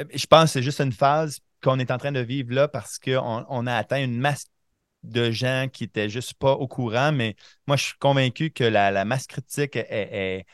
Euh, 0.00 0.04
je 0.14 0.26
pense 0.26 0.44
que 0.44 0.50
c'est 0.50 0.62
juste 0.62 0.80
une 0.80 0.92
phase 0.92 1.40
qu'on 1.62 1.78
est 1.78 1.90
en 1.90 1.98
train 1.98 2.12
de 2.12 2.20
vivre 2.20 2.52
là 2.52 2.68
parce 2.68 2.98
qu'on 2.98 3.44
on 3.48 3.66
a 3.66 3.74
atteint 3.74 4.02
une 4.02 4.18
masse 4.18 4.46
de 5.02 5.30
gens 5.30 5.68
qui 5.72 5.84
n'étaient 5.84 6.08
juste 6.08 6.34
pas 6.34 6.52
au 6.52 6.68
courant, 6.68 7.12
mais 7.12 7.36
moi, 7.66 7.76
je 7.76 7.84
suis 7.84 7.98
convaincu 7.98 8.50
que 8.50 8.64
la, 8.64 9.04
masse 9.04 9.26
critique 9.26 9.76
est, 9.76 10.46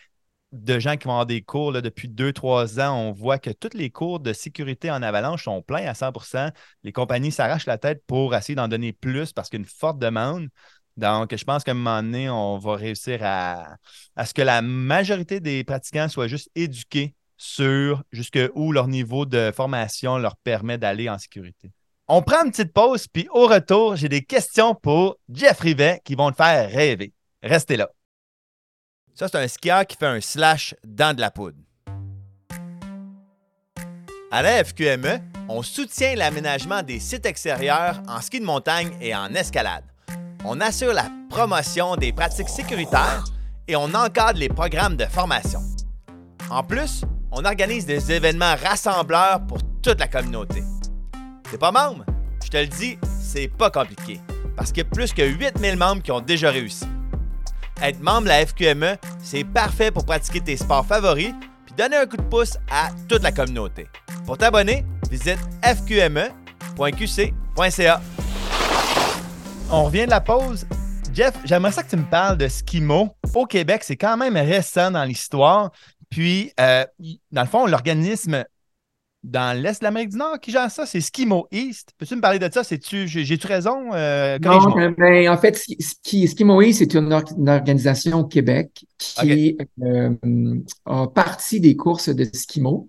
de 0.53 0.79
gens 0.79 0.97
qui 0.97 1.07
vont 1.07 1.13
avoir 1.13 1.27
des 1.27 1.43
cours 1.43 1.73
là, 1.73 1.81
depuis 1.81 2.09
deux, 2.09 2.33
trois 2.33 2.79
ans. 2.79 2.95
On 2.95 3.13
voit 3.13 3.39
que 3.39 3.51
tous 3.51 3.77
les 3.77 3.91
cours 3.91 4.21
de 4.21 4.33
sécurité 4.33 4.91
en 4.91 5.03
avalanche 5.03 5.45
sont 5.45 5.63
pleins 5.63 5.87
à 5.87 5.95
100% 5.95 6.51
Les 6.83 6.93
compagnies 6.93 7.33
s'arrachent 7.33 7.67
la 7.67 7.79
tête 7.79 8.03
pour 8.07 8.35
essayer 8.35 8.55
d'en 8.55 8.69
donner 8.69 8.93
plus 8.93 9.33
parce 9.33 9.49
qu'il 9.49 9.61
y 9.61 9.63
a 9.63 9.65
une 9.65 9.69
forte 9.69 9.99
demande. 9.99 10.49
Donc, 10.97 11.35
je 11.35 11.45
pense 11.45 11.65
qu'à 11.65 11.71
un 11.71 11.75
moment 11.75 12.03
donné, 12.03 12.29
on 12.29 12.59
va 12.59 12.77
réussir 12.77 13.21
à, 13.23 13.77
ce 14.25 14.35
que 14.35 14.43
la 14.43 14.63
majorité 14.63 15.41
des 15.41 15.65
pratiquants 15.65 16.09
soient 16.09 16.29
juste 16.29 16.51
éduqués 16.55 17.15
sur 17.37 18.03
jusqu'où 18.13 18.73
leur 18.73 18.89
niveau 18.89 19.27
de 19.27 19.51
formation 19.55 20.19
leur 20.19 20.37
permet 20.37 20.79
d'aller 20.79 21.09
en 21.09 21.19
sécurité. 21.19 21.73
On 22.09 22.23
prend 22.23 22.45
une 22.45 22.51
petite 22.51 22.73
pause, 22.73 23.07
puis 23.09 23.27
au 23.31 23.47
retour, 23.47 23.97
j'ai 23.97 24.09
des 24.09 24.23
questions 24.23 24.75
pour 24.75 25.17
Jeff 25.33 25.61
Rivet 25.61 26.01
qui 26.05 26.15
vont 26.15 26.31
te 26.31 26.37
faire 26.37 26.71
rêver. 26.71 27.13
Restez 27.43 27.77
là. 27.77 27.89
Ça, 29.15 29.29
c'est 29.29 29.39
un 29.39 29.49
skieur 29.49 29.87
qui 29.87 29.97
fait 29.97 30.07
un 30.07 30.21
slash 30.21 30.75
dans 30.85 31.15
de 31.15 31.21
la 31.21 31.31
poudre. 31.31 31.59
À 34.31 34.43
la 34.43 34.65
FQME, 34.65 35.21
on 35.49 35.63
soutient 35.63 36.15
l'aménagement 36.15 36.83
des 36.83 37.01
sites 37.01 37.27
extérieurs 37.27 38.03
en 38.09 38.21
ski 38.21 38.41
de 38.41 38.47
montagne 38.47 38.97
et 39.01 39.15
en 39.15 39.35
escalade. 39.35 39.85
On 40.45 40.61
assure 40.61 40.93
la 40.93 41.09
promotion 41.31 41.95
des 41.97 42.13
pratiques 42.13 42.49
sécuritaires 42.49 43.25
et 43.69 43.77
on 43.77 43.95
encadre 43.95 44.41
les 44.41 44.49
programmes 44.49 44.97
de 44.97 45.05
formation. 45.05 45.61
En 46.51 46.65
plus, 46.65 47.05
on 47.31 47.45
organise 47.45 47.87
des 47.87 48.11
événements 48.11 48.57
rassembleurs 48.63 49.41
pour 49.47 49.59
toute 49.83 50.01
la 50.01 50.09
communauté. 50.09 50.65
T'es 51.51 51.59
pas 51.59 51.71
membre? 51.71 52.05
Je 52.45 52.51
te 52.51 52.57
le 52.57 52.67
dis, 52.67 52.99
c'est 53.21 53.47
pas 53.49 53.71
compliqué. 53.71 54.21
Parce 54.57 54.73
qu'il 54.73 54.83
y 54.83 54.87
a 54.87 54.91
plus 54.91 55.13
que 55.13 55.23
8000 55.23 55.77
membres 55.77 56.03
qui 56.03 56.11
ont 56.11 56.21
déjà 56.21 56.51
réussi. 56.51 56.87
Être 57.81 58.01
membre 58.01 58.23
de 58.23 58.29
la 58.29 58.45
FQME, 58.45 58.97
c'est 59.23 59.45
parfait 59.45 59.93
pour 59.93 60.05
pratiquer 60.05 60.41
tes 60.41 60.57
sports 60.57 60.87
favoris 60.87 61.33
puis 61.67 61.75
donner 61.77 61.97
un 61.97 62.07
coup 62.07 62.17
de 62.17 62.23
pouce 62.23 62.59
à 62.71 62.91
toute 63.09 63.23
la 63.23 63.33
communauté. 63.33 63.87
Pour 64.27 64.37
t'abonner, 64.39 64.85
visite 65.11 65.39
fqme.qc.ca. 65.63 66.33
On 69.75 69.85
revient 69.85 70.05
de 70.05 70.11
la 70.11 70.21
pause. 70.21 70.67
Jeff, 71.15 71.35
j'aimerais 71.47 71.73
ça 71.73 71.83
que 71.83 71.89
tu 71.89 71.97
me 71.97 72.05
parles 72.05 72.37
de 72.37 72.47
Skimo. 72.47 73.09
Au 73.35 73.47
Québec, 73.47 73.83
c'est 73.85 73.97
quand 73.97 74.19
même 74.19 74.37
récent 74.37 74.91
dans 74.91 75.03
l'histoire. 75.03 75.73
Puis, 76.11 76.53
euh, 76.61 76.85
dans 77.31 77.41
le 77.41 77.49
fond, 77.49 77.67
l'organisme 77.67 78.45
dans 79.23 79.59
l'Est 79.59 79.81
de 79.81 79.85
l'Amérique 79.85 80.11
du 80.11 80.19
Nord 80.19 80.39
qui 80.41 80.51
gère 80.51 80.71
ça, 80.71 80.85
c'est 80.85 81.01
Skimo 81.01 81.47
East. 81.51 81.93
Peux-tu 81.97 82.17
me 82.17 82.21
parler 82.21 82.39
de 82.39 82.51
ça? 82.53 82.61
J'ai-tu 82.63 83.47
raison? 83.47 83.95
Euh, 83.95 84.39
non, 84.41 84.75
ben, 84.99 85.31
en 85.31 85.39
fait, 85.39 85.57
Skimo 85.57 86.61
East, 86.61 86.81
c'est 86.81 86.95
une, 86.95 87.11
organisation 87.49 88.19
au 88.19 88.25
Québec 88.27 88.85
qui 88.99 89.57
euh, 89.83 90.11
a 90.85 91.07
partie 91.07 91.61
des 91.61 91.77
courses 91.77 92.11
de 92.11 92.25
Skimo. 92.25 92.89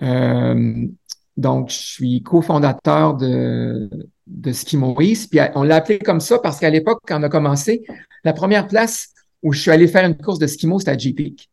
donc, 0.00 1.70
je 1.70 1.76
suis 1.76 2.22
cofondateur 2.22 3.16
de, 3.16 3.90
de 4.26 4.52
Skimo 4.52 5.00
East. 5.00 5.30
Puis, 5.30 5.40
on 5.54 5.62
l'a 5.62 5.76
appelé 5.76 5.98
comme 5.98 6.20
ça 6.20 6.38
parce 6.38 6.58
qu'à 6.58 6.70
l'époque, 6.70 7.00
quand 7.06 7.20
on 7.20 7.22
a 7.22 7.28
commencé, 7.28 7.84
la 8.24 8.32
première 8.32 8.66
place 8.66 9.08
où 9.42 9.52
je 9.52 9.60
suis 9.60 9.70
allé 9.70 9.86
faire 9.86 10.04
une 10.04 10.16
course 10.16 10.38
de 10.38 10.46
Skimo, 10.46 10.78
c'était 10.78 10.92
à 10.92 10.98
J-Peak. 10.98 11.48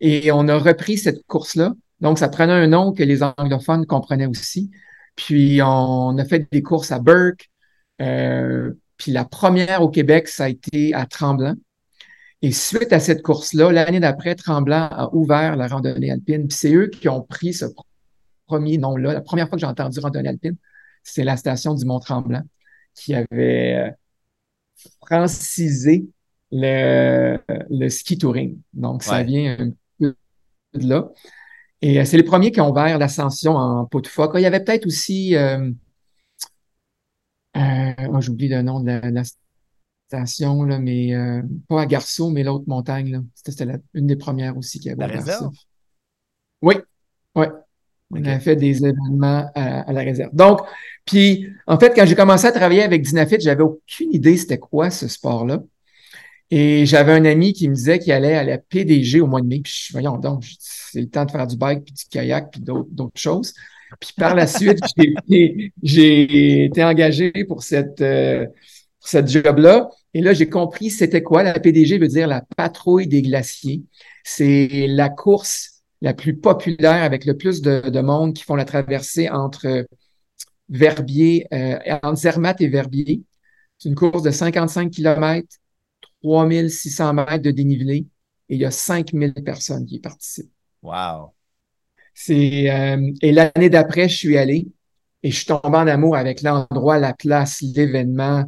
Et 0.00 0.32
on 0.32 0.48
a 0.48 0.58
repris 0.58 0.98
cette 0.98 1.26
course-là. 1.26 1.74
Donc, 2.00 2.18
ça 2.18 2.28
prenait 2.28 2.52
un 2.52 2.66
nom 2.66 2.92
que 2.92 3.02
les 3.02 3.22
anglophones 3.22 3.86
comprenaient 3.86 4.26
aussi. 4.26 4.70
Puis, 5.16 5.60
on 5.62 6.16
a 6.18 6.24
fait 6.24 6.46
des 6.50 6.62
courses 6.62 6.92
à 6.92 6.98
Burke. 6.98 7.50
Euh, 8.00 8.72
puis, 8.96 9.12
la 9.12 9.24
première 9.24 9.82
au 9.82 9.88
Québec, 9.88 10.28
ça 10.28 10.44
a 10.44 10.48
été 10.48 10.94
à 10.94 11.06
Tremblant. 11.06 11.54
Et 12.42 12.52
suite 12.52 12.92
à 12.94 13.00
cette 13.00 13.22
course-là, 13.22 13.70
l'année 13.70 14.00
d'après, 14.00 14.34
Tremblant 14.34 14.88
a 14.90 15.10
ouvert 15.12 15.56
la 15.56 15.68
randonnée 15.68 16.10
alpine. 16.10 16.48
Puis, 16.48 16.56
c'est 16.56 16.74
eux 16.74 16.88
qui 16.88 17.08
ont 17.08 17.20
pris 17.22 17.52
ce 17.52 17.66
premier 18.46 18.78
nom-là. 18.78 19.12
La 19.12 19.20
première 19.20 19.48
fois 19.48 19.56
que 19.56 19.60
j'ai 19.60 19.66
entendu 19.66 20.00
randonnée 20.00 20.30
alpine, 20.30 20.56
c'est 21.02 21.24
la 21.24 21.36
station 21.36 21.74
du 21.74 21.84
Mont-Tremblant 21.84 22.42
qui 22.94 23.14
avait 23.14 23.74
euh, 23.74 23.90
francisé 25.04 26.06
le, 26.52 27.38
le 27.70 27.88
ski 27.88 28.18
touring. 28.18 28.58
Donc, 28.72 29.02
ça 29.02 29.22
vient 29.22 29.56
un 29.58 29.70
peu 29.98 30.14
de 30.74 30.88
là. 30.88 31.08
Et 31.82 32.04
c'est 32.04 32.16
les 32.16 32.22
premiers 32.22 32.50
qui 32.50 32.60
ont 32.60 32.70
ouvert 32.70 32.98
l'ascension 32.98 33.56
en 33.56 33.86
pot 33.86 34.00
de 34.00 34.06
phoque. 34.06 34.32
Il 34.34 34.42
y 34.42 34.46
avait 34.46 34.62
peut-être 34.62 34.86
aussi, 34.86 35.34
euh, 35.36 35.70
oh, 37.56 38.20
j'oublie 38.20 38.48
le 38.48 38.62
nom 38.62 38.80
de 38.80 39.00
la, 39.02 39.22
station, 40.08 40.64
là, 40.64 40.80
mais 40.80 41.12
pas 41.68 41.82
à 41.82 41.86
Garceau, 41.86 42.30
mais 42.30 42.42
l'autre 42.42 42.64
montagne. 42.66 43.24
C'était 43.34 43.66
une 43.94 44.08
des 44.08 44.16
premières 44.16 44.56
aussi 44.56 44.80
qui 44.80 44.90
avait 44.90 45.04
ouvert 45.04 45.22
ça. 45.22 45.50
Oui, 46.62 46.74
oui. 47.36 47.46
On 48.12 48.24
a 48.24 48.40
fait 48.40 48.56
des 48.56 48.84
événements 48.84 49.50
à, 49.54 49.92
la 49.92 50.00
réserve. 50.00 50.34
Donc, 50.34 50.60
puis, 51.10 51.48
en 51.66 51.76
fait, 51.76 51.92
quand 51.92 52.06
j'ai 52.06 52.14
commencé 52.14 52.46
à 52.46 52.52
travailler 52.52 52.82
avec 52.82 53.02
Dynafit, 53.02 53.40
j'avais 53.40 53.64
aucune 53.64 54.14
idée 54.14 54.36
c'était 54.36 54.58
quoi 54.58 54.90
ce 54.90 55.08
sport-là. 55.08 55.60
Et 56.52 56.86
j'avais 56.86 57.10
un 57.10 57.24
ami 57.24 57.52
qui 57.52 57.68
me 57.68 57.74
disait 57.74 57.98
qu'il 57.98 58.12
allait 58.12 58.36
à 58.36 58.44
la 58.44 58.58
PDG 58.58 59.20
au 59.20 59.26
mois 59.26 59.40
de 59.40 59.46
mai. 59.46 59.60
Puis, 59.60 59.88
voyons 59.90 60.18
donc, 60.18 60.44
c'est 60.60 61.00
le 61.00 61.08
temps 61.08 61.24
de 61.24 61.32
faire 61.32 61.48
du 61.48 61.56
bike, 61.56 61.82
puis 61.82 61.94
du 61.94 62.04
kayak, 62.08 62.52
puis 62.52 62.60
d'autres 62.60 63.10
choses. 63.20 63.54
Puis 63.98 64.12
par 64.16 64.36
la 64.36 64.46
suite, 64.46 64.78
j'ai 65.82 66.64
été 66.64 66.84
engagé 66.84 67.32
pour 67.48 67.60
euh, 67.72 68.46
cette 69.00 69.28
job-là. 69.28 69.88
Et 70.14 70.20
là, 70.20 70.32
j'ai 70.32 70.48
compris 70.48 70.90
c'était 70.90 71.24
quoi. 71.24 71.42
La 71.42 71.58
PDG 71.58 71.98
veut 71.98 72.06
dire 72.06 72.28
la 72.28 72.44
patrouille 72.56 73.08
des 73.08 73.22
glaciers. 73.22 73.82
C'est 74.22 74.86
la 74.86 75.08
course 75.08 75.82
la 76.02 76.14
plus 76.14 76.36
populaire 76.36 77.02
avec 77.02 77.24
le 77.24 77.36
plus 77.36 77.62
de, 77.62 78.00
monde 78.00 78.32
qui 78.32 78.44
font 78.44 78.54
la 78.54 78.64
traversée 78.64 79.28
entre 79.28 79.86
Verbier, 80.70 81.46
euh, 81.52 81.78
entre 82.02 82.20
Zermatt 82.20 82.60
et 82.60 82.68
Verbier. 82.68 83.22
C'est 83.78 83.88
une 83.88 83.94
course 83.94 84.22
de 84.22 84.30
55 84.30 84.90
km, 84.90 85.46
3600 86.22 87.14
mètres 87.14 87.42
de 87.42 87.50
dénivelé 87.50 88.06
et 88.48 88.54
il 88.54 88.60
y 88.60 88.64
a 88.64 88.70
5000 88.70 89.34
personnes 89.44 89.84
qui 89.84 89.96
y 89.96 90.00
participent. 90.00 90.52
Wow! 90.82 91.32
C'est, 92.14 92.70
euh, 92.70 93.12
et 93.22 93.32
l'année 93.32 93.70
d'après, 93.70 94.08
je 94.08 94.16
suis 94.16 94.36
allé 94.36 94.68
et 95.22 95.30
je 95.30 95.36
suis 95.36 95.46
tombé 95.46 95.76
en 95.76 95.86
amour 95.86 96.16
avec 96.16 96.42
l'endroit, 96.42 96.98
la 96.98 97.12
place, 97.14 97.60
l'événement, 97.62 98.44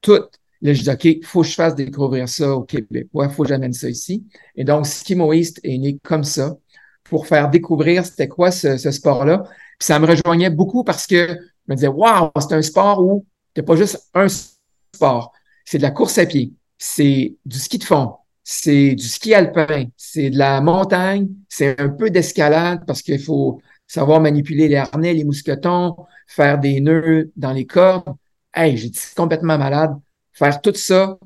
tout. 0.00 0.22
Là, 0.62 0.72
je 0.72 0.82
dis, 0.82 0.90
OK, 0.90 1.24
faut 1.24 1.42
que 1.42 1.48
je 1.48 1.54
fasse 1.54 1.74
découvrir 1.74 2.28
ça 2.28 2.54
au 2.54 2.62
Québec. 2.62 3.08
Ouais, 3.12 3.28
faut 3.28 3.42
que 3.42 3.50
j'amène 3.50 3.72
ça 3.72 3.88
ici. 3.88 4.24
Et 4.54 4.64
donc, 4.64 4.86
Skimo 4.86 5.32
East 5.32 5.60
est 5.62 5.76
né 5.78 5.98
comme 6.02 6.24
ça 6.24 6.56
pour 7.04 7.26
faire 7.26 7.50
découvrir 7.50 8.04
c'était 8.04 8.28
quoi 8.28 8.50
ce, 8.50 8.76
sport-là. 8.76 9.44
Puis 9.78 9.86
ça 9.86 9.98
me 9.98 10.06
rejoignait 10.06 10.50
beaucoup 10.50 10.82
parce 10.82 11.06
que 11.06 11.38
je 11.66 11.72
me 11.72 11.76
disais, 11.76 11.88
waouh, 11.88 12.30
c'est 12.40 12.54
un 12.54 12.62
sport 12.62 13.00
où 13.02 13.26
c'est 13.54 13.62
pas 13.62 13.76
juste 13.76 14.08
un 14.14 14.28
sport. 14.28 15.32
C'est 15.64 15.78
de 15.78 15.82
la 15.82 15.90
course 15.90 16.18
à 16.18 16.26
pied, 16.26 16.52
c'est 16.78 17.36
du 17.44 17.58
ski 17.58 17.78
de 17.78 17.84
fond, 17.84 18.16
c'est 18.44 18.94
du 18.94 19.06
ski 19.06 19.34
alpin, 19.34 19.86
c'est 19.96 20.30
de 20.30 20.38
la 20.38 20.60
montagne, 20.60 21.28
c'est 21.48 21.80
un 21.80 21.88
peu 21.88 22.10
d'escalade 22.10 22.84
parce 22.86 23.02
qu'il 23.02 23.18
faut 23.20 23.60
savoir 23.86 24.20
manipuler 24.20 24.68
les 24.68 24.76
harnais, 24.76 25.14
les 25.14 25.24
mousquetons, 25.24 25.96
faire 26.26 26.58
des 26.58 26.80
nœuds 26.80 27.32
dans 27.36 27.52
les 27.52 27.66
cordes. 27.66 28.14
Hey, 28.54 28.76
j'étais 28.76 29.00
complètement 29.16 29.58
malade. 29.58 29.96
Faire 30.32 30.60
tout 30.60 30.74
ça 30.74 31.18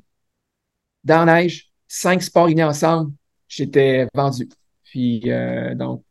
dans 1.05 1.25
la 1.25 1.43
neige, 1.43 1.71
cinq 1.89 2.23
sports 2.23 2.49
unis 2.49 2.63
ensemble, 2.63 3.13
j'étais 3.49 4.07
vendu. 4.15 4.49
Puis, 4.85 5.23
euh, 5.27 5.75
donc. 5.75 6.05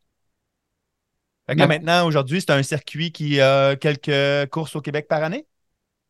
Maintenant, 1.55 2.05
aujourd'hui, 2.05 2.41
c'est 2.41 2.51
un 2.51 2.63
circuit 2.63 3.11
qui 3.11 3.39
a 3.41 3.75
quelques 3.75 4.49
courses 4.49 4.75
au 4.75 4.81
Québec 4.81 5.07
par 5.07 5.23
année? 5.23 5.45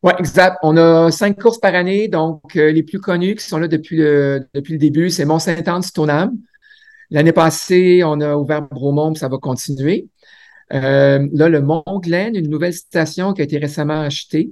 Oui, 0.01 0.13
exact. 0.17 0.57
On 0.63 0.77
a 0.77 1.11
cinq 1.11 1.39
courses 1.39 1.59
par 1.59 1.75
année. 1.75 2.07
Donc, 2.07 2.55
euh, 2.55 2.71
les 2.71 2.83
plus 2.83 2.99
connues 2.99 3.35
qui 3.35 3.43
sont 3.43 3.57
là 3.57 3.67
depuis 3.67 3.97
le, 3.97 4.47
depuis 4.53 4.73
le 4.73 4.79
début, 4.79 5.09
c'est 5.09 5.25
Mont-Saint-Anne, 5.25 5.81
Stoneham. 5.81 6.37
L'année 7.09 7.33
passée, 7.33 8.01
on 8.05 8.21
a 8.21 8.35
ouvert 8.35 8.61
Bromont, 8.61 9.13
ça 9.15 9.27
va 9.27 9.37
continuer. 9.37 10.07
Euh, 10.73 11.27
là, 11.33 11.49
le 11.49 11.61
Mont-Glen, 11.61 12.35
une 12.35 12.49
nouvelle 12.49 12.73
station 12.73 13.33
qui 13.33 13.41
a 13.41 13.43
été 13.43 13.57
récemment 13.57 14.01
achetée. 14.01 14.51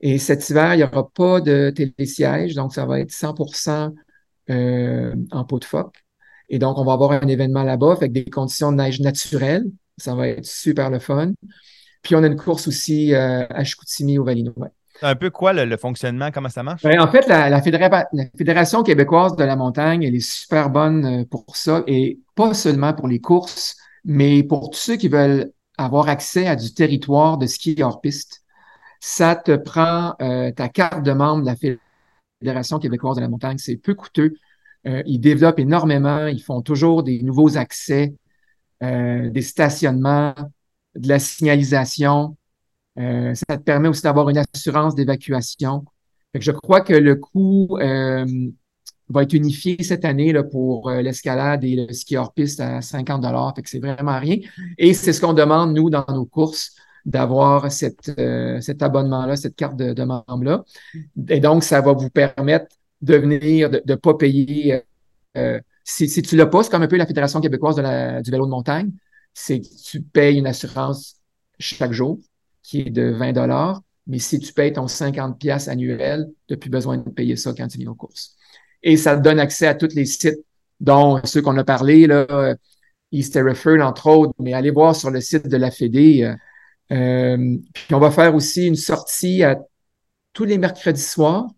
Et 0.00 0.18
cet 0.18 0.48
hiver, 0.50 0.74
il 0.74 0.78
n'y 0.78 0.84
aura 0.84 1.08
pas 1.08 1.40
de 1.40 1.70
télésiège, 1.70 2.54
donc 2.54 2.74
ça 2.74 2.84
va 2.84 3.00
être 3.00 3.10
100% 3.10 3.92
en 5.32 5.44
pot 5.44 5.58
de 5.58 5.64
phoque. 5.64 6.04
Et 6.48 6.58
donc, 6.58 6.78
on 6.78 6.84
va 6.84 6.92
avoir 6.92 7.12
un 7.12 7.26
événement 7.26 7.64
là-bas 7.64 7.92
avec 7.92 8.12
des 8.12 8.24
conditions 8.24 8.70
de 8.70 8.76
neige 8.76 9.00
naturelles. 9.00 9.64
Ça 9.98 10.14
va 10.14 10.28
être 10.28 10.44
super 10.44 10.90
le 10.90 10.98
fun. 10.98 11.32
Puis, 12.02 12.14
on 12.14 12.22
a 12.22 12.26
une 12.26 12.36
course 12.36 12.68
aussi 12.68 13.14
euh, 13.14 13.46
à 13.48 13.64
Chicoutimi 13.64 14.18
au 14.18 14.24
Valino. 14.24 14.54
C'est 15.00 15.06
un 15.06 15.16
peu 15.16 15.30
quoi 15.30 15.52
le, 15.52 15.76
fonctionnement? 15.76 16.30
Comment 16.30 16.48
ça 16.48 16.62
marche? 16.62 16.82
Ben, 16.82 17.00
en 17.00 17.08
fait, 17.08 17.26
la, 17.28 17.60
Fédération 17.60 18.82
québécoise 18.82 19.36
de 19.36 19.44
la 19.44 19.56
montagne, 19.56 20.02
elle 20.02 20.14
est 20.14 20.20
super 20.20 20.70
bonne 20.70 21.22
euh, 21.22 21.24
pour 21.24 21.44
ça. 21.54 21.82
Et 21.86 22.18
pas 22.34 22.54
seulement 22.54 22.94
pour 22.94 23.08
les 23.08 23.20
courses, 23.20 23.76
mais 24.04 24.42
pour 24.42 24.70
tous 24.70 24.78
ceux 24.78 24.96
qui 24.96 25.08
veulent 25.08 25.50
avoir 25.78 26.08
accès 26.08 26.46
à 26.46 26.56
du 26.56 26.72
territoire 26.72 27.38
de 27.38 27.46
ski 27.46 27.76
hors 27.82 28.00
piste. 28.00 28.42
Ça 29.00 29.36
te 29.36 29.54
prend 29.56 30.14
euh, 30.22 30.50
ta 30.52 30.68
carte 30.68 31.02
de 31.02 31.12
membre 31.12 31.42
de 31.42 31.46
la 31.46 31.78
Fédération 32.40 32.78
québécoise 32.78 33.16
de 33.16 33.20
la 33.20 33.28
montagne. 33.28 33.58
C'est 33.58 33.76
peu 33.76 33.94
coûteux. 33.94 34.34
Euh, 34.86 35.02
ils 35.06 35.18
développent 35.18 35.58
énormément, 35.58 36.26
ils 36.26 36.42
font 36.42 36.62
toujours 36.62 37.02
des 37.02 37.20
nouveaux 37.22 37.58
accès, 37.58 38.14
euh, 38.82 39.30
des 39.30 39.42
stationnements, 39.42 40.34
de 40.94 41.08
la 41.08 41.18
signalisation. 41.18 42.36
Euh, 42.98 43.34
ça 43.34 43.56
te 43.56 43.62
permet 43.62 43.88
aussi 43.88 44.02
d'avoir 44.02 44.28
une 44.28 44.38
assurance 44.38 44.94
d'évacuation. 44.94 45.84
Je 46.34 46.52
crois 46.52 46.80
que 46.80 46.92
le 46.92 47.16
coût 47.16 47.78
va 49.08 49.22
être 49.22 49.34
unifié 49.34 49.82
cette 49.82 50.04
année 50.04 50.32
là, 50.32 50.42
pour 50.42 50.90
l'escalade 50.90 51.64
et 51.64 51.76
le 51.76 51.92
ski 51.92 52.16
hors 52.16 52.32
piste 52.32 52.60
à 52.60 52.82
50 52.82 53.22
dollars. 53.22 53.54
c'est 53.64 53.78
vraiment 53.78 54.18
rien. 54.18 54.38
Et 54.76 54.92
c'est 54.92 55.12
ce 55.12 55.20
qu'on 55.20 55.32
demande, 55.32 55.74
nous, 55.74 55.88
dans 55.90 56.04
nos 56.08 56.26
courses, 56.26 56.74
d'avoir 57.04 57.70
cet 57.70 58.10
abonnement-là, 58.82 59.36
cette 59.36 59.56
carte 59.56 59.76
de, 59.76 59.94
de 59.94 60.02
membre-là. 60.02 60.64
Et 61.28 61.40
donc, 61.40 61.64
ça 61.64 61.80
va 61.80 61.92
vous 61.92 62.10
permettre 62.10 62.66
de 63.00 63.16
venir, 63.16 63.70
de 63.70 63.82
ne 63.86 63.94
pas 63.94 64.14
payer. 64.14 64.82
Euh, 65.86 66.02
euh, 66.02 66.06
si, 66.06 66.08
si, 66.08 66.22
tu 66.22 66.36
l'as 66.36 66.46
pas, 66.46 66.62
c'est 66.62 66.70
comme 66.70 66.82
un 66.82 66.88
peu 66.88 66.96
la 66.96 67.06
Fédération 67.06 67.40
québécoise 67.40 67.76
de 67.76 67.82
la, 67.82 68.22
du 68.22 68.30
vélo 68.30 68.46
de 68.46 68.50
montagne, 68.50 68.92
c'est 69.34 69.60
que 69.60 69.66
tu 69.84 70.02
payes 70.02 70.38
une 70.38 70.46
assurance 70.46 71.16
chaque 71.58 71.92
jour 71.92 72.18
qui 72.62 72.80
est 72.80 72.90
de 72.90 73.10
20 73.10 73.32
dollars, 73.32 73.82
mais 74.06 74.18
si 74.18 74.38
tu 74.38 74.52
payes 74.52 74.72
ton 74.72 74.88
50 74.88 75.38
pièces 75.38 75.68
annuel, 75.68 76.28
tu 76.46 76.54
n'as 76.54 76.58
plus 76.58 76.70
besoin 76.70 76.98
de 76.98 77.10
payer 77.10 77.36
ça 77.36 77.52
quand 77.56 77.68
tu 77.68 77.78
viens 77.78 77.90
aux 77.90 77.94
courses. 77.94 78.36
Et 78.82 78.96
ça 78.96 79.16
te 79.16 79.22
donne 79.22 79.40
accès 79.40 79.66
à 79.66 79.74
tous 79.74 79.94
les 79.94 80.06
sites, 80.06 80.38
dont 80.80 81.20
ceux 81.24 81.42
qu'on 81.42 81.56
a 81.58 81.64
parlé, 81.64 82.06
là, 82.06 82.56
East 83.12 83.38
entre 83.80 84.06
autres, 84.08 84.34
mais 84.38 84.52
allez 84.52 84.70
voir 84.70 84.94
sur 84.94 85.10
le 85.10 85.20
site 85.20 85.48
de 85.48 85.56
la 85.56 85.70
Fédé. 85.70 86.34
Euh, 86.92 87.56
puis 87.72 87.94
on 87.94 87.98
va 87.98 88.10
faire 88.10 88.34
aussi 88.34 88.66
une 88.66 88.76
sortie 88.76 89.42
à 89.42 89.58
tous 90.32 90.44
les 90.44 90.58
mercredis 90.58 91.00
soirs 91.00 91.48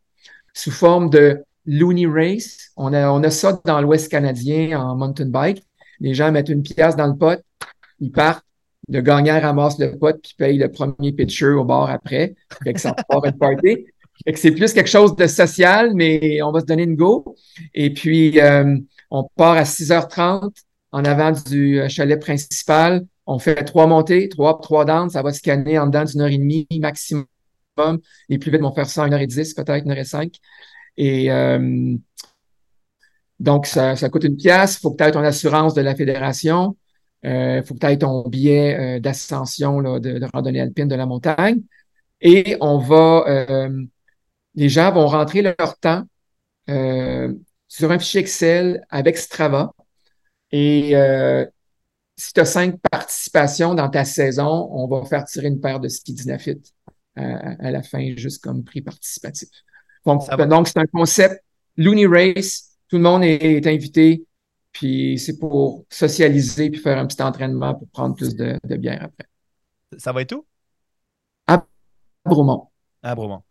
sous 0.55 0.71
forme 0.71 1.11
de 1.11 1.43
Looney 1.69 2.07
Race. 2.07 2.71
On 2.77 2.93
a, 2.95 3.11
on 3.11 3.23
ça 3.31 3.61
dans 3.65 3.81
l'Ouest 3.81 4.11
canadien 4.11 4.81
en 4.81 4.97
mountain 4.97 5.27
bike. 5.27 5.63
Les 6.01 6.15
gens 6.15 6.33
mettent 6.33 6.49
une 6.49 6.63
pièce 6.63 6.97
dans 6.97 7.07
le 7.07 7.17
pot, 7.17 7.41
ils 8.01 8.11
partent, 8.11 8.45
le 8.89 9.03
gagnant 9.03 9.39
ramasse 9.39 9.79
le 9.79 9.99
pot 9.99 10.17
puis 10.23 10.35
paye 10.39 10.57
le 10.57 10.71
premier 10.71 11.13
pitcher 11.13 11.51
au 11.51 11.65
bord 11.65 11.91
après. 11.91 12.35
Fait 12.65 12.73
que 12.73 12.81
ça 12.81 12.95
part 13.09 13.25
une 13.25 13.37
party. 13.37 13.85
C'est 14.35 14.53
plus 14.53 14.73
quelque 14.73 14.89
chose 14.89 15.15
de 15.15 15.27
social, 15.27 15.93
mais 15.95 16.41
on 16.43 16.53
va 16.53 16.61
se 16.61 16.65
donner 16.65 16.85
une 16.85 16.97
go. 16.97 17.37
Et 17.75 17.93
puis, 17.93 18.41
euh, 18.41 18.77
on 19.11 19.25
part 19.37 19.57
à 19.57 19.65
6h30 19.65 20.51
en 20.93 21.05
avant 21.05 21.33
du 21.33 21.81
euh, 21.81 21.89
chalet 21.89 22.19
principal. 22.19 23.05
On 23.27 23.39
fait 23.39 23.63
trois 23.65 23.87
montées, 23.87 24.29
trois, 24.29 24.59
trois 24.61 24.85
downs. 24.85 25.11
Ça 25.11 25.23
va 25.23 25.33
scanner 25.33 25.79
en 25.79 25.87
dedans 25.87 26.05
d'une 26.05 26.21
heure 26.23 26.29
et 26.29 26.39
demie 26.39 26.67
maximum. 26.81 27.27
Les 28.29 28.39
plus 28.39 28.51
vite 28.51 28.63
vont 28.63 28.75
faire 28.75 28.89
ça 28.89 29.05
en 29.05 29.09
1h10, 29.09 29.55
peut-être 29.55 29.87
1h05. 29.87 30.35
Et 30.99 31.31
euh, 31.31 31.97
donc, 33.39 33.67
ça, 33.67 33.95
coûte 34.11 34.25
une 34.25 34.37
pièce. 34.37 34.77
Il 34.77 34.81
faut 34.81 34.91
que 34.91 35.03
tu 35.03 35.09
aies 35.09 35.13
ton 35.13 35.23
assurance 35.23 35.73
de 35.75 35.81
la 35.81 35.95
fédération. 35.95 36.77
Il 37.23 37.31
euh, 37.31 37.63
faut 37.63 37.75
que 37.75 37.81
tu 37.81 37.87
aies 37.87 37.99
ton 37.99 38.29
billet 38.29 38.97
euh, 38.97 39.01
d'ascension 39.01 39.81
de, 39.81 40.19
de, 40.19 40.27
randonnée 40.33 40.61
alpine 40.61 40.89
de 40.89 40.97
la 40.97 41.07
montagne. 41.07 41.63
Et 42.21 42.57
on 42.61 42.79
va, 42.79 43.25
les 44.57 44.69
gens 44.69 44.91
vont 44.93 45.07
rentrer 45.07 45.41
leur 45.41 45.79
temps 45.81 46.03
sur 47.69 47.93
un 47.93 47.99
fichier 48.01 48.21
Excel 48.23 48.85
avec 48.91 49.17
Strava. 49.17 49.73
Et 50.51 50.95
si 52.17 52.33
tu 52.33 52.41
as 52.41 52.45
cinq 52.45 52.81
participations 52.91 53.77
dans 53.77 53.89
ta 53.89 54.05
saison, 54.05 54.69
on 54.73 54.89
va 54.89 55.05
faire 55.05 55.25
tirer 55.27 55.47
une 55.47 55.61
paire 55.61 55.79
de 55.79 55.87
ski 55.87 56.17
à, 57.15 57.71
la 57.71 57.83
fin, 57.85 58.17
juste 58.17 58.43
comme 58.43 58.65
prix 58.65 58.83
participatif. 58.83 59.49
Donc, 60.47 60.69
c'est 60.69 60.79
un 60.79 60.87
concept 60.87 61.43
Looney 61.77 62.07
Race. 62.07 62.77
Tout 62.89 62.97
le 62.97 63.03
monde 63.03 63.23
est, 63.25 63.67
invité. 63.67 64.25
Puis 64.73 65.19
c'est 65.19 65.39
pour 65.39 65.85
socialiser 65.91 66.71
puis 66.71 66.81
faire 66.81 66.99
un 66.99 67.07
petit 67.07 67.23
entraînement 67.23 67.75
pour 67.75 67.89
prendre 67.89 68.15
plus 68.15 68.35
de, 68.35 68.59
bière 68.77 69.03
après. 69.03 69.27
Ça 69.97 70.13
va 70.13 70.23
être 70.23 70.33
où? 70.33 70.47
À 71.47 71.65
Bromont. 72.25 72.69
À 73.03 73.15
Bromont. 73.15 73.43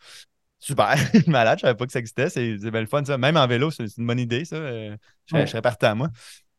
Super, 0.59 0.95
malade, 1.27 1.59
je 1.59 1.61
savais 1.61 1.75
pas 1.75 1.85
que 1.85 1.91
ça 1.91 1.99
existait. 1.99 2.29
C'est 2.29 2.57
bien 2.57 2.81
le 2.81 2.87
fun, 2.87 3.03
ça. 3.05 3.17
Même 3.17 3.37
en 3.37 3.47
vélo, 3.47 3.71
c'est 3.71 3.85
une 3.97 4.07
bonne 4.07 4.19
idée, 4.19 4.45
ça. 4.45 4.55
Euh, 4.55 4.97
je, 5.25 5.45
serais 5.45 5.61
partant, 5.61 5.95
moi. 5.95 6.09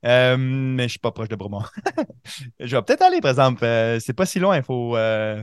Euh, 0.05 0.37
mais 0.39 0.85
je 0.85 0.91
suis 0.91 0.99
pas 0.99 1.11
proche 1.11 1.29
de 1.29 1.37
Bromont. 1.37 1.63
je 2.61 2.77
vais 2.77 2.83
peut-être 2.83 3.03
aller, 3.03 3.21
par 3.21 3.31
exemple. 3.31 3.65
Euh, 3.65 3.99
c'est 4.01 4.13
pas 4.13 4.27
si 4.27 4.39
loin, 4.39 4.57
il 4.57 4.63
faut, 4.63 4.97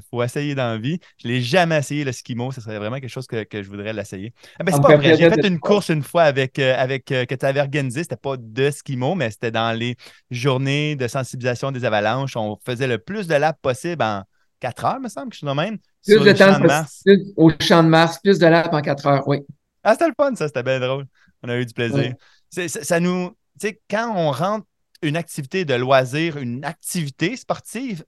faut 0.09 0.23
essayer 0.23 0.55
dans 0.55 0.73
la 0.73 0.77
vie. 0.77 0.99
Je 1.21 1.27
l'ai 1.27 1.41
jamais 1.41 1.77
essayé, 1.77 2.03
le 2.03 2.11
skimo. 2.11 2.51
Ce 2.51 2.61
serait 2.61 2.77
vraiment 2.77 2.99
quelque 2.99 3.09
chose 3.09 3.27
que, 3.27 3.45
je 3.51 3.67
voudrais 3.67 3.93
l'essayer. 3.93 4.33
Ah, 4.59 4.63
ben, 4.63 4.73
c'est 4.73 4.81
pas 4.81 4.95
vrai. 4.95 5.17
J'ai 5.17 5.29
fait 5.29 5.47
une 5.47 5.59
course 5.59 5.89
une 5.89 6.03
fois 6.03 6.23
avec, 6.23 6.59
avec 6.59 7.05
que 7.05 7.35
tu 7.35 7.45
avais 7.45 7.59
organisé. 7.59 8.03
C'était 8.03 8.15
pas 8.15 8.37
de 8.37 8.71
skimo, 8.71 9.15
mais 9.15 9.31
c'était 9.31 9.51
dans 9.51 9.77
les 9.77 9.95
journées 10.31 10.95
de 10.95 11.07
sensibilisation 11.07 11.71
des 11.71 11.83
avalanches. 11.85 12.35
On 12.37 12.57
faisait 12.65 12.87
le 12.87 12.97
plus 12.97 13.27
de 13.27 13.35
laps 13.35 13.59
possible 13.61 14.03
en 14.03 14.23
4 14.59 14.85
heures, 14.85 14.99
me 14.99 15.09
semble, 15.09 15.29
que 15.29 15.35
je 15.35 15.45
suis 15.45 15.55
même. 15.55 15.77
Plus 16.05 16.19
de 16.19 16.31
temps 16.31 16.59
de 16.59 17.33
au 17.35 17.51
champ 17.59 17.83
de 17.83 17.89
Mars, 17.89 18.19
plus 18.23 18.39
de 18.39 18.47
laps 18.47 18.73
en 18.73 18.81
4 18.81 19.07
heures, 19.07 19.27
oui. 19.27 19.39
Ah, 19.83 19.93
c'était 19.93 20.07
le 20.07 20.13
fun, 20.17 20.35
ça, 20.35 20.47
c'était 20.47 20.63
bien 20.63 20.79
drôle. 20.79 21.05
On 21.43 21.49
a 21.49 21.57
eu 21.57 21.65
du 21.65 21.73
plaisir. 21.73 22.13
Ça, 22.49 22.99
nous. 22.99 23.35
Sais, 23.59 23.79
quand 23.89 24.13
on 24.15 24.31
rentre 24.31 24.65
une 25.01 25.17
activité 25.17 25.65
de 25.65 25.73
loisir, 25.73 26.37
une 26.37 26.63
activité 26.65 27.35
sportive 27.37 28.03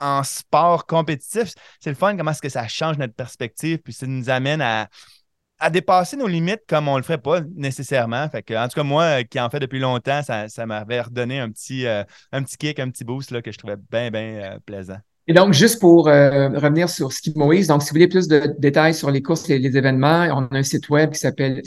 en 0.00 0.22
sport 0.22 0.86
compétitif, 0.86 1.52
c'est 1.78 1.90
le 1.90 1.96
fun 1.96 2.16
comment 2.16 2.30
est-ce 2.30 2.42
que 2.42 2.48
ça 2.48 2.66
change 2.68 2.98
notre 2.98 3.14
perspective, 3.14 3.78
puis 3.78 3.92
ça 3.92 4.06
nous 4.06 4.30
amène 4.30 4.62
à, 4.62 4.88
à 5.58 5.70
dépasser 5.70 6.16
nos 6.16 6.26
limites 6.26 6.62
comme 6.66 6.88
on 6.88 6.94
ne 6.94 6.98
le 6.98 7.02
ferait 7.02 7.18
pas 7.18 7.40
nécessairement. 7.54 8.24
En 8.24 8.28
tout 8.68 8.74
cas, 8.74 8.82
moi 8.82 9.22
qui 9.24 9.38
en 9.38 9.50
fais 9.50 9.60
depuis 9.60 9.78
longtemps, 9.78 10.22
ça, 10.22 10.48
ça 10.48 10.66
m'avait 10.66 11.02
redonné 11.02 11.38
un 11.38 11.50
petit, 11.50 11.86
euh, 11.86 12.02
un 12.32 12.42
petit 12.42 12.56
kick, 12.56 12.80
un 12.80 12.90
petit 12.90 13.04
boost 13.04 13.30
là, 13.30 13.42
que 13.42 13.52
je 13.52 13.58
trouvais 13.58 13.76
bien, 13.90 14.10
bien 14.10 14.22
euh, 14.22 14.58
plaisant. 14.64 14.96
Et 15.26 15.34
donc, 15.34 15.52
juste 15.52 15.78
pour 15.78 16.08
euh, 16.08 16.48
revenir 16.48 16.88
sur 16.88 17.12
Skimoeast, 17.12 17.68
donc 17.68 17.82
si 17.82 17.90
vous 17.90 17.94
voulez 17.94 18.08
plus 18.08 18.26
de 18.26 18.54
détails 18.58 18.94
sur 18.94 19.10
les 19.10 19.22
courses 19.22 19.48
et 19.50 19.58
les 19.58 19.76
événements, 19.76 20.26
on 20.32 20.46
a 20.46 20.58
un 20.58 20.62
site 20.62 20.88
web 20.88 21.12
qui 21.12 21.20
s'appelle 21.20 21.60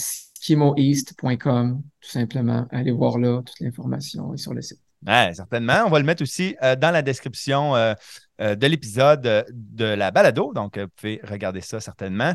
skimoeast.com, 0.43 1.81
tout 2.01 2.09
simplement. 2.09 2.67
Allez 2.71 2.91
voir 2.91 3.17
là 3.17 3.41
toute 3.43 3.59
l'information 3.61 4.35
sur 4.35 4.53
le 4.53 4.61
site. 4.61 4.79
Ouais, 5.05 5.31
certainement. 5.33 5.83
On 5.85 5.89
va 5.89 5.99
le 5.99 6.05
mettre 6.05 6.21
aussi 6.21 6.55
euh, 6.61 6.75
dans 6.75 6.91
la 6.91 7.01
description 7.01 7.75
euh, 7.75 7.93
de 8.39 8.67
l'épisode 8.67 9.45
de 9.51 9.85
la 9.85 10.11
balado. 10.11 10.53
Donc, 10.53 10.77
vous 10.77 10.87
pouvez 10.95 11.21
regarder 11.23 11.61
ça 11.61 11.79
certainement. 11.79 12.33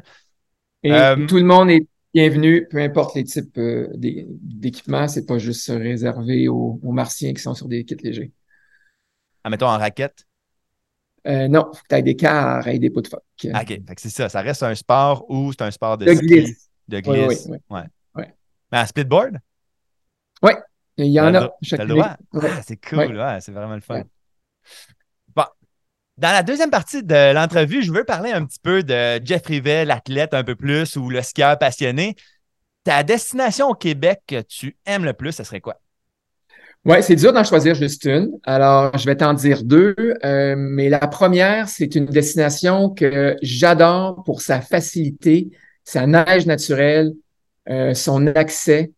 Et 0.83 0.91
tout 1.29 1.37
le 1.37 1.45
monde 1.45 1.71
est 1.71 1.87
bienvenu, 2.15 2.67
peu 2.71 2.79
importe 2.79 3.15
les 3.15 3.25
types 3.25 3.59
d'équipements. 3.97 5.09
C'est 5.09 5.27
pas 5.27 5.39
juste 5.39 5.69
réservé 5.69 6.49
aux, 6.49 6.79
aux, 6.83 6.93
martiens 6.93 7.35
qui 7.35 7.43
sont 7.43 7.55
sur 7.55 7.69
des 7.69 7.85
kits 7.85 7.97
légers. 7.97 8.33
Ah, 9.45 9.51
mettons 9.51 9.67
en 9.67 9.79
raquette? 9.79 10.25
Euh, 11.27 11.49
non, 11.49 11.69
il 11.73 11.77
faut 11.77 11.83
que 11.83 11.89
tu 11.89 11.95
aies 11.97 12.03
des 12.03 12.17
cars 12.17 12.67
et 12.69 12.79
des 12.79 12.91
pots 12.91 13.03
de 13.03 13.09
phoque. 13.09 13.23
OK, 13.45 13.81
c'est 13.97 14.11
ça. 14.11 14.29
Ça 14.29 14.41
reste 14.41 14.63
un 14.63 14.75
sport 14.75 15.27
ou 15.29 15.53
c'est 15.53 15.63
un 15.63 15.71
sport 15.71 15.99
de, 15.99 16.07
de 16.07 16.13
glisse. 16.13 16.71
De 16.87 17.01
glisse. 17.01 17.47
Oui, 17.49 17.57
oui, 17.71 17.77
ouais. 17.77 17.85
Mais 18.73 18.79
un 18.79 18.87
splitboard? 18.87 19.39
Oui, 20.43 20.53
il 20.97 21.07
y 21.07 21.21
en 21.21 21.35
a. 21.35 21.51
Chaque 21.63 21.81
le 21.81 21.87
droit? 21.87 22.17
Ah, 22.35 22.63
c'est 22.67 22.77
cool, 22.77 23.21
c'est 23.41 23.53
vraiment 23.53 23.75
le 23.75 23.81
fun. 23.81 24.03
Bon, 25.35 25.45
dans 26.17 26.33
la 26.33 26.43
deuxième 26.43 26.71
partie 26.71 27.03
de 27.03 27.33
l'entrevue, 27.33 27.83
je 27.83 27.93
veux 27.93 28.05
parler 28.05 28.33
un 28.33 28.45
petit 28.45 28.59
peu 28.61 28.83
de 28.83 29.25
Jeff 29.25 29.47
Rivet, 29.47 29.85
l'athlète 29.85 30.35
un 30.35 30.45
peu 30.45 30.57
plus 30.57 30.97
ou 30.97 31.11
le 31.11 31.23
skieur 31.23 31.59
passionné. 31.59 32.17
Ta 32.85 33.03
destination 33.03 33.69
au 33.69 33.75
Québec 33.75 34.23
que 34.27 34.41
tu 34.41 34.77
aimes 34.87 35.05
le 35.05 35.13
plus, 35.13 35.33
ce 35.33 35.45
serait 35.45 35.61
quoi? 35.61 35.81
Oui, 36.85 37.03
c'est 37.03 37.17
dur 37.17 37.33
d'en 37.33 37.45
choisir 37.45 37.75
juste 37.75 38.05
une. 38.05 38.31
Alors, 38.45 38.97
je 38.97 39.05
vais 39.05 39.17
t'en 39.17 39.35
dire 39.35 39.63
deux. 39.63 39.95
Euh, 40.25 40.55
mais 40.57 40.89
la 40.89 41.01
première, 41.01 41.69
c'est 41.69 41.95
une 41.97 42.07
destination 42.07 42.91
que 42.91 43.37
j'adore 43.43 44.23
pour 44.25 44.41
sa 44.41 44.61
facilité, 44.61 45.51
sa 45.85 46.07
neige 46.07 46.47
naturelle, 46.47 47.13
euh, 47.69 47.95
son 47.95 48.27
accès, 48.29 48.93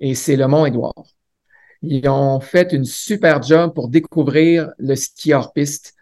et 0.00 0.14
c'est 0.14 0.36
le 0.36 0.46
Mont-Édouard. 0.46 1.04
Ils 1.82 2.08
ont 2.08 2.40
fait 2.40 2.72
une 2.72 2.84
super 2.84 3.42
job 3.42 3.74
pour 3.74 3.88
découvrir 3.88 4.70
le 4.78 4.94
ski 4.94 5.32
hors 5.32 5.52
piste. 5.52 5.94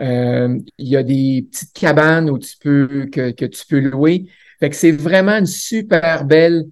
Euh, 0.00 0.58
il 0.78 0.88
y 0.88 0.96
a 0.96 1.02
des 1.02 1.46
petites 1.50 1.72
cabanes 1.72 2.30
où 2.30 2.38
tu 2.38 2.56
peux 2.58 3.06
que, 3.06 3.30
tu 3.30 3.66
peux 3.66 3.80
louer. 3.80 4.26
C'est 4.72 4.92
vraiment 4.92 5.32
une 5.38 5.46
super 5.46 6.24
belle 6.24 6.66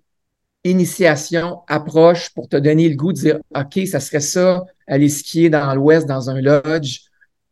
initiation, 0.64 1.62
approche 1.68 2.30
pour 2.34 2.48
te 2.48 2.56
donner 2.56 2.88
le 2.88 2.96
goût 2.96 3.12
de 3.12 3.18
dire, 3.18 3.38
OK, 3.54 3.86
ça 3.86 3.98
serait 3.98 4.20
ça, 4.20 4.64
aller 4.86 5.08
skier 5.08 5.48
dans 5.50 5.74
l'ouest, 5.74 6.06
dans 6.06 6.30
un 6.30 6.40
lodge. 6.40 7.00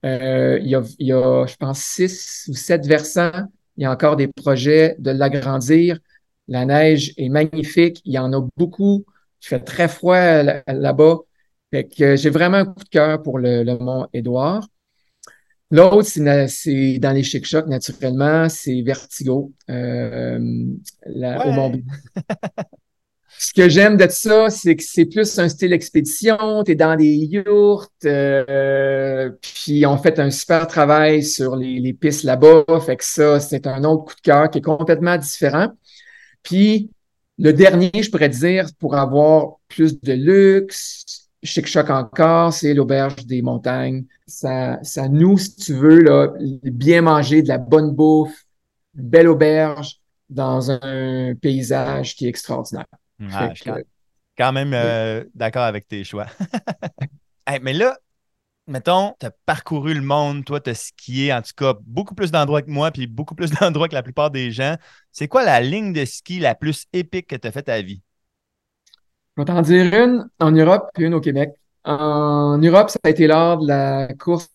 Euh, 0.05 0.59
il 0.61 0.69
y 0.69 1.13
a, 1.13 1.47
je 1.47 1.57
pense, 1.57 1.81
six 1.81 2.47
ou 2.49 2.55
sept 2.55 2.87
versants. 2.87 3.47
Il 3.77 3.85
y 3.85 3.87
a 3.87 3.91
encore 3.91 4.17
des 4.17 4.29
projets 4.29 4.97
de 4.99 5.11
l'agrandir. 5.11 5.99
La 6.49 6.65
neige 6.65 7.13
est 7.17 7.29
magnifique. 7.29 8.01
Il 8.05 8.13
y 8.15 8.19
en 8.19 8.33
a 8.33 8.47
beaucoup. 8.57 9.05
Il 9.43 9.47
fait 9.47 9.61
très 9.61 9.89
froid 9.89 10.43
là-bas. 10.67 11.19
Fait 11.71 11.85
que 11.85 12.17
j'ai 12.17 12.31
vraiment 12.31 12.59
un 12.59 12.65
coup 12.65 12.83
de 12.83 12.89
cœur 12.89 13.23
pour 13.23 13.39
le, 13.39 13.63
mont 13.79 14.07
Édouard. 14.13 14.67
L'autre, 15.71 16.09
c'est 16.09 16.99
dans 16.99 17.13
les 17.13 17.23
chic-chocs, 17.23 17.67
naturellement, 17.67 18.49
c'est 18.49 18.81
Vertigo, 18.81 19.53
euh, 19.69 20.39
au 20.39 21.53
Mont 21.53 21.73
Ce 23.41 23.53
que 23.53 23.69
j'aime 23.69 23.99
de 23.99 24.09
ça, 24.09 24.49
c'est 24.49 24.77
que 24.77 24.83
c'est 24.83 25.05
plus 25.05 25.39
un 25.39 25.49
style 25.51 25.75
expédition. 25.75 26.65
Tu 26.65 26.73
es 26.73 26.75
dans 26.75 26.97
des 26.97 27.15
yurts, 27.15 27.91
euh, 28.07 29.31
puis 29.43 29.85
on 29.85 29.99
fait 29.99 30.19
un 30.19 30.31
super 30.31 30.67
travail 30.67 31.23
sur 31.23 31.55
les, 31.55 31.93
pistes 31.93 32.25
là-bas. 32.25 32.65
Fait 32.85 32.97
que 32.97 33.05
ça, 33.05 33.39
c'est 33.39 33.67
un 33.67 33.85
autre 33.85 34.07
coup 34.07 34.15
de 34.15 34.21
cœur 34.23 34.51
qui 34.51 34.59
est 34.59 34.63
complètement 34.63 35.19
différent. 35.19 35.69
Puis 36.43 36.91
le 37.39 37.53
dernier, 37.53 37.91
je 37.95 38.11
pourrais 38.11 38.29
dire, 38.29 38.67
pour 38.79 38.97
avoir 38.97 39.57
plus 39.69 40.01
de 40.01 40.13
luxe, 40.13 41.29
chic-choc 41.43 41.89
encore, 41.91 42.53
c'est 42.53 42.75
l'auberge 42.75 43.27
des 43.27 43.43
montagnes. 43.43 44.05
Ça, 44.27 44.79
ça 44.83 45.09
nous, 45.09 45.39
si 45.39 45.55
tu 45.57 45.75
veux, 45.75 46.01
là, 46.01 46.33
bien 46.65 47.03
manger, 47.03 47.43
de 47.43 47.49
la 47.49 47.59
bonne 47.59 47.93
bouffe, 47.93 48.45
une 48.97 49.09
belle 49.09 49.29
auberge 49.29 50.01
dans 50.29 50.71
un 50.71 51.35
paysage 51.37 52.17
qui 52.17 52.27
est 52.27 52.29
extraordinaire. 52.29 52.87
Ah, 53.33 53.53
quand 54.37 54.53
même 54.53 54.73
euh, 54.75 55.25
d'accord 55.35 55.65
avec 55.65 55.89
tes 55.89 56.05
choix. 56.05 56.27
mais 57.63 57.73
là, 57.73 57.99
mettons, 58.69 59.15
tu 59.19 59.27
as 59.27 59.31
parcouru 59.47 59.95
le 59.95 60.03
monde, 60.03 60.45
toi, 60.45 60.61
tu 60.61 60.71
as 60.71 60.75
skié, 60.75 61.33
en 61.33 61.43
tout 61.43 61.53
cas, 61.57 61.75
beaucoup 61.87 62.15
plus 62.15 62.31
d'endroits 62.31 62.63
que 62.63 62.71
moi, 62.71 62.91
puis 62.91 63.07
beaucoup 63.07 63.35
plus 63.35 63.51
d'endroits 63.61 63.89
que 63.89 63.95
la 63.95 64.03
plupart 64.03 64.31
des 64.31 64.51
gens. 64.51 64.77
C'est 65.13 65.29
quoi 65.29 65.45
la 65.45 65.61
ligne 65.61 65.93
de 65.93 66.05
ski 66.05 66.39
la 66.39 66.55
plus 66.55 66.87
épique 66.93 67.27
que 67.27 67.37
tu 67.37 67.49
as 67.49 67.53
faite 67.53 67.69
à 67.69 67.83
vie? 67.83 68.03
Je 69.37 69.43
vais 69.43 69.47
t'en 69.47 69.63
dire 69.63 69.95
une 69.95 70.29
en 70.41 70.51
Europe 70.51 70.91
puis 70.95 71.05
une 71.05 71.15
au 71.15 71.21
Québec. 71.21 71.51
En 71.85 72.59
Europe, 72.59 72.91
ça 72.91 72.99
a 73.03 73.11
été 73.11 73.27
lors 73.27 73.59
de 73.59 73.69
la 73.69 74.09
course 74.15 74.49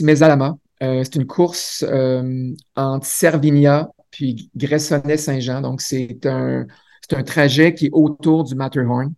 Mesalama. 0.00 0.56
Euh, 0.82 1.02
c'est 1.04 1.16
une 1.16 1.26
course 1.26 1.84
euh, 1.88 2.52
entre 2.76 3.06
Servigna 3.06 3.88
puis 4.10 4.50
Gressonnet-Saint-Jean. 4.54 5.60
Donc, 5.60 5.80
c'est 5.80 6.24
un, 6.26 6.66
un 7.12 7.22
trajet 7.22 7.74
qui 7.74 7.86
est 7.86 7.90
autour 7.92 8.44
du 8.44 8.54
Matterhorn. 8.54 9.12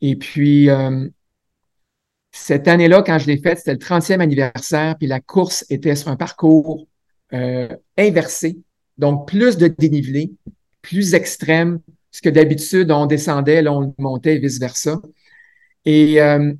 Et 0.00 0.16
puis, 0.16 0.68
euh, 0.68 1.08
cette 2.32 2.68
année-là, 2.68 3.02
quand 3.02 3.18
je 3.18 3.26
l'ai 3.26 3.38
faite, 3.38 3.58
c'était 3.58 3.72
le 3.72 3.78
30e 3.78 4.20
anniversaire, 4.20 4.96
puis 4.96 5.06
la 5.06 5.20
course 5.20 5.64
était 5.70 5.96
sur 5.96 6.08
un 6.08 6.16
parcours 6.16 6.86
euh, 7.32 7.68
inversé, 7.98 8.58
donc 8.98 9.28
plus 9.28 9.56
de 9.56 9.68
dénivelé, 9.68 10.32
plus 10.82 11.14
extrême, 11.14 11.80
ce 12.10 12.22
que 12.22 12.28
d'habitude, 12.28 12.90
on 12.90 13.06
descendait, 13.06 13.62
là, 13.62 13.72
on 13.72 13.94
montait 13.98 14.36
et 14.36 14.38
vice-versa. 14.38 15.00
Et 15.84 16.20
euh, 16.20 16.52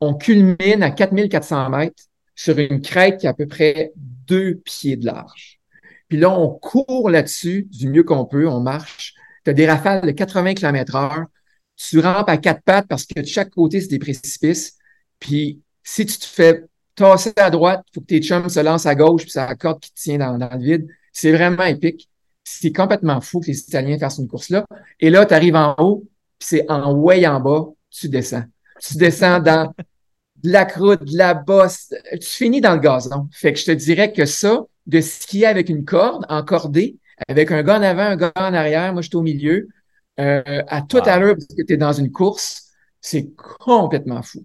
on 0.00 0.14
culmine 0.14 0.82
à 0.82 0.90
4400 0.90 1.70
mètres 1.70 2.04
sur 2.34 2.58
une 2.58 2.80
crête 2.80 3.18
qui 3.18 3.26
a 3.26 3.30
à 3.30 3.34
peu 3.34 3.46
près 3.46 3.92
deux 3.96 4.56
pieds 4.56 4.96
de 4.96 5.06
large. 5.06 5.60
Puis 6.08 6.18
là, 6.18 6.30
on 6.30 6.48
court 6.48 7.08
là-dessus 7.08 7.66
du 7.70 7.88
mieux 7.88 8.02
qu'on 8.02 8.26
peut, 8.26 8.46
on 8.46 8.60
marche 8.60 9.14
tu 9.44 9.50
as 9.50 9.54
des 9.54 9.66
rafales 9.66 10.02
de 10.02 10.10
80 10.12 10.54
km 10.54 10.94
heure, 10.96 11.26
tu 11.88 11.98
rampes 12.00 12.28
à 12.28 12.36
quatre 12.36 12.62
pattes 12.62 12.86
parce 12.88 13.06
que 13.06 13.20
de 13.20 13.26
chaque 13.26 13.50
côté, 13.50 13.80
c'est 13.80 13.88
des 13.88 13.98
précipices. 13.98 14.76
Puis 15.18 15.60
si 15.82 16.06
tu 16.06 16.18
te 16.18 16.24
fais 16.24 16.64
tasser 16.94 17.32
à 17.36 17.50
droite, 17.50 17.84
il 17.88 17.94
faut 17.94 18.00
que 18.00 18.06
tes 18.06 18.22
chums 18.22 18.48
se 18.48 18.60
lancent 18.60 18.86
à 18.86 18.94
gauche, 18.94 19.22
puis 19.22 19.30
c'est 19.30 19.40
la 19.40 19.54
corde 19.54 19.80
qui 19.80 19.92
te 19.92 20.00
tient 20.00 20.18
dans, 20.18 20.36
le 20.36 20.62
vide. 20.62 20.86
C'est 21.12 21.32
vraiment 21.32 21.64
épique. 21.64 22.08
C'est 22.44 22.72
complètement 22.72 23.20
fou 23.20 23.40
que 23.40 23.46
les 23.46 23.58
Italiens 23.58 23.98
fassent 23.98 24.18
une 24.18 24.28
course-là. 24.28 24.64
Et 25.00 25.10
là, 25.10 25.26
tu 25.26 25.34
arrives 25.34 25.56
en 25.56 25.74
haut, 25.78 26.04
puis 26.38 26.48
c'est 26.48 26.70
en 26.70 26.92
way 26.94 27.26
en 27.26 27.40
bas, 27.40 27.66
tu 27.90 28.08
descends. 28.08 28.44
Tu 28.80 28.96
descends 28.96 29.40
dans 29.40 29.72
de 30.42 30.50
la 30.50 30.64
croûte, 30.64 31.04
de 31.04 31.16
la 31.16 31.34
bosse, 31.34 31.94
tu 32.12 32.26
finis 32.26 32.60
dans 32.60 32.74
le 32.74 32.80
gazon. 32.80 33.28
Fait 33.32 33.52
que 33.52 33.58
je 33.60 33.64
te 33.64 33.70
dirais 33.70 34.12
que 34.12 34.24
ça, 34.24 34.62
de 34.86 35.00
skier 35.00 35.46
avec 35.46 35.68
une 35.68 35.84
corde 35.84 36.26
encordée, 36.28 36.96
avec 37.28 37.52
un 37.52 37.62
gars 37.62 37.78
en 37.78 37.82
avant, 37.82 38.02
un 38.02 38.16
gars 38.16 38.32
en 38.34 38.52
arrière, 38.52 38.92
moi 38.92 39.02
je 39.02 39.08
suis 39.08 39.16
au 39.16 39.22
milieu, 39.22 39.68
euh, 40.20 40.62
à 40.66 40.82
tout 40.82 41.00
à 41.04 41.18
l'heure 41.18 41.34
parce 41.34 41.46
que 41.46 41.62
tu 41.62 41.72
es 41.72 41.76
dans 41.76 41.92
une 41.92 42.12
course, 42.12 42.70
c'est 43.00 43.34
complètement 43.34 44.22
fou. 44.22 44.44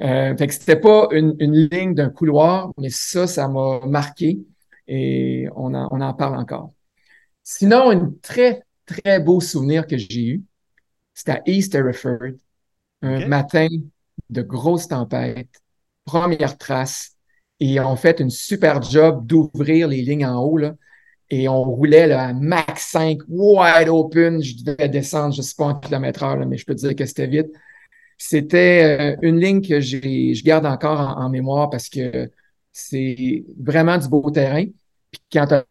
Euh, 0.00 0.36
fait 0.36 0.46
que 0.46 0.54
c'était 0.54 0.80
pas 0.80 1.08
une, 1.12 1.36
ligne 1.40 1.94
d'un 1.94 2.08
couloir, 2.08 2.72
mais 2.78 2.90
ça, 2.90 3.26
ça 3.26 3.48
m'a 3.48 3.80
marqué 3.86 4.40
et 4.86 5.48
on 5.54 5.74
en, 5.74 5.88
on 5.90 6.00
en 6.00 6.14
parle 6.14 6.36
encore. 6.36 6.72
Sinon, 7.42 7.90
un 7.90 8.12
très, 8.22 8.62
très 8.86 9.20
beau 9.20 9.40
souvenir 9.40 9.86
que 9.86 9.98
j'ai 9.98 10.26
eu, 10.26 10.44
c'était 11.12 11.32
à 11.32 11.42
East 11.46 11.74
Hereford, 11.74 12.32
un 13.02 13.26
matin 13.26 13.68
de 14.30 14.42
grosse 14.42 14.88
tempête, 14.88 15.50
première 16.04 16.56
trace, 16.56 17.16
et 17.58 17.78
on 17.80 17.96
fait 17.96 18.20
une 18.20 18.30
super 18.30 18.80
job 18.82 19.26
d'ouvrir 19.26 19.88
les 19.88 20.02
lignes 20.02 20.24
en 20.24 20.42
haut, 20.42 20.56
là, 20.56 20.74
et 21.30 21.48
on 21.48 21.62
roulait 21.62 22.08
là, 22.08 22.28
à 22.28 22.32
max 22.32 22.88
5, 22.90 23.18
wide 23.28 23.88
open. 23.88 24.42
Je 24.42 24.64
devais 24.64 24.88
descendre, 24.88 25.32
je 25.32 25.40
ne 25.40 25.42
sais 25.42 25.54
pas 25.56 25.66
en 25.66 25.74
kilomètre 25.76 26.22
heure, 26.24 26.36
mais 26.46 26.56
je 26.56 26.66
peux 26.66 26.74
te 26.74 26.80
dire 26.80 26.96
que 26.96 27.06
c'était 27.06 27.28
vite. 27.28 27.48
C'était 28.18 28.98
euh, 29.00 29.16
une 29.22 29.40
ligne 29.40 29.62
que 29.66 29.80
je 29.80 30.44
garde 30.44 30.66
encore 30.66 31.00
en, 31.00 31.28
mémoire 31.30 31.70
parce 31.70 31.88
que 31.88 32.30
c'est 32.72 33.44
vraiment 33.58 33.96
du 33.96 34.08
beau 34.08 34.30
terrain. 34.30 34.64
Puis 35.10 35.22
quand 35.32 35.46
tu 35.46 35.54
as 35.54 35.64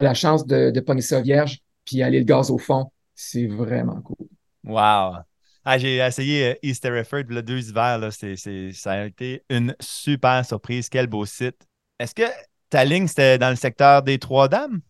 la 0.00 0.14
chance 0.14 0.46
de, 0.46 0.70
de 0.70 0.80
pogner 0.80 1.00
ça 1.00 1.20
vierge, 1.20 1.60
puis 1.84 2.02
aller 2.02 2.18
le 2.18 2.24
gaz 2.24 2.50
au 2.50 2.58
fond, 2.58 2.90
c'est 3.14 3.46
vraiment 3.46 4.00
cool. 4.02 4.28
Wow! 4.64 5.16
Ah, 5.64 5.78
j'ai 5.78 5.96
essayé 5.96 6.46
euh, 6.46 6.54
East 6.62 6.84
Hereford 6.84 7.24
le 7.28 7.42
deux 7.42 7.68
hivers. 7.68 7.98
Là, 7.98 8.10
ça 8.10 8.92
a 8.92 9.04
été 9.04 9.44
une 9.48 9.74
super 9.80 10.44
surprise. 10.44 10.88
Quel 10.88 11.06
beau 11.06 11.24
site. 11.24 11.66
Est-ce 11.98 12.14
que 12.14 12.22
ta 12.70 12.84
ligne, 12.84 13.06
c'était 13.06 13.38
dans 13.38 13.50
le 13.50 13.56
secteur 13.56 14.02
des 14.02 14.18
Trois-Dames? 14.18 14.80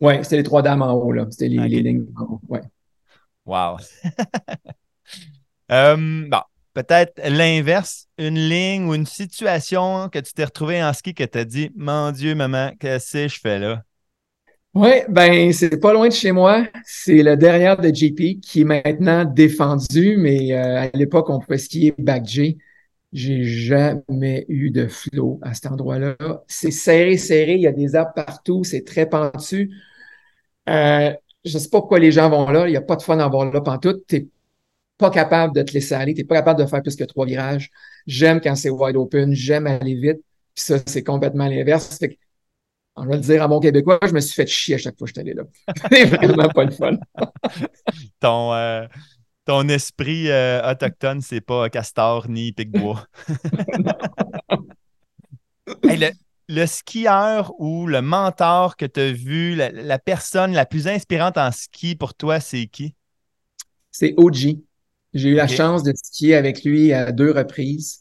Oui, 0.00 0.14
c'était 0.22 0.36
les 0.36 0.42
Trois-Dames 0.42 0.82
en 0.82 0.94
haut. 0.94 1.14
C'était 1.30 1.48
les, 1.48 1.68
lignes 1.68 2.06
en 2.16 2.24
haut. 2.24 2.40
Ouais. 2.48 2.62
Wow! 3.46 3.78
Euh, 5.72 5.96
bon, 5.96 6.40
peut-être 6.74 7.20
l'inverse, 7.28 8.08
une 8.18 8.34
ligne 8.34 8.86
ou 8.86 8.94
une 8.96 9.06
situation 9.06 10.08
que 10.08 10.18
tu 10.18 10.32
t'es 10.32 10.42
retrouvé 10.42 10.82
en 10.82 10.92
ski 10.92 11.14
que 11.14 11.22
tu 11.22 11.38
as 11.38 11.44
dit 11.44 11.70
Mon 11.76 12.10
Dieu, 12.10 12.34
maman, 12.34 12.72
qu'est-ce 12.80 13.12
que 13.12 13.28
je 13.28 13.38
fais 13.38 13.60
là? 13.60 13.84
Oui, 14.72 14.90
ben 15.08 15.52
c'est 15.52 15.80
pas 15.80 15.92
loin 15.92 16.08
de 16.08 16.12
chez 16.12 16.30
moi. 16.30 16.64
C'est 16.84 17.22
le 17.22 17.36
derrière 17.36 17.76
de 17.76 17.88
JP 17.92 18.40
qui 18.40 18.60
est 18.60 18.64
maintenant 18.64 19.24
défendu, 19.24 20.16
mais 20.16 20.52
euh, 20.52 20.82
à 20.82 20.96
l'époque, 20.96 21.28
on 21.28 21.40
pouvait 21.40 21.58
skier 21.58 21.92
back 21.98 22.24
J. 22.26 22.58
J'ai 23.12 23.42
jamais 23.42 24.44
eu 24.48 24.70
de 24.70 24.86
flot 24.86 25.40
à 25.42 25.54
cet 25.54 25.66
endroit-là. 25.66 26.16
C'est 26.46 26.70
serré, 26.70 27.16
serré, 27.16 27.54
il 27.54 27.62
y 27.62 27.66
a 27.66 27.72
des 27.72 27.96
arbres 27.96 28.12
partout, 28.14 28.62
c'est 28.62 28.84
très 28.84 29.08
pentu. 29.08 29.70
Euh, 30.68 31.12
je 31.44 31.58
sais 31.58 31.68
pas 31.68 31.80
pourquoi 31.80 31.98
les 31.98 32.12
gens 32.12 32.28
vont 32.28 32.48
là, 32.50 32.68
il 32.68 32.70
n'y 32.70 32.76
a 32.76 32.82
pas 32.82 32.96
de 32.96 33.02
fun 33.02 33.18
à 33.18 33.28
voir 33.28 33.50
là 33.50 33.60
pantoute. 33.60 34.06
T'es 34.06 34.28
pas 34.98 35.10
capable 35.10 35.54
de 35.54 35.62
te 35.62 35.72
laisser 35.72 35.94
aller, 35.94 36.14
t'es 36.14 36.24
pas 36.24 36.36
capable 36.36 36.60
de 36.60 36.66
faire 36.66 36.82
plus 36.82 36.96
que 36.96 37.04
trois 37.04 37.26
virages. 37.26 37.70
J'aime 38.06 38.40
quand 38.40 38.54
c'est 38.54 38.70
wide 38.70 38.96
open, 38.96 39.32
j'aime 39.32 39.66
aller 39.66 39.94
vite. 39.94 40.20
Puis 40.54 40.64
ça, 40.64 40.78
c'est 40.86 41.04
complètement 41.04 41.46
l'inverse 41.46 41.98
on 42.96 43.06
va 43.06 43.16
le 43.16 43.22
dire 43.22 43.42
à 43.42 43.48
mon 43.48 43.60
québécois, 43.60 43.98
je 44.06 44.12
me 44.12 44.20
suis 44.20 44.34
fait 44.34 44.46
chier 44.46 44.74
à 44.74 44.78
chaque 44.78 44.98
fois 44.98 45.06
que 45.06 45.14
je 45.14 45.14
suis 45.14 45.20
allé 45.20 45.32
là. 45.34 45.44
C'est 45.90 46.04
vraiment 46.04 46.48
pas 46.48 46.64
le 46.64 46.70
fun. 46.70 46.98
ton, 48.20 48.52
euh, 48.52 48.86
ton 49.46 49.66
esprit 49.68 50.30
euh, 50.30 50.70
autochtone, 50.70 51.22
c'est 51.22 51.40
pas 51.40 51.70
castor 51.70 52.28
ni 52.28 52.52
pic-bois. 52.52 53.06
le, 55.82 56.10
skieur 56.66 57.52
ou 57.58 57.86
le 57.86 58.02
mentor 58.02 58.76
que 58.76 58.84
tu 58.84 59.00
as 59.00 59.12
vu, 59.12 59.54
la, 59.54 59.98
personne 59.98 60.52
la 60.52 60.66
plus 60.66 60.88
inspirante 60.88 61.38
en 61.38 61.52
ski 61.52 61.94
pour 61.94 62.14
toi, 62.14 62.40
c'est 62.40 62.66
qui? 62.66 62.94
C'est 63.90 64.14
OG. 64.16 64.58
J'ai 65.14 65.28
eu 65.30 65.34
la 65.34 65.48
chance 65.48 65.82
de 65.82 65.92
skier 65.94 66.34
avec 66.34 66.64
lui 66.64 66.92
à 66.92 67.12
deux 67.12 67.32
reprises. 67.32 68.00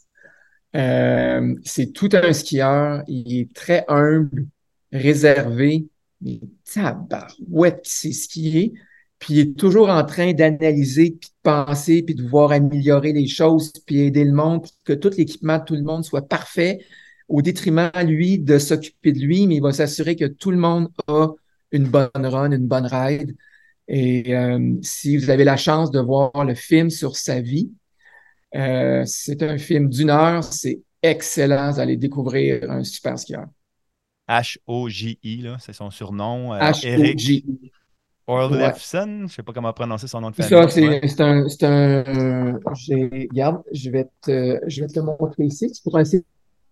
Euh, 0.76 1.56
c'est 1.64 1.94
tout 1.94 2.10
un 2.14 2.34
skieur. 2.34 3.04
Il 3.08 3.40
est 3.40 3.54
très 3.54 3.86
humble 3.88 4.48
réservé, 4.92 5.88
mais 6.22 6.40
tabarouette, 6.72 7.82
c'est 7.84 8.10
est. 8.10 8.74
Puis 9.20 9.34
il 9.34 9.40
est 9.40 9.58
toujours 9.58 9.90
en 9.90 10.04
train 10.06 10.34
d'analyser, 10.34 11.18
puis 11.20 11.30
de 11.30 11.36
penser, 11.44 12.04
puis 12.04 12.16
de 12.16 12.28
voir 12.28 12.52
améliorer 12.52 13.12
les 13.12 13.28
choses, 13.28 13.74
puis 13.86 14.02
aider 14.02 14.24
le 14.24 14.32
monde, 14.32 14.66
que 14.86 14.94
tout 14.94 15.12
l'équipement 15.18 15.58
de 15.58 15.64
tout 15.66 15.76
le 15.76 15.84
monde 15.84 16.06
soit 16.06 16.28
parfait, 16.28 16.80
au 17.30 17.42
détriment, 17.42 17.92
lui, 18.06 18.40
de 18.40 18.58
s'occuper 18.58 19.14
de 19.14 19.20
lui, 19.20 19.48
mais 19.48 19.56
il 19.56 19.62
va 19.62 19.72
s'assurer 19.72 20.16
que 20.16 20.26
tout 20.26 20.52
le 20.52 20.58
monde 20.58 20.90
a 21.08 21.30
une 21.72 21.88
bonne 21.88 22.10
run, 22.16 22.52
une 22.52 22.68
bonne 22.68 22.88
ride. 22.88 23.36
Et 23.88 24.36
euh, 24.36 24.76
si 24.82 25.18
vous 25.18 25.30
avez 25.30 25.44
la 25.44 25.58
chance 25.58 25.92
de 25.92 26.00
voir 26.00 26.44
le 26.44 26.56
film 26.56 26.90
sur 26.90 27.16
sa 27.16 27.40
vie, 27.40 27.72
euh, 28.56 29.04
c'est 29.06 29.44
un 29.44 29.58
film 29.58 29.90
d'une 29.90 30.10
heure, 30.10 30.44
c'est 30.44 30.82
excellent, 31.02 31.72
vous 31.72 31.80
allez 31.80 31.98
découvrir 31.98 32.70
un 32.70 32.84
super 32.84 33.18
skieur. 33.18 33.46
H-O-J-I, 34.28 35.48
c'est 35.60 35.74
son 35.74 35.90
surnom. 35.90 36.54
Euh, 36.54 36.60
H-O-J-I. 36.60 37.72
Orlefson, 38.28 39.08
je 39.08 39.24
ne 39.24 39.28
sais 39.28 39.42
pas 39.42 39.54
comment 39.54 39.74
prononcer 39.74 40.08
son 40.08 40.22
nom 40.22 40.30
de 40.30 40.36
famille. 40.36 40.50
Ça, 40.52 40.70
c'est 40.70 41.64
un. 41.66 42.60
Regarde, 42.64 43.64
je 43.72 43.90
vais, 43.90 44.08
te, 44.22 44.60
je 44.68 44.82
vais 44.82 44.88
te 44.88 45.00
montrer 45.00 45.46
ici. 45.46 45.72
Tu 45.72 45.82
pourras 45.82 46.02
essayer 46.02 46.24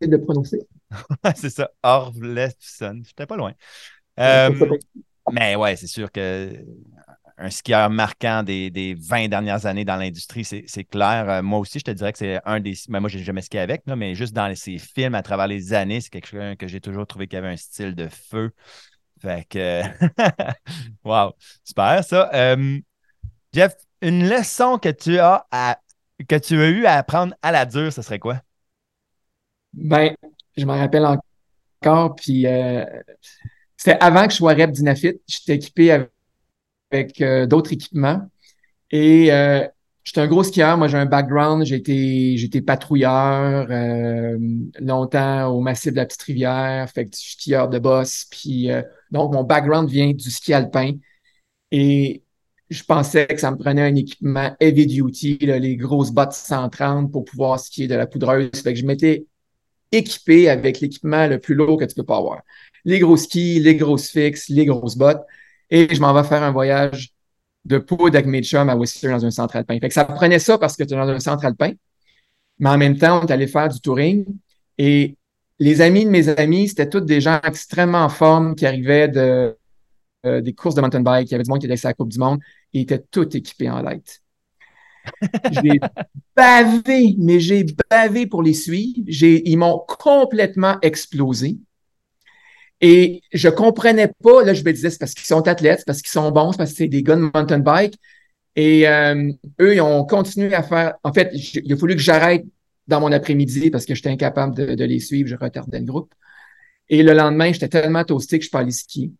de 0.02 0.12
le 0.12 0.22
prononcer. 0.22 0.68
c'est 1.36 1.50
ça, 1.50 1.72
Orlefson. 1.84 3.02
J'étais 3.04 3.26
pas 3.26 3.38
loin. 3.38 3.54
Euh, 4.20 4.52
mais 5.32 5.56
ouais, 5.56 5.76
c'est 5.76 5.88
sûr 5.88 6.12
que 6.12 6.54
un 7.38 7.50
skieur 7.52 7.90
marquant 7.90 8.42
des, 8.42 8.72
des 8.72 8.96
20 8.96 9.28
dernières 9.28 9.66
années 9.68 9.86
dans 9.86 9.96
l'industrie, 9.96 10.44
c'est 10.44 10.84
clair. 10.86 11.30
Euh, 11.30 11.42
moi 11.44 11.60
aussi, 11.60 11.80
je 11.80 11.84
te 11.84 11.92
dirais 11.92 12.12
que 12.12 12.18
c'est 12.18 12.40
un 12.46 12.60
des. 12.60 12.74
Mais 12.90 13.00
moi, 13.00 13.10
je 13.10 13.18
n'ai 13.18 13.24
jamais 13.24 13.42
skié 13.42 13.60
avec, 13.60 13.84
mais 13.86 14.16
juste 14.16 14.34
dans 14.34 14.54
ces 14.56 14.80
films 14.80 15.14
à 15.14 15.22
travers 15.22 15.48
les 15.48 15.74
années, 15.74 16.02
c'est 16.02 16.10
quelque 16.10 16.28
chose 16.28 16.56
que 16.58 16.68
j'ai 16.68 16.82
toujours 16.82 17.06
trouvé 17.06 17.28
qu'il 17.28 17.38
avait 17.38 17.50
un 17.50 17.58
style 17.58 17.94
de 17.94 18.08
feu. 18.08 18.52
Fait 19.22 19.46
que. 19.48 19.82
wow, 21.04 21.34
super 21.64 22.04
ça. 22.04 22.30
Euh, 22.34 22.80
Jeff, 23.54 23.76
une 24.02 24.28
leçon 24.28 24.80
que 24.80 24.90
tu 24.90 25.20
as 25.20 25.46
à, 25.52 25.80
que 26.28 26.36
tu 26.36 26.60
as 26.60 26.70
eu 26.70 26.86
à 26.86 26.94
apprendre 26.94 27.36
à 27.42 27.52
la 27.52 27.66
dure, 27.66 27.94
ce 27.94 28.02
serait 28.02 28.20
quoi? 28.20 28.42
Ben, 29.78 30.16
je 30.58 30.66
m'en 30.66 30.76
rappelle 30.76 31.06
encore, 31.06 32.16
puis 32.16 32.48
euh, 32.48 32.84
c'était 33.78 33.98
avant 34.02 34.26
que 34.26 34.32
je 34.32 34.38
sois 34.38 34.54
rep 34.54 34.72
d'Inafit. 34.72 35.22
J'étais 35.28 35.56
équipé 35.56 36.08
avec 36.92 37.22
euh, 37.22 37.46
d'autres 37.46 37.74
équipements. 37.74 38.22
Et 38.90 39.32
euh, 39.32 39.66
j'étais 40.04 40.22
un 40.22 40.28
gros 40.28 40.44
skieur. 40.44 40.78
Moi, 40.78 40.88
j'ai 40.88 40.98
un 40.98 41.06
background. 41.06 41.64
J'ai 41.64 41.76
été, 41.76 42.62
patrouilleur 42.62 43.68
euh, 43.70 44.38
longtemps 44.80 45.48
au 45.50 45.62
massif 45.62 45.92
de 45.92 45.98
la 45.98 46.06
Petite 46.08 46.24
Rivière. 46.24 46.90
Fait 46.90 47.06
que 47.06 47.12
je 47.14 47.20
suis 47.20 47.34
skieur 47.34 47.70
de 47.70 47.78
boss. 47.78 48.26
Puis, 48.32 48.70
donc, 49.12 49.32
mon 49.32 49.44
background 49.44 49.90
vient 49.90 50.12
du 50.12 50.32
ski 50.32 50.54
alpin. 50.54 50.94
Et 51.72 52.24
je 52.70 52.84
pensais 52.84 53.28
que 53.28 53.38
ça 53.38 53.52
me 53.52 53.58
prenait 53.58 53.84
un 53.84 53.96
équipement 53.96 54.56
heavy 54.60 54.88
duty, 54.88 55.38
les 55.38 55.76
grosses 55.78 56.12
bottes 56.12 56.34
130 56.34 57.12
pour 57.12 57.26
pouvoir 57.26 57.60
skier 57.60 57.88
de 57.88 57.96
la 57.96 58.08
poudreuse. 58.08 58.50
Fait 58.56 58.74
que 58.74 58.80
je 58.80 58.86
m'étais 58.86 59.28
équipé 59.92 60.50
avec 60.50 60.80
l'équipement 60.80 61.28
le 61.28 61.40
plus 61.40 61.56
lourd 61.56 61.78
que 61.78 61.86
tu 61.86 61.96
peux 61.96 62.04
pas 62.04 62.18
avoir. 62.18 62.42
Les 62.86 63.00
gros 63.00 63.18
skis, 63.18 63.60
les 63.60 63.76
grosses 63.76 64.10
fixes, 64.10 64.50
les 64.50 64.66
grosses 64.66 64.98
bottes 64.98 65.24
et 65.70 65.94
je 65.94 66.00
m'en 66.00 66.14
vais 66.14 66.28
faire 66.28 66.44
un 66.44 66.52
voyage 66.52 67.12
de 67.66 67.78
poudre 67.78 68.16
avec 68.16 68.26
mes 68.26 68.42
chums 68.44 68.70
à 68.70 68.76
Whistler 68.76 69.12
dans 69.12 69.26
un 69.26 69.32
centre 69.32 69.56
alpin. 69.56 69.78
Ça 69.90 70.06
prenait 70.06 70.40
ça 70.40 70.58
parce 70.58 70.78
que 70.78 70.84
tu 70.84 70.94
es 70.94 70.98
dans 70.98 71.08
un 71.08 71.20
centre 71.20 71.46
alpin, 71.46 71.74
mais 72.60 72.70
en 72.70 72.78
même 72.78 72.98
temps, 72.98 73.22
on 73.22 73.26
est 73.26 73.32
allé 73.32 73.48
faire 73.48 73.70
du 73.70 73.80
touring 73.82 74.26
et 74.78 75.18
les 75.60 75.82
amis 75.82 76.06
de 76.06 76.10
mes 76.10 76.30
amis, 76.30 76.70
c'était 76.70 76.90
tous 76.90 77.02
des 77.02 77.20
gens 77.20 77.40
extrêmement 77.44 78.04
en 78.04 78.10
forme 78.10 78.56
qui 78.56 78.66
arrivaient 78.66 79.08
de, 79.08 79.58
euh, 80.26 80.42
des 80.42 80.54
courses 80.54 80.76
de 80.76 80.82
mountain 80.82 81.02
bike. 81.02 81.30
Il 81.30 81.32
y 81.32 81.36
avait 81.36 81.44
du 81.44 81.50
monde 81.50 81.60
qui 81.60 81.66
était 81.66 81.86
à 81.86 81.90
la 81.90 81.94
Coupe 81.94 82.10
du 82.10 82.20
Monde 82.20 82.40
et 82.74 82.80
ils 82.80 82.82
étaient 82.84 83.04
tous 83.12 83.36
équipés 83.36 83.70
en 83.70 83.82
light. 83.82 84.22
J'ai 85.52 85.80
bavé, 86.36 87.16
mais 87.18 87.40
j'ai 87.40 87.66
bavé 87.90 88.28
pour 88.28 88.44
les 88.44 88.54
suivre. 88.54 89.00
Ils 89.08 89.58
m'ont 89.58 89.80
complètement 89.88 90.78
explosé. 90.82 91.58
Et 92.80 93.22
je 93.34 93.50
comprenais 93.50 94.12
pas, 94.24 94.44
là, 94.44 94.54
je 94.54 94.64
me 94.64 94.72
disais, 94.72 94.90
c'est 94.90 95.00
parce 95.00 95.14
qu'ils 95.14 95.26
sont 95.26 95.48
athlètes, 95.48 95.80
c'est 95.80 95.86
parce 95.86 96.02
qu'ils 96.02 96.12
sont 96.12 96.30
bons, 96.32 96.52
c'est 96.52 96.58
parce 96.60 96.72
que 96.72 96.78
c'est 96.78 96.88
des 96.88 97.02
gars 97.02 97.16
de 97.16 97.30
mountain 97.34 97.60
bike. 97.60 97.96
Et 98.56 98.88
euh, 98.88 99.32
eux, 99.62 99.76
ils 99.76 99.82
ont 99.82 100.06
continué 100.06 100.54
à 100.54 100.64
faire. 100.64 100.96
En 101.04 101.14
fait, 101.14 101.32
il 101.34 101.72
a 101.72 101.78
fallu 101.78 101.96
que 101.96 102.02
j'arrête 102.02 102.46
dans 102.88 103.02
mon 103.02 103.12
après-midi 103.12 103.70
parce 103.70 103.86
que 103.86 103.96
j'étais 103.96 104.10
incapable 104.10 104.56
de, 104.56 104.84
les 104.84 105.00
suivre, 105.00 105.30
je 105.30 105.36
retardais 105.36 105.80
le 105.80 105.86
groupe. 105.86 106.14
Et 106.90 107.04
le 107.04 107.14
lendemain, 107.14 107.52
j'étais 107.52 107.68
tellement 107.68 108.04
toasté 108.04 108.40
que 108.40 108.46
je 108.46 108.50
parlais 108.50 108.72
ski. 108.72 109.14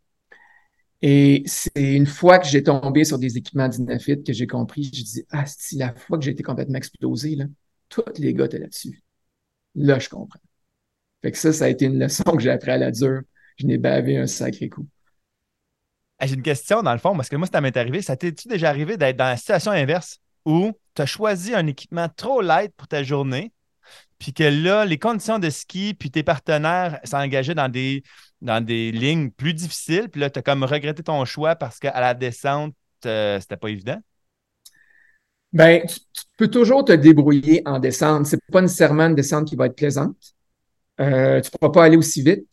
Et 1.02 1.44
c'est 1.46 1.96
une 1.96 2.08
fois 2.08 2.40
que 2.40 2.48
j'ai 2.48 2.64
tombé 2.64 3.04
sur 3.04 3.20
des 3.20 3.38
équipements 3.38 3.68
d'Inafit 3.68 4.24
que 4.24 4.34
j'ai 4.34 4.48
compris, 4.48 4.84
je 4.84 5.04
dis 5.04 5.26
Ah, 5.32 5.46
c'est 5.46 5.78
la 5.78 5.94
fois 5.94 6.18
que 6.18 6.26
j'ai 6.26 6.32
été 6.32 6.44
complètement 6.44 6.78
explosé, 6.78 7.36
là, 7.36 7.46
tous 7.90 8.04
les 8.18 8.34
gars 8.34 8.46
étaient 8.46 8.60
là-dessus. 8.60 9.04
Là, 9.76 10.00
je 10.00 10.10
comprends. 10.10 10.40
Fait 11.22 11.32
que 11.32 11.38
ça, 11.38 11.54
ça 11.54 11.66
a 11.66 11.70
été 11.70 11.86
une 11.86 12.00
leçon 12.00 12.24
que 12.24 12.40
j'ai 12.40 12.50
appris 12.50 12.72
à 12.72 12.78
la 12.78 12.92
dure 12.92 13.22
je 13.58 13.66
n'ai 13.66 13.78
bavé 13.78 14.18
un 14.18 14.28
sacré 14.28 14.70
coup. 14.70 14.88
J'ai 16.22 16.34
une 16.34 16.42
question 16.42 16.82
dans 16.82 16.94
le 16.94 17.00
fond, 17.00 17.16
parce 17.16 17.30
que 17.30 17.36
moi, 17.36 17.48
ça 17.52 17.62
m'est 17.62 17.76
arrivé. 17.76 18.02
Ça 18.02 18.16
t'est-tu 18.16 18.48
déjà 18.48 18.70
arrivé 18.70 18.98
d'être 18.98 19.18
dans 19.18 19.26
la 19.26 19.38
situation 19.38 19.72
inverse 19.72 20.20
où 20.46 20.72
tu 20.96 21.02
as 21.02 21.06
choisi 21.06 21.54
un 21.54 21.68
équipement 21.68 22.08
trop 22.10 22.42
light 22.42 22.74
pour 22.76 22.88
ta 22.88 23.04
journée, 23.04 23.52
puis 24.18 24.34
que 24.34 24.44
là, 24.44 24.86
les 24.86 24.98
conditions 24.98 25.40
de 25.40 25.50
ski, 25.50 25.94
puis 25.94 26.10
tes 26.10 26.24
partenaires 26.24 27.00
s'engageaient 27.04 27.56
dans 27.56 27.70
des, 27.70 28.04
dans 28.42 28.64
des 28.64 28.92
lignes 28.92 29.32
plus 29.32 29.54
difficiles, 29.54 30.10
puis 30.10 30.22
là, 30.22 30.30
tu 30.30 30.40
as 30.40 30.42
comme 30.42 30.64
regretté 30.64 31.04
ton 31.04 31.24
choix 31.26 31.56
parce 31.56 31.80
qu'à 31.80 32.00
la 32.00 32.14
descente, 32.14 32.74
euh, 33.06 33.40
c'était 33.40 33.58
pas 33.58 33.70
évident? 33.70 34.00
Bien, 35.54 35.82
tu, 35.88 36.00
peux 36.38 36.50
toujours 36.50 36.86
te 36.86 36.92
débrouiller 36.92 37.62
en 37.66 37.80
descente. 37.80 38.26
C'est 38.28 38.40
pas 38.52 38.62
nécessairement 38.62 39.08
une 39.08 39.16
descente 39.16 39.48
qui 39.48 39.56
va 39.56 39.68
être 39.68 39.76
plaisante. 39.76 40.18
Euh, 41.00 41.42
tu 41.42 41.50
ne 41.54 41.58
pourras 41.58 41.72
pas 41.72 41.84
aller 41.86 41.98
aussi 41.98 42.22
vite. 42.22 42.48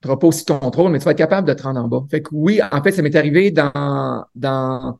Tu 0.00 0.08
n'auras 0.08 0.18
pas 0.18 0.26
aussi 0.26 0.44
ton 0.44 0.58
contrôle, 0.58 0.92
mais 0.92 0.98
tu 0.98 1.04
vas 1.04 1.12
être 1.12 1.18
capable 1.18 1.48
de 1.48 1.54
te 1.54 1.62
rendre 1.62 1.80
en 1.80 1.88
bas. 1.88 2.04
Fait 2.10 2.22
que 2.22 2.28
oui, 2.32 2.60
en 2.70 2.82
fait, 2.82 2.92
ça 2.92 3.02
m'est 3.02 3.16
arrivé 3.16 3.50
dans, 3.50 4.24
dans 4.34 4.98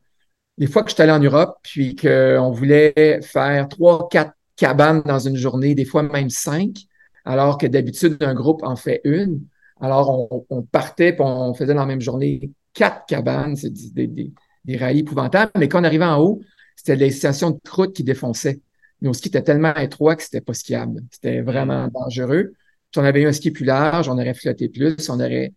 les 0.57 0.67
fois 0.67 0.83
que 0.83 0.89
je 0.89 0.95
suis 0.95 1.03
allé 1.03 1.11
en 1.11 1.19
Europe, 1.19 1.57
puis 1.61 1.95
qu'on 1.95 2.51
voulait 2.51 3.21
faire 3.21 3.67
trois, 3.69 4.09
quatre 4.09 4.33
cabanes 4.55 5.03
dans 5.03 5.19
une 5.19 5.35
journée, 5.35 5.75
des 5.75 5.85
fois 5.85 6.03
même 6.03 6.29
cinq, 6.29 6.87
alors 7.23 7.57
que 7.57 7.67
d'habitude, 7.67 8.17
un 8.21 8.33
groupe 8.33 8.63
en 8.63 8.75
fait 8.75 9.01
une. 9.03 9.45
Alors, 9.81 10.45
on, 10.49 10.61
partait, 10.63 11.15
on 11.19 11.53
faisait 11.53 11.73
dans 11.73 11.81
la 11.81 11.85
même 11.85 12.01
journée 12.01 12.51
quatre 12.73 13.05
cabanes. 13.05 13.55
C'est 13.55 13.71
des, 13.71 14.07
des, 14.07 14.31
des 14.65 14.77
rails 14.77 14.99
épouvantables. 14.99 15.51
Mais 15.57 15.67
quand 15.67 15.81
on 15.81 15.83
arrivait 15.83 16.05
en 16.05 16.19
haut, 16.19 16.41
c'était 16.75 16.95
les 16.95 17.11
stations 17.11 17.51
de 17.51 17.59
croûte 17.63 17.93
qui 17.93 18.03
défonçaient. 18.03 18.61
Nos 19.01 19.13
skis 19.13 19.29
étaient 19.29 19.43
tellement 19.43 19.75
étroits 19.75 20.15
que 20.15 20.23
c'était 20.23 20.41
pas 20.41 20.53
skiable. 20.53 21.01
C'était 21.11 21.41
vraiment 21.41 21.87
dangereux. 21.87 22.53
Si 22.91 22.99
on 22.99 23.03
avait 23.03 23.21
eu 23.21 23.27
un 23.27 23.31
ski 23.33 23.51
plus 23.51 23.65
large, 23.65 24.09
on 24.09 24.13
aurait 24.13 24.33
flotté 24.33 24.69
plus, 24.69 25.09
on 25.09 25.19
aurait 25.19 25.53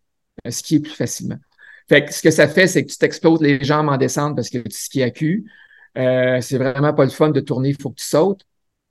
skié 0.49 0.81
plus 0.81 0.93
facilement. 0.93 1.39
Fait 1.89 2.05
que 2.05 2.13
ce 2.13 2.23
que 2.23 2.31
ça 2.31 2.49
fait, 2.49 2.67
c'est 2.67 2.85
que 2.85 2.91
tu 2.91 2.99
t'exploses 2.99 3.41
les 3.41 3.63
jambes 3.65 3.89
en 3.89 3.97
descente 3.97 4.37
parce 4.37 4.51
que 4.51 4.59
tu 4.59 4.77
skis 4.77 5.03
à 5.03 5.11
cul. 5.11 5.51
Euh, 5.99 6.41
c'est 6.41 6.59
vraiment 6.59 6.93
pas 6.95 7.05
le 7.05 7.11
fun 7.11 7.31
de 7.31 7.41
tourner, 7.41 7.71
il 7.71 7.81
faut 7.81 7.91
que 7.91 7.97
tu 7.97 8.05
sautes. 8.05 8.43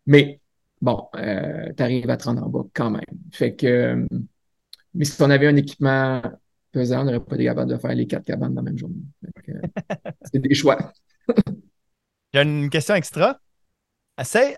Mais 0.05 0.39
bon, 0.81 1.07
euh, 1.15 1.71
tu 1.75 1.83
arrives 1.83 2.09
à 2.09 2.17
te 2.17 2.25
rendre 2.25 2.43
en 2.43 2.49
bas 2.49 2.65
quand 2.73 2.89
même. 2.89 3.03
Fait 3.31 3.55
que, 3.55 3.67
euh, 3.67 4.07
mais 4.93 5.05
si 5.05 5.21
on 5.21 5.29
avait 5.29 5.47
un 5.47 5.55
équipement 5.55 6.21
pesant, 6.71 7.01
on 7.01 7.05
n'aurait 7.05 7.19
pas 7.19 7.35
été 7.35 7.45
capable 7.45 7.71
de 7.71 7.77
faire 7.77 7.95
les 7.95 8.07
quatre 8.07 8.25
cabanes 8.25 8.53
dans 8.53 8.61
la 8.61 8.69
même 8.69 8.77
journée. 8.77 9.01
c'est 10.31 10.39
des 10.39 10.55
choix. 10.55 10.77
J'ai 12.33 12.41
une 12.41 12.69
question 12.69 12.95
extra. 12.95 13.39
Essaye 14.19 14.57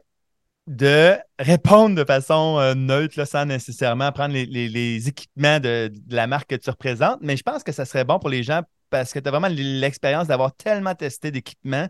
de 0.67 1.17
répondre 1.39 1.95
de 1.95 2.05
façon 2.05 2.57
euh, 2.59 2.73
neutre, 2.73 3.25
sans 3.25 3.45
nécessairement 3.45 4.11
prendre 4.11 4.33
les, 4.33 5.07
équipements 5.07 5.59
de, 5.59 5.91
la 6.09 6.27
marque 6.27 6.49
que 6.49 6.55
tu 6.55 6.69
représentes, 6.69 7.19
mais 7.21 7.35
je 7.35 7.43
pense 7.43 7.63
que 7.63 7.71
ça 7.71 7.85
serait 7.85 8.05
bon 8.05 8.19
pour 8.19 8.29
les 8.29 8.43
gens 8.43 8.61
parce 8.89 9.13
que 9.13 9.19
tu 9.19 9.27
as 9.27 9.31
vraiment 9.31 9.47
l'expérience 9.49 10.27
d'avoir 10.27 10.53
tellement 10.53 10.95
testé 10.95 11.31
d'équipements. 11.31 11.87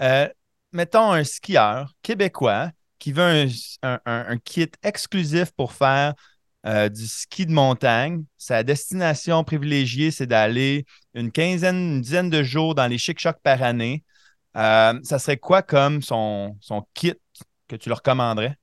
Euh, 0.00 0.28
mettons 0.72 1.12
un 1.12 1.24
skieur 1.24 1.92
québécois 2.02 2.70
qui 2.98 3.12
veut 3.12 3.46
un, 3.82 4.38
kit 4.44 4.70
exclusif 4.82 5.52
pour 5.52 5.72
faire 5.72 6.14
euh, 6.66 6.88
du 6.88 7.06
ski 7.06 7.46
de 7.46 7.52
montagne. 7.52 8.24
Sa 8.38 8.62
destination 8.62 9.44
privilégiée, 9.44 10.10
c'est 10.10 10.26
d'aller 10.26 10.86
une 11.14 11.32
quinzaine, 11.32 11.76
une 11.76 12.00
dizaine 12.02 12.30
de 12.30 12.42
jours 12.42 12.74
dans 12.74 12.86
les 12.86 12.98
chic-chocs 12.98 13.40
par 13.42 13.62
année. 13.62 14.04
ça 14.54 15.18
serait 15.18 15.38
quoi 15.38 15.62
comme 15.62 16.02
son, 16.02 16.56
son 16.60 16.86
kit 16.94 17.14
que 17.68 17.76
tu 17.76 17.88
leur 17.88 17.98
recommanderais? 17.98 18.59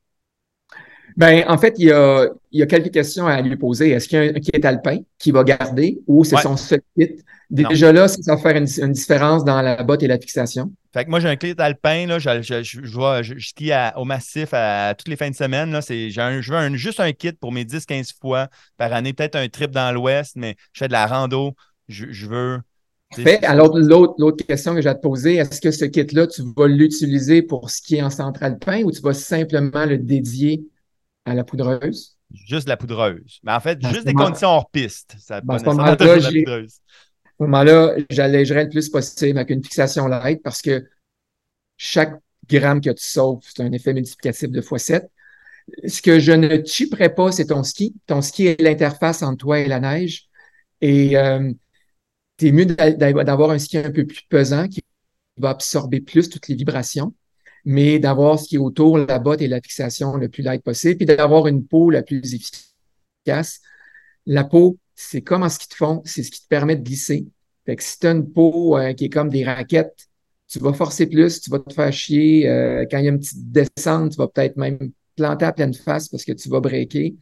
Ben, 1.16 1.44
en 1.48 1.58
fait, 1.58 1.76
il 1.78 1.88
y, 1.88 1.92
a, 1.92 2.28
il 2.52 2.60
y 2.60 2.64
a 2.64 2.66
quelques 2.66 2.92
questions 2.92 3.26
à 3.26 3.42
lui 3.42 3.56
poser. 3.56 3.92
Est-ce 3.92 4.08
qu'il 4.08 4.24
y 4.24 4.28
a 4.28 4.30
un 4.30 4.34
kit 4.34 4.62
alpin 4.64 5.00
qui 5.18 5.32
va 5.32 5.44
garder 5.44 6.00
ou 6.06 6.24
c'est 6.24 6.38
son 6.38 6.58
seul 6.58 6.82
kit? 6.98 7.16
Déjà 7.50 7.94
là, 7.94 8.08
ça 8.08 8.36
va 8.36 8.42
faire 8.42 8.58
une, 8.58 8.92
différence 8.92 9.46
dans 9.46 9.62
la 9.62 9.82
botte 9.84 10.04
et 10.04 10.08
la 10.08 10.20
fixation. 10.20 10.72
Fait 10.94 11.06
que 11.06 11.10
moi, 11.10 11.20
j'ai 11.20 11.30
un 11.30 11.36
kit 11.38 11.56
alpin, 11.58 12.06
là, 12.06 12.20
je, 12.20 12.42
je, 12.42 12.62
je, 12.62 13.40
skie 13.40 13.72
au 13.96 14.04
massif 14.04 14.50
à, 14.52 14.94
toutes 14.96 15.08
les 15.08 15.16
fins 15.16 15.30
de 15.30 15.36
semaine. 15.36 15.72
Là, 15.72 15.80
je 15.80 16.70
veux 16.72 16.76
juste 16.76 17.00
un 17.00 17.14
kit 17.14 17.32
pour 17.32 17.52
mes 17.52 17.64
10-15 17.64 18.14
fois 18.20 18.50
par 18.78 18.92
année, 18.92 19.14
peut-être 19.14 19.36
un 19.36 19.48
trip 19.48 19.72
dans 19.72 19.94
l'Ouest, 19.94 20.34
mais 20.36 20.56
je 20.74 20.80
fais 20.80 20.88
de 20.88 20.94
la 20.94 21.08
rando. 21.08 21.54
Je, 21.88 22.28
veux 22.28 22.60
fait, 23.16 23.44
alors 23.46 23.78
l'autre 23.78 24.46
question 24.46 24.76
que 24.76 24.82
j'ai 24.82 24.90
à 24.90 24.96
te 24.96 25.02
poser, 25.02 25.36
est-ce 25.36 25.62
que 25.62 25.72
ce 25.72 25.86
kit-là, 25.86 26.28
tu 26.28 26.42
vas 26.56 26.68
l'utiliser 26.68 27.42
pour 27.42 27.70
ce 27.70 27.82
qui 27.82 27.96
est 27.96 28.02
en 28.02 28.10
central 28.10 28.60
pain 28.60 28.84
ou 28.84 28.92
tu 28.92 29.02
vas 29.02 29.14
simplement 29.14 29.86
le 29.86 29.98
dédier 29.98 30.66
à 31.28 31.34
la 31.34 31.44
poudreuse? 31.44 32.18
Juste 32.34 32.68
la 32.68 32.78
poudreuse. 32.78 33.40
Mais 33.44 33.52
en 33.52 33.60
fait, 33.60 33.80
juste 33.86 34.06
des 34.06 34.14
conditions 34.14 34.50
hors 34.50 34.70
piste. 34.70 35.16
Ça 35.20 35.38
à 35.38 35.60
ce 35.60 35.66
moment-là, 37.44 37.96
j'allégerais 38.10 38.64
le 38.64 38.70
plus 38.70 38.90
possible 38.90 39.38
avec 39.38 39.50
une 39.50 39.64
fixation 39.64 40.08
light 40.08 40.42
parce 40.42 40.62
que 40.62 40.88
chaque 41.78 42.14
gramme 42.50 42.82
que 42.82 42.90
tu 42.90 43.04
sauves, 43.04 43.42
c'est 43.44 43.62
un 43.62 43.72
effet 43.72 43.94
multiplicatif 43.94 44.50
de 44.50 44.62
x7. 44.62 45.08
Ce 45.86 46.02
que 46.02 46.20
je 46.20 46.32
ne 46.32 46.64
chipperais 46.64 47.14
pas, 47.14 47.32
c'est 47.32 47.48
ton 47.48 47.64
ski. 47.64 47.94
Ton 48.08 48.22
ski 48.22 48.48
est 48.48 48.62
l'interface 48.62 49.22
entre 49.22 49.38
toi 49.38 49.60
et 49.60 49.68
la 49.68 49.80
neige. 49.80 50.30
Et 50.80 51.18
euh, 51.18 51.52
c'est 52.40 52.52
mieux 52.52 52.66
d'avoir 52.66 53.52
un 53.52 53.60
ski 53.60 53.78
un 53.78 53.92
peu 53.92 54.06
plus 54.06 54.22
pesant 54.30 54.68
qui 54.68 54.82
va 55.38 55.50
absorber 55.50 56.00
plus 56.00 56.30
toutes 56.30 56.48
les 56.48 56.56
vibrations, 56.56 57.14
mais 57.70 58.00
d'avoir 58.00 58.40
ce 58.40 58.48
qui 58.48 58.56
est 58.56 58.60
autour, 58.60 58.98
la 58.98 59.20
botte 59.20 59.42
et 59.42 59.48
la 59.50 59.60
fixation 59.60 60.16
le 60.16 60.30
plus 60.30 60.42
light 60.42 60.64
possible, 60.64 60.96
puis 60.96 61.06
d'avoir 61.06 61.48
une 61.48 61.68
peau 61.68 61.90
la 61.90 62.02
plus 62.02 62.22
efficace. 62.34 63.60
La 64.26 64.46
peau, 64.46 64.78
c'est 64.96 65.22
comme 65.22 65.44
en 65.44 65.50
ski 65.50 65.68
de 65.68 65.74
fond, 65.74 66.02
c'est 66.06 66.24
ce 66.24 66.32
qui 66.32 66.42
te 66.42 66.48
permet 66.48 66.78
de 66.78 66.82
glisser. 66.82 67.28
Fait 67.66 67.76
que 67.76 67.84
si 67.84 68.00
tu 68.00 68.08
as 68.08 68.12
une 68.12 68.32
peau 68.32 68.78
euh, 68.78 68.94
qui 68.94 69.06
est 69.06 69.10
comme 69.10 69.28
des 69.28 69.44
raquettes, 69.44 70.08
tu 70.48 70.60
vas 70.60 70.72
forcer 70.72 71.08
plus, 71.08 71.42
tu 71.42 71.50
vas 71.50 71.60
te 71.60 71.74
faire 71.74 71.92
chier. 71.92 72.48
Euh, 72.48 72.86
quand 72.90 73.00
il 73.00 73.04
y 73.04 73.08
a 73.08 73.12
une 73.12 73.20
petite 73.20 73.52
descente, 73.52 74.12
tu 74.12 74.18
vas 74.18 74.30
peut-être 74.30 74.56
même 74.56 74.80
planter 75.18 75.44
à 75.44 75.52
pleine 75.52 75.74
face 75.74 76.08
parce 76.08 76.24
que 76.24 76.32
tu 76.32 76.48
vas 76.48 76.62
breaker. 76.62 77.16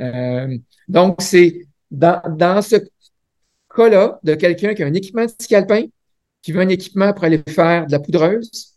Euh, 0.00 0.58
donc, 0.88 1.22
c'est 1.22 1.64
dans, 1.92 2.20
dans 2.36 2.60
ce 2.60 2.76
cas-là 3.72 4.18
de 4.24 4.34
quelqu'un 4.34 4.74
qui 4.74 4.82
a 4.82 4.86
un 4.86 4.94
équipement 4.94 5.26
de 5.26 5.32
ski 5.40 5.54
alpin, 5.54 5.84
qui 6.42 6.50
veut 6.50 6.60
un 6.60 6.68
équipement 6.70 7.12
pour 7.12 7.22
aller 7.22 7.40
faire 7.46 7.86
de 7.86 7.92
la 7.92 8.00
poudreuse, 8.00 8.75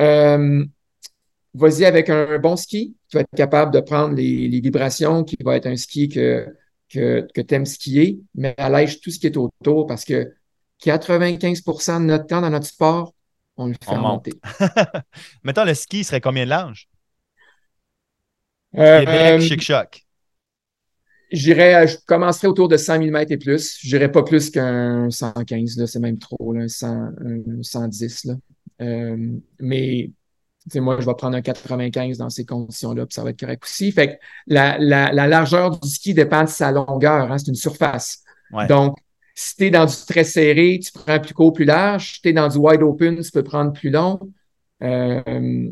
euh, 0.00 0.64
vas-y 1.54 1.84
avec 1.84 2.10
un, 2.10 2.38
bon 2.38 2.56
ski 2.56 2.96
qui 3.08 3.16
va 3.16 3.20
être 3.22 3.36
capable 3.36 3.72
de 3.72 3.80
prendre 3.80 4.14
les, 4.14 4.60
vibrations, 4.60 5.24
qui 5.24 5.36
va 5.44 5.56
être 5.56 5.66
un 5.66 5.76
ski 5.76 6.08
que, 6.08 6.54
que, 6.88 7.26
que 7.34 7.40
tu 7.40 7.54
aimes 7.54 7.66
skier, 7.66 8.20
mais 8.34 8.54
allège 8.58 9.00
tout 9.00 9.10
ce 9.10 9.18
qui 9.18 9.26
est 9.26 9.36
autour 9.36 9.86
parce 9.86 10.04
que 10.04 10.32
95% 10.84 12.00
de 12.00 12.04
notre 12.04 12.26
temps 12.26 12.40
dans 12.40 12.50
notre 12.50 12.66
sport, 12.66 13.14
on 13.56 13.68
le 13.68 13.74
fait 13.82 13.96
monter. 13.96 14.32
Mettons, 15.44 15.64
le 15.64 15.74
ski 15.74 16.04
serait 16.04 16.20
combien 16.20 16.44
de 16.44 16.50
large? 16.50 16.88
Euh, 18.76 19.00
Québec, 19.00 19.40
chic-choc. 19.40 20.02
J'irais, 21.32 21.88
je 21.88 21.96
commencerai 22.06 22.46
autour 22.46 22.68
de 22.68 22.76
100 22.76 23.00
mm 23.00 23.24
et 23.30 23.36
plus. 23.36 23.78
Je 23.82 23.96
n'irais 23.96 24.12
pas 24.12 24.22
plus 24.22 24.50
qu'un 24.50 25.10
115, 25.10 25.78
là, 25.78 25.86
c'est 25.86 25.98
même 25.98 26.18
trop, 26.18 26.52
là, 26.52 26.66
un, 26.82 27.62
110. 27.62 28.24
Là. 28.26 28.34
Euh, 28.80 29.38
mais 29.60 30.10
moi, 30.74 30.98
je 31.00 31.06
vais 31.06 31.14
prendre 31.14 31.36
un 31.36 31.42
95 31.42 32.18
dans 32.18 32.30
ces 32.30 32.44
conditions-là, 32.44 33.06
puis 33.06 33.14
ça 33.14 33.22
va 33.22 33.30
être 33.30 33.40
correct 33.40 33.62
aussi. 33.64 33.92
Fait 33.92 34.08
que 34.08 34.12
la, 34.46 34.76
la, 34.78 35.12
la 35.12 35.26
largeur 35.28 35.78
du 35.78 35.88
ski 35.88 36.12
dépend 36.12 36.42
de 36.42 36.48
sa 36.48 36.72
longueur, 36.72 37.30
hein, 37.30 37.38
c'est 37.38 37.48
une 37.48 37.54
surface. 37.54 38.22
Donc, 38.68 38.96
si 39.34 39.56
tu 39.56 39.64
es 39.66 39.70
dans 39.70 39.86
du 39.86 39.94
très 40.06 40.24
serré, 40.24 40.80
tu 40.82 40.92
prends 40.92 41.20
plus 41.20 41.34
court, 41.34 41.52
plus 41.52 41.64
large. 41.64 42.14
Si 42.14 42.22
tu 42.22 42.28
es 42.30 42.32
dans 42.32 42.48
du 42.48 42.58
wide 42.58 42.82
open, 42.82 43.20
tu 43.20 43.30
peux 43.30 43.42
prendre 43.42 43.72
plus 43.72 43.90
long. 43.90 44.18
Il 44.80 44.86
euh, 44.86 45.70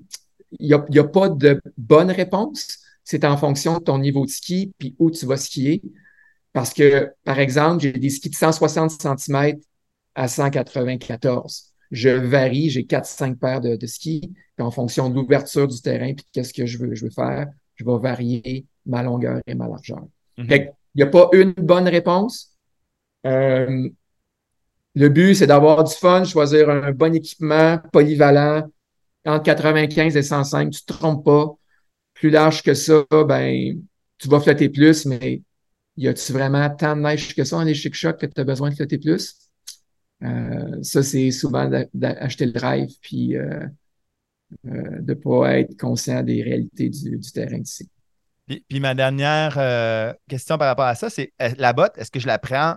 n'y 0.60 0.74
a, 0.74 0.84
y 0.90 0.98
a 0.98 1.04
pas 1.04 1.28
de 1.28 1.60
bonne 1.76 2.10
réponse 2.10 2.84
c'est 3.04 3.24
en 3.24 3.36
fonction 3.36 3.78
de 3.78 3.84
ton 3.84 3.98
niveau 3.98 4.24
de 4.24 4.30
ski 4.30 4.72
puis 4.78 4.96
où 4.98 5.10
tu 5.10 5.26
vas 5.26 5.36
skier. 5.36 5.82
Parce 6.52 6.72
que, 6.72 7.12
par 7.24 7.38
exemple, 7.38 7.82
j'ai 7.82 7.92
des 7.92 8.10
skis 8.10 8.30
de 8.30 8.34
160 8.34 8.90
cm 8.90 9.58
à 10.14 10.28
194. 10.28 11.73
Je 11.94 12.08
varie, 12.08 12.70
j'ai 12.70 12.84
4-5 12.84 13.38
paires 13.38 13.60
de, 13.60 13.86
skis. 13.86 14.32
Puis 14.56 14.66
en 14.66 14.70
fonction 14.70 15.08
de 15.08 15.14
l'ouverture 15.14 15.68
du 15.68 15.80
terrain 15.80 16.12
puis 16.14 16.26
qu'est-ce 16.32 16.52
que 16.52 16.66
je 16.66 16.78
veux, 16.78 16.94
je 16.94 17.04
veux 17.04 17.10
faire, 17.10 17.46
je 17.76 17.84
vais 17.84 17.98
varier 17.98 18.66
ma 18.84 19.02
longueur 19.02 19.40
et 19.46 19.54
ma 19.54 19.68
largeur. 19.68 20.04
Mhm. 20.36 20.48
il 20.50 20.72
n'y 20.96 21.02
a 21.02 21.06
pas 21.06 21.28
une 21.32 21.52
bonne 21.52 21.88
réponse. 21.88 22.56
Euh, 23.26 23.88
le 24.96 25.08
but, 25.08 25.34
c'est 25.34 25.46
d'avoir 25.46 25.84
du 25.84 25.94
fun, 25.94 26.24
choisir 26.24 26.68
un 26.68 26.92
bon 26.92 27.14
équipement 27.14 27.78
polyvalent 27.92 28.68
entre 29.24 29.42
95 29.44 30.16
et 30.16 30.22
105. 30.22 30.70
Tu 30.70 30.80
ne 30.82 30.92
te 30.92 30.98
trompes 30.98 31.24
pas 31.24 31.54
plus 32.14 32.30
large 32.30 32.62
que 32.62 32.74
ça, 32.74 33.04
ben, 33.10 33.80
tu 34.18 34.28
vas 34.28 34.40
flotter 34.40 34.68
plus, 34.68 35.06
mais 35.06 35.42
y 35.96 36.08
a-tu 36.08 36.32
vraiment 36.32 36.68
tant 36.70 36.96
de 36.96 37.02
neige 37.02 37.34
que 37.34 37.44
ça 37.44 37.56
en 37.56 37.72
chic 37.72 37.94
chocs 37.94 38.18
que 38.18 38.26
tu 38.26 38.40
as 38.40 38.44
besoin 38.44 38.70
de 38.70 38.74
flotter 38.74 38.98
plus? 38.98 39.36
Euh, 40.24 40.82
ça, 40.82 41.02
c'est 41.02 41.30
souvent 41.30 41.70
d'acheter 41.92 42.46
le 42.46 42.52
drive 42.52 42.90
puis 43.00 43.36
euh, 43.36 43.66
euh, 44.66 45.00
de 45.00 45.12
ne 45.12 45.14
pas 45.14 45.58
être 45.58 45.76
conscient 45.78 46.22
des 46.22 46.42
réalités 46.42 46.88
du, 46.88 47.20
terrain 47.32 47.58
ici. 47.58 47.88
Puis, 48.46 48.80
ma 48.80 48.94
dernière 48.94 49.54
question 50.28 50.58
par 50.58 50.68
rapport 50.68 50.84
à 50.84 50.94
ça, 50.94 51.10
c'est 51.10 51.32
la 51.58 51.72
botte, 51.72 51.96
est-ce 51.96 52.10
que 52.10 52.20
je 52.20 52.26
la 52.26 52.38
prends 52.38 52.76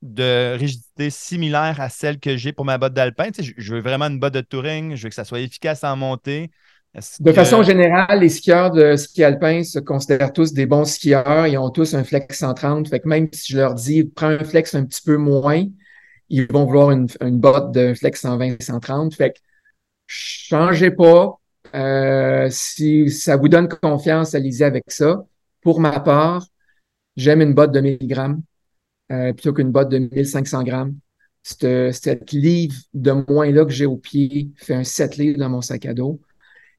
de 0.00 0.56
rigidité 0.56 1.10
similaire 1.10 1.80
à 1.80 1.88
celle 1.88 2.18
que 2.18 2.36
j'ai 2.36 2.52
pour 2.52 2.64
ma 2.64 2.78
botte 2.78 2.94
d'alpin? 2.94 3.28
je 3.38 3.74
veux 3.74 3.80
vraiment 3.80 4.06
une 4.06 4.18
botte 4.18 4.34
de 4.34 4.40
touring, 4.40 4.96
je 4.96 5.02
veux 5.04 5.08
que 5.10 5.14
ça 5.14 5.24
soit 5.24 5.40
efficace 5.40 5.84
en 5.84 5.96
montée, 5.96 6.50
De 7.20 7.32
façon 7.32 7.62
générale, 7.62 8.20
les 8.20 8.30
skieurs 8.30 8.70
de 8.70 8.96
ski 8.96 9.22
alpin 9.22 9.62
se 9.64 9.78
considèrent 9.78 10.32
tous 10.32 10.54
des 10.54 10.66
bons 10.66 10.86
skieurs. 10.86 11.46
Ils 11.46 11.58
ont 11.58 11.70
tous 11.70 11.94
un 11.94 12.04
flex 12.04 12.38
130. 12.38 12.88
Fait 12.88 13.00
que 13.00 13.08
même 13.08 13.28
si 13.32 13.52
je 13.52 13.58
leur 13.58 13.74
dis, 13.74 14.04
prends 14.04 14.28
un 14.28 14.44
flex 14.44 14.74
un 14.74 14.84
petit 14.84 15.02
peu 15.02 15.18
moins, 15.18 15.66
ils 16.32 16.50
vont 16.50 16.64
vouloir 16.64 16.90
une, 16.90 17.06
botte 17.38 17.72
de 17.72 17.92
flex 17.92 18.22
120, 18.22 18.60
130. 18.62 19.14
Fait 19.14 19.32
que 19.32 19.38
changez 20.06 20.90
pas. 20.90 21.38
Euh, 21.74 22.48
si 22.50 23.10
ça 23.10 23.36
vous 23.36 23.48
donne 23.48 23.68
confiance, 23.68 24.34
allez-y 24.34 24.64
avec 24.64 24.90
ça. 24.90 25.26
Pour 25.60 25.78
ma 25.78 26.00
part, 26.00 26.46
j'aime 27.16 27.42
une 27.42 27.52
botte 27.52 27.72
de 27.72 27.80
1000 27.80 27.98
grammes 28.08 28.42
euh, 29.12 29.34
plutôt 29.34 29.52
qu'une 29.52 29.70
botte 29.72 29.90
de 29.90 29.98
1500 29.98 30.64
grammes. 30.64 30.96
Cette, 31.42 32.32
livre 32.32 32.76
de 32.94 33.12
moins-là 33.28 33.66
que 33.66 33.72
j'ai 33.72 33.86
au 33.86 33.98
pied 33.98 34.52
fait 34.56 34.74
un 34.74 34.84
7 34.84 35.16
livres 35.18 35.38
dans 35.38 35.50
mon 35.50 35.60
sac 35.60 35.84
à 35.84 35.92
dos. 35.92 36.18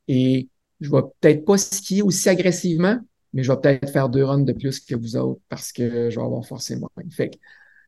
Et 0.07 0.49
je 0.81 0.89
vais 0.89 1.01
peut-être 1.19 1.45
pas 1.45 1.57
skier 1.57 2.01
aussi 2.01 2.27
agressivement, 2.27 2.99
mais 3.33 3.43
je 3.43 3.51
vais 3.51 3.59
peut-être 3.59 3.89
faire 3.91 4.09
deux 4.09 4.23
runs 4.23 4.39
de 4.39 4.53
plus 4.53 4.79
que 4.79 4.95
vous 4.95 5.15
autres 5.15 5.41
parce 5.47 5.71
que 5.71 6.09
je 6.09 6.15
vais 6.19 6.25
avoir 6.25 6.45
forcé 6.45 6.75
moins. 6.75 6.89
Fait 7.11 7.29
que, 7.29 7.37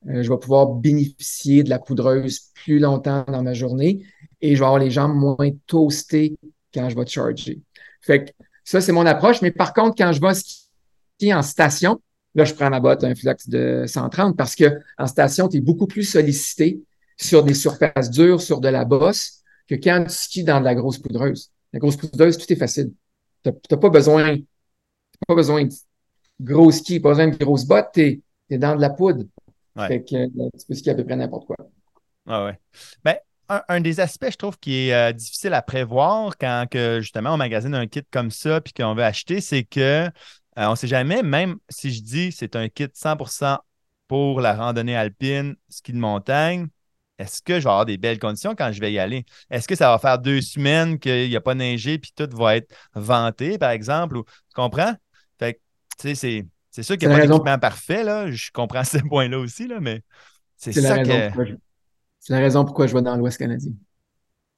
euh, 0.08 0.24
je 0.24 0.30
vais 0.30 0.38
pouvoir 0.38 0.68
bénéficier 0.68 1.64
de 1.64 1.70
la 1.70 1.80
poudreuse 1.80 2.52
plus 2.54 2.80
longtemps 2.80 3.26
dans 3.28 3.42
ma 3.42 3.54
journée 3.54 4.06
et 4.42 4.56
je 4.56 4.60
vais 4.60 4.66
avoir 4.66 4.80
les 4.80 4.92
jambes 4.92 5.16
moins 5.16 5.50
toastées 5.68 6.38
quand 6.74 6.90
je 6.90 6.96
vais 6.96 7.06
charger. 7.06 7.62
Ça, 8.64 8.82
c'est 8.82 8.92
mon 8.92 9.06
approche. 9.06 9.42
Mais 9.42 9.52
par 9.52 9.74
contre, 9.74 9.96
quand 9.98 10.12
je 10.12 10.22
vais 10.22 10.34
skier 10.34 11.34
en 11.34 11.42
station, 11.42 12.02
là, 12.34 12.44
je 12.46 12.54
prends 12.54 12.70
ma 12.70 12.80
botte, 12.80 13.04
un 13.04 13.16
flex 13.16 13.50
de 13.50 13.86
130 13.88 14.38
parce 14.38 14.56
que 14.56 14.80
en 14.98 15.08
station, 15.08 15.48
tu 15.48 15.58
es 15.58 15.62
beaucoup 15.62 15.88
plus 15.88 16.04
sollicité 16.04 16.82
sur 17.18 17.44
des 17.44 17.54
surfaces 17.54 18.10
dures, 18.10 18.42
sur 18.42 18.60
de 18.60 18.68
la 18.68 18.86
bosse, 18.86 19.42
que 19.68 19.76
quand 19.76 20.04
tu 20.08 20.14
skis 20.14 20.44
dans 20.44 20.60
de 20.60 20.66
la 20.66 20.76
grosse 20.76 20.98
poudreuse. 20.98 21.52
La 21.74 21.80
grosse 21.80 21.98
poudreuse, 21.98 22.38
tout 22.38 22.52
est 22.52 22.58
facile. 22.58 22.92
Tu 23.44 23.52
n'as 23.72 23.78
pas 23.78 23.90
besoin, 23.90 24.38
pas 25.28 25.36
besoin 25.36 25.66
de 25.66 25.74
gros 26.42 26.72
ski, 26.72 27.00
pas 27.00 27.10
besoin 27.10 27.28
de 27.28 27.38
grosses 27.38 27.66
bottes, 27.66 27.90
tu 27.94 28.22
es, 28.50 28.58
dans 28.58 28.76
de 28.76 28.82
la 28.82 28.90
poudre. 28.90 29.24
Fait 29.78 30.04
que 30.04 30.16
euh, 30.16 30.50
tu 30.58 30.66
peux 30.68 30.74
skier 30.74 30.92
à 30.92 30.96
peu 30.96 31.04
près 31.04 31.16
n'importe 31.16 31.48
quoi. 31.48 31.58
Ah 32.28 32.46
ouais. 32.46 32.60
Ben, 33.04 33.18
un, 33.48 33.82
des 33.82 34.00
aspects, 34.00 34.32
je 34.32 34.38
trouve, 34.38 34.58
qui 34.58 34.88
est 34.88 34.94
euh, 34.94 35.12
difficile 35.12 35.54
à 35.54 35.62
prévoir 35.62 36.38
quand 36.38 36.66
que, 36.70 37.00
justement 37.02 37.34
on 37.34 37.38
magasine 37.38 37.76
un 37.76 37.86
kit 37.86 38.02
comme 38.12 38.32
ça 38.32 38.62
puis 38.62 38.74
qu'on 38.74 38.96
veut 38.96 39.04
acheter, 39.04 39.42
c'est 39.42 39.64
que 39.64 39.80
euh, 39.80 40.10
on 40.58 40.72
ne 40.72 40.76
sait 40.76 40.88
jamais, 40.88 41.22
même 41.22 41.58
si 41.70 41.92
je 41.92 42.02
dis 42.02 42.32
c'est 42.32 42.56
un 42.56 42.70
kit 42.70 42.88
100% 42.94 43.60
pour 44.08 44.42
la 44.42 44.56
randonnée 44.56 44.96
alpine, 44.96 45.56
ski 45.70 45.94
de 45.94 45.98
montagne, 45.98 46.68
est-ce 47.18 47.42
que 47.42 47.60
je 47.60 47.64
vais 47.64 47.70
avoir 47.70 47.86
des 47.86 47.98
belles 47.98 48.20
conditions 48.20 48.56
quand 48.56 48.72
je 48.72 48.80
vais 48.80 48.92
y 48.92 49.00
aller? 49.00 49.26
Est-ce 49.50 49.68
que 49.68 49.76
ça 49.76 49.90
va 49.90 50.00
faire 50.00 50.20
deux 50.20 50.42
semaines 50.42 51.00
qu'il 51.00 51.30
n'y 51.30 51.36
a 51.36 51.42
pas 51.42 51.56
neigé 51.56 51.98
puis 51.98 52.12
tout 52.16 52.30
va 52.36 52.58
être 52.58 52.74
vanté, 52.94 53.58
par 53.58 53.72
exemple? 53.72 54.18
tu 54.26 54.54
comprends? 54.54 54.94
Fait 55.40 55.54
que, 55.54 55.60
tu 56.00 56.10
sais, 56.10 56.16
c'est, 56.16 56.46
sûr 56.84 56.98
qu'il 56.98 57.08
n'y 57.08 57.14
a 57.14 57.18
pas 57.18 57.28
d'équipement 57.28 57.60
parfait, 57.60 58.04
là. 58.04 58.30
Je 58.32 58.52
comprends 58.52 58.84
ce 58.84 58.98
point-là 58.98 59.40
aussi, 59.40 59.68
là, 59.68 59.80
mais 59.80 60.02
c'est, 60.58 60.74
ça 60.74 61.04
que. 61.04 61.58
C'est 62.20 62.34
la 62.34 62.40
raison 62.40 62.66
pourquoi 62.66 62.88
je 62.88 62.94
vais 62.94 63.02
dans 63.02 63.16
l'Ouest 63.16 63.38
canadien. 63.38 63.72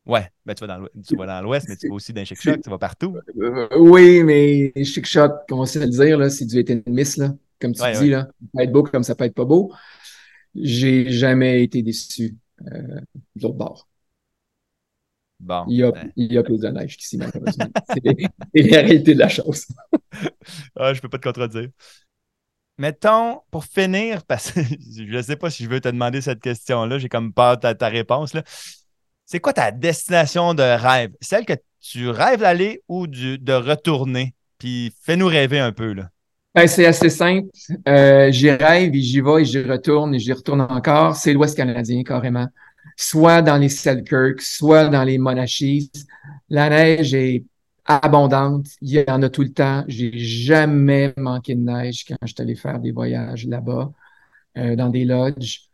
Ouais, 0.05 0.29
ben 0.45 0.53
tu 0.53 0.65
vas 0.65 1.25
dans 1.25 1.41
l'Ouest, 1.41 1.67
mais 1.67 1.75
tu 1.75 1.89
vas 1.89 1.95
aussi 1.95 2.13
dans 2.13 2.23
Chic 2.23 2.41
Shock, 2.41 2.61
tu 2.63 2.69
vas 2.69 2.77
partout. 2.77 3.17
Euh, 3.41 3.67
oui, 3.77 4.23
mais 4.23 4.71
Chic 4.85 5.05
Shock, 5.05 5.33
comment 5.49 5.65
se 5.65 5.79
le 5.79 5.87
dire, 5.87 6.31
c'est 6.31 6.45
du 6.45 6.59
hit 6.59 6.87
miss, 6.87 7.17
là. 7.17 7.33
Comme 7.59 7.73
tu 7.73 7.81
dis, 7.99 8.09
là. 8.09 8.21
Ça 8.21 8.47
peut 8.53 8.63
être 8.63 8.71
beau 8.71 8.83
comme 8.83 9.03
ça 9.03 9.15
peut 9.15 9.25
être 9.25 9.35
pas 9.35 9.43
beau. 9.43 9.73
J'ai 10.55 11.11
jamais 11.11 11.61
été 11.61 11.81
déçu 11.81 12.35
euh, 12.61 13.01
de 13.35 13.43
l'autre 13.43 13.57
bord. 13.57 13.87
Bon. 15.39 15.65
Il 15.67 15.77
y 15.77 15.83
a, 15.83 15.91
ben. 15.91 16.11
il 16.15 16.33
y 16.33 16.37
a 16.37 16.43
plus 16.43 16.59
de 16.59 16.67
neige 16.69 16.97
qu'ici, 16.97 17.17
malheureusement. 17.17 17.67
c'est 17.89 18.61
la 18.61 18.81
réalité 18.81 19.13
de 19.13 19.19
la 19.19 19.29
chose. 19.29 19.67
ah, 20.75 20.93
je 20.93 21.01
peux 21.01 21.09
pas 21.09 21.19
te 21.19 21.27
contredire. 21.27 21.69
Mettons, 22.77 23.41
pour 23.49 23.65
finir, 23.65 24.23
parce 24.23 24.51
que 24.51 24.61
je 24.95 25.03
ne 25.03 25.21
sais 25.21 25.35
pas 25.35 25.49
si 25.49 25.63
je 25.63 25.69
veux 25.69 25.81
te 25.81 25.89
demander 25.89 26.21
cette 26.21 26.41
question-là, 26.41 26.99
j'ai 26.99 27.09
comme 27.09 27.33
peur 27.33 27.57
de 27.57 27.73
ta, 27.73 27.87
réponse. 27.87 28.33
C'est 29.25 29.39
quoi 29.39 29.53
ta 29.53 29.71
destination 29.71 30.53
de 30.53 30.63
rêve? 30.63 31.11
Celle 31.21 31.45
que 31.45 31.53
tu 31.81 32.09
rêves 32.09 32.39
d'aller 32.39 32.83
ou 32.87 33.07
de 33.07 33.53
retourner? 33.53 34.33
Puis 34.57 34.93
fais-nous 35.03 35.27
rêver 35.27 35.59
un 35.59 35.71
peu. 35.71 35.93
Là. 35.93 36.09
Ben, 36.57 36.67
c'est 36.67 36.85
assez 36.85 37.09
simple. 37.09 37.49
Euh, 37.87 38.31
j'y 38.31 38.49
rêve 38.49 38.95
et 38.95 39.01
j'y 39.01 39.21
vais 39.21 39.41
et 39.41 39.45
j'y 39.45 39.61
retourne 39.61 40.15
et 40.15 40.19
j'y 40.19 40.33
retourne 40.33 40.61
encore. 40.61 41.15
C'est 41.15 41.33
l'Ouest 41.33 41.55
canadien, 41.55 42.03
carrément. 42.03 42.47
Soit 42.95 43.43
dans 43.43 43.57
les 43.57 43.69
Selkirk, 43.69 44.41
soit 44.41 44.87
dans 44.87 45.03
les 45.03 45.19
Monachis. 45.19 45.91
La 46.49 46.69
neige 46.69 47.13
est 47.13 47.43
abondante. 47.87 48.67
Il 48.81 48.91
y 48.91 49.03
en 49.09 49.21
a 49.23 49.29
tout 49.29 49.43
le 49.43 49.51
temps. 49.53 49.83
J'ai 49.87 50.11
jamais 50.17 51.13
manqué 51.17 51.55
de 51.55 51.61
neige 51.61 52.05
quand 52.07 52.17
je 52.23 52.33
suis 52.33 52.55
faire 52.55 52.79
des 52.79 52.91
voyages 52.91 53.47
là-bas, 53.47 53.91
euh, 54.57 54.75
dans 54.75 54.89
des 54.89 55.05
lodges. 55.05 55.69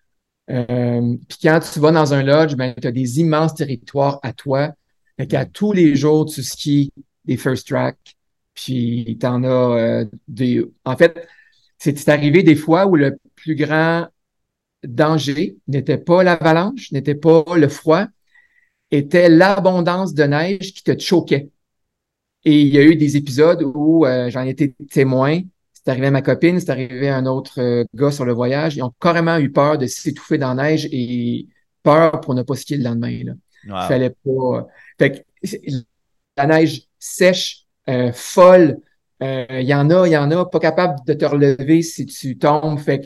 Euh, 0.49 1.15
puis 1.27 1.37
quand 1.41 1.59
tu 1.59 1.79
vas 1.79 1.91
dans 1.91 2.13
un 2.13 2.23
lodge, 2.23 2.55
ben, 2.55 2.73
tu 2.79 2.87
as 2.87 2.91
des 2.91 3.19
immenses 3.19 3.55
territoires 3.55 4.19
à 4.23 4.33
toi. 4.33 4.73
Fait 5.17 5.27
qu'à 5.27 5.45
tous 5.45 5.73
les 5.73 5.95
jours, 5.95 6.25
tu 6.25 6.43
skis 6.43 6.91
des 7.25 7.37
first 7.37 7.67
track, 7.67 7.97
puis 8.53 9.17
tu 9.19 9.25
en 9.25 9.43
as 9.43 9.47
euh, 9.47 10.05
des. 10.27 10.63
En 10.85 10.97
fait, 10.97 11.27
c'est 11.77 12.09
arrivé 12.09 12.43
des 12.43 12.55
fois 12.55 12.85
où 12.87 12.95
le 12.95 13.17
plus 13.35 13.55
grand 13.55 14.07
danger 14.83 15.57
n'était 15.67 15.97
pas 15.97 16.23
l'avalanche, 16.23 16.91
n'était 16.91 17.15
pas 17.15 17.43
le 17.55 17.67
froid, 17.67 18.07
était 18.91 19.29
l'abondance 19.29 20.13
de 20.13 20.23
neige 20.23 20.73
qui 20.73 20.83
te 20.83 20.97
choquait. 20.99 21.49
Et 22.45 22.61
il 22.61 22.67
y 22.67 22.77
a 22.77 22.83
eu 22.83 22.95
des 22.95 23.15
épisodes 23.15 23.63
où 23.63 24.05
euh, 24.05 24.29
j'en 24.29 24.43
étais 24.43 24.75
témoin. 24.91 25.41
C'est 25.73 25.89
arrivé 25.89 26.07
à 26.07 26.11
ma 26.11 26.21
copine, 26.21 26.59
c'est 26.59 26.69
arrivé 26.69 27.09
à 27.09 27.17
un 27.17 27.25
autre 27.25 27.59
euh, 27.61 27.83
gars 27.93 28.11
sur 28.11 28.25
le 28.25 28.33
voyage. 28.33 28.75
Ils 28.75 28.83
ont 28.83 28.93
carrément 28.99 29.37
eu 29.37 29.51
peur 29.51 29.77
de 29.77 29.87
s'étouffer 29.87 30.37
dans 30.37 30.53
la 30.53 30.63
neige 30.63 30.87
et 30.91 31.47
peur 31.83 32.19
pour 32.21 32.33
ne 32.33 32.43
pas 32.43 32.55
skier 32.55 32.77
le 32.77 32.83
lendemain. 32.83 33.23
Là. 33.23 33.33
Il 33.65 33.87
fallait 33.87 34.09
pas. 34.09 34.67
Fait 34.97 35.11
que 35.11 35.47
la 36.37 36.47
neige 36.47 36.83
sèche, 36.99 37.65
euh, 37.89 38.11
folle. 38.13 38.77
Il 39.21 39.61
y 39.61 39.73
en 39.73 39.89
a, 39.89 40.05
il 40.05 40.11
y 40.11 40.17
en 40.17 40.29
a, 40.31 40.45
pas 40.45 40.59
capable 40.59 40.99
de 41.07 41.13
te 41.13 41.23
relever 41.23 41.81
si 41.81 42.05
tu 42.05 42.37
tombes. 42.37 42.77
Fait 42.77 42.99
que 42.99 43.05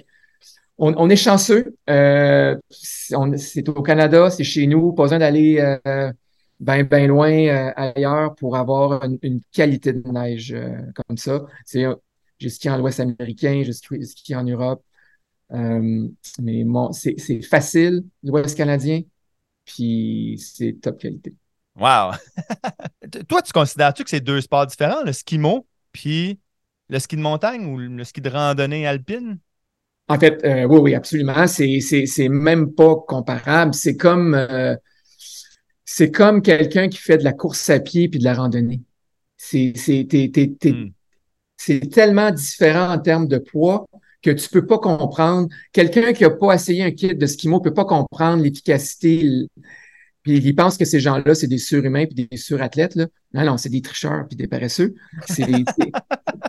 on, 0.79 0.95
on 0.97 1.11
est 1.11 1.15
chanceux. 1.15 1.75
c'est 1.88 3.69
au 3.69 3.83
Canada, 3.83 4.31
c'est 4.31 4.43
chez 4.43 4.65
nous. 4.65 4.93
Pas 4.93 5.03
besoin 5.03 5.19
d'aller 5.19 5.77
bien 6.59 6.83
ben 6.83 7.07
loin 7.07 7.31
euh, 7.31 7.71
ailleurs 7.75 8.35
pour 8.35 8.55
avoir 8.55 9.03
une, 9.03 9.41
qualité 9.51 9.93
de 9.93 10.09
neige 10.09 10.53
euh, 10.53 10.77
comme 11.07 11.17
ça. 11.17 11.45
C'est, 11.65 11.85
j'ai 12.39 12.49
skié 12.49 12.71
en 12.71 12.77
l'Ouest 12.77 12.99
américain, 12.99 13.61
j'ai 13.63 13.73
skié 13.73 14.35
en 14.35 14.43
Europe. 14.43 14.83
Euh, 15.53 16.07
mais 16.41 16.63
bon, 16.63 16.91
c'est, 16.91 17.41
facile, 17.41 18.03
l'Ouest 18.23 18.57
canadien, 18.57 19.01
puis 19.65 20.41
c'est 20.43 20.73
top 20.81 20.99
qualité. 20.99 21.35
Wow! 21.75 22.11
Toi, 23.27 23.41
tu 23.41 23.53
considères-tu 23.53 24.03
que 24.03 24.09
c'est 24.09 24.19
deux 24.19 24.41
sports 24.41 24.65
différents, 24.65 25.03
le 25.03 25.13
ski 25.13 25.37
mo 25.37 25.67
puis 25.91 26.39
le 26.89 26.99
ski 26.99 27.15
de 27.15 27.21
montagne 27.21 27.65
ou 27.65 27.77
le 27.77 28.03
ski 28.03 28.21
de 28.21 28.29
randonnée 28.29 28.87
alpine? 28.87 29.39
En 30.09 30.17
fait, 30.17 30.39
oui, 30.43 30.79
oui, 30.79 30.95
absolument. 30.95 31.47
C'est, 31.47 31.79
c'est, 31.81 32.29
même 32.29 32.73
pas 32.73 32.95
comparable. 32.95 33.73
C'est 33.73 33.97
comme 33.97 34.35
c'est 35.89 36.11
comme 36.11 36.41
quelqu'un 36.41 36.89
qui 36.89 36.97
fait 36.97 37.17
de 37.17 37.23
la 37.23 37.31
course 37.31 37.69
à 37.69 37.79
pied 37.79 38.09
puis 38.09 38.19
de 38.19 38.25
la 38.25 38.33
randonnée. 38.33 38.81
C'est 39.38 39.73
c'est 41.59 41.89
tellement 41.89 42.29
différent 42.29 42.91
en 42.93 42.99
termes 42.99 43.27
de 43.27 43.38
poids 43.38 43.88
que 44.21 44.29
tu 44.31 44.49
peux 44.49 44.65
pas 44.65 44.79
comprendre. 44.79 45.47
Quelqu'un 45.71 46.11
qui 46.11 46.25
a 46.25 46.29
pas 46.29 46.53
essayé 46.53 46.83
un 46.83 46.91
kit 46.91 47.15
de 47.15 47.25
skimo 47.25 47.61
peut 47.61 47.73
pas 47.73 47.85
comprendre 47.85 48.43
l'efficacité. 48.43 49.47
Puis 50.23 50.39
il 50.39 50.55
pense 50.55 50.77
que 50.77 50.83
ces 50.83 50.99
gens-là, 50.99 51.33
c'est 51.33 51.47
des 51.47 51.57
surhumains 51.57 52.05
puis 52.05 52.27
des 52.27 52.38
surathlètes. 52.38 52.95
Là. 52.95 53.07
Non, 53.33 53.45
non, 53.45 53.57
c'est 53.57 53.69
des 53.69 53.81
tricheurs 53.81 54.27
puis 54.27 54.35
des 54.35 54.47
paresseux. 54.47 54.93
C'est 55.29 55.47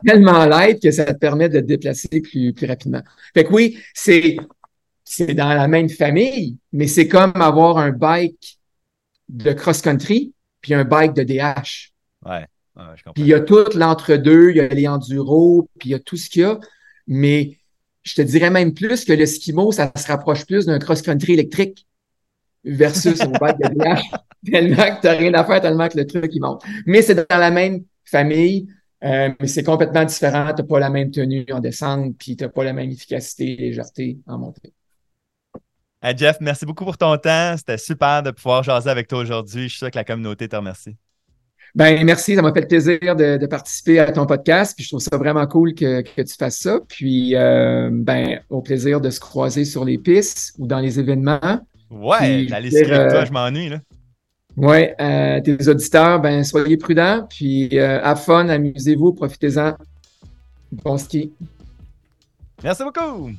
tellement 0.04 0.46
light 0.46 0.82
que 0.82 0.90
ça 0.90 1.04
te 1.04 1.18
permet 1.18 1.48
de 1.48 1.60
te 1.60 1.64
déplacer 1.64 2.20
plus, 2.20 2.52
plus 2.52 2.66
rapidement. 2.66 3.02
Fait 3.34 3.44
que 3.44 3.52
oui, 3.52 3.78
c'est 3.94 4.36
c'est 5.04 5.34
dans 5.34 5.48
la 5.48 5.68
même 5.68 5.88
famille, 5.88 6.58
mais 6.72 6.86
c'est 6.86 7.08
comme 7.08 7.32
avoir 7.34 7.78
un 7.78 7.90
bike 7.90 8.57
de 9.28 9.52
cross-country, 9.52 10.32
puis 10.60 10.74
un 10.74 10.84
bike 10.84 11.14
de 11.14 11.22
DH. 11.22 11.92
Ouais, 12.24 12.46
je 12.76 13.02
comprends. 13.02 13.12
Puis 13.14 13.22
il 13.22 13.28
y 13.28 13.34
a 13.34 13.40
tout 13.40 13.64
l'entre-deux, 13.74 14.50
il 14.50 14.56
y 14.56 14.60
a 14.60 14.68
les 14.68 14.88
enduros, 14.88 15.68
puis 15.78 15.90
il 15.90 15.92
y 15.92 15.94
a 15.94 15.98
tout 15.98 16.16
ce 16.16 16.28
qu'il 16.30 16.42
y 16.42 16.44
a. 16.44 16.58
Mais 17.06 17.58
je 18.02 18.14
te 18.14 18.22
dirais 18.22 18.50
même 18.50 18.74
plus 18.74 19.04
que 19.04 19.12
le 19.12 19.26
skimo, 19.26 19.72
ça 19.72 19.92
se 19.96 20.06
rapproche 20.06 20.46
plus 20.46 20.66
d'un 20.66 20.78
cross-country 20.78 21.34
électrique 21.34 21.86
versus 22.64 23.20
un 23.20 23.28
bike 23.28 23.58
de 23.58 23.74
DH. 23.74 24.02
Tellement 24.50 24.76
que 24.76 25.00
tu 25.00 25.06
n'as 25.06 25.14
rien 25.14 25.34
à 25.34 25.44
faire, 25.44 25.60
tellement 25.60 25.88
que 25.88 25.98
le 25.98 26.06
truc, 26.06 26.30
il 26.32 26.40
monte. 26.40 26.62
Mais 26.86 27.02
c'est 27.02 27.16
dans 27.16 27.38
la 27.38 27.50
même 27.50 27.82
famille, 28.04 28.68
euh, 29.02 29.30
mais 29.40 29.48
c'est 29.48 29.64
complètement 29.64 30.04
différent. 30.04 30.46
Tu 30.54 30.62
n'as 30.62 30.68
pas 30.68 30.78
la 30.78 30.90
même 30.90 31.10
tenue 31.10 31.44
en 31.50 31.58
descente, 31.58 32.16
puis 32.16 32.36
tu 32.36 32.44
n'as 32.44 32.50
pas 32.50 32.62
la 32.62 32.72
même 32.72 32.88
efficacité, 32.88 33.56
légèreté 33.56 34.20
en 34.28 34.38
montée. 34.38 34.72
Jeff, 36.16 36.36
merci 36.40 36.64
beaucoup 36.64 36.84
pour 36.84 36.96
ton 36.96 37.16
temps. 37.16 37.56
C'était 37.56 37.78
super 37.78 38.22
de 38.22 38.30
pouvoir 38.30 38.62
jaser 38.62 38.90
avec 38.90 39.08
toi 39.08 39.18
aujourd'hui. 39.18 39.64
Je 39.64 39.68
suis 39.68 39.78
sûr 39.78 39.90
que 39.90 39.98
la 39.98 40.04
communauté 40.04 40.48
te 40.48 40.56
remercie. 40.56 40.96
Ben, 41.74 42.02
merci, 42.04 42.34
ça 42.34 42.42
m'a 42.42 42.52
fait 42.52 42.62
le 42.62 42.68
plaisir 42.68 43.16
de, 43.16 43.46
participer 43.46 43.98
à 43.98 44.10
ton 44.10 44.26
podcast. 44.26 44.74
Puis 44.76 44.84
je 44.84 44.90
trouve 44.90 45.00
ça 45.00 45.16
vraiment 45.16 45.46
cool 45.46 45.74
que, 45.74 46.02
tu 46.02 46.34
fasses 46.38 46.58
ça. 46.58 46.80
Puis, 46.88 47.34
euh, 47.36 47.90
ben, 47.92 48.40
au 48.48 48.62
plaisir 48.62 49.00
de 49.00 49.10
se 49.10 49.20
croiser 49.20 49.64
sur 49.64 49.84
les 49.84 49.98
pistes 49.98 50.54
ou 50.58 50.66
dans 50.66 50.80
les 50.80 50.98
événements. 50.98 51.60
Ouais, 51.90 52.46
skier 52.46 52.92
avec 52.92 53.10
toi, 53.10 53.24
je 53.24 53.32
m'ennuie, 53.32 53.68
là. 53.68 53.78
Ouais, 54.56 54.96
euh, 55.00 55.40
tes 55.40 55.68
auditeurs, 55.68 56.20
ben, 56.20 56.42
soyez 56.42 56.76
prudents. 56.76 57.26
Puis, 57.28 57.78
euh, 57.78 58.02
have 58.02 58.18
fun, 58.18 58.48
amusez-vous, 58.48 59.12
profitez-en. 59.12 59.76
Bon 60.72 60.98
ski. 60.98 61.32
Merci 62.62 62.82
beaucoup. 62.82 63.30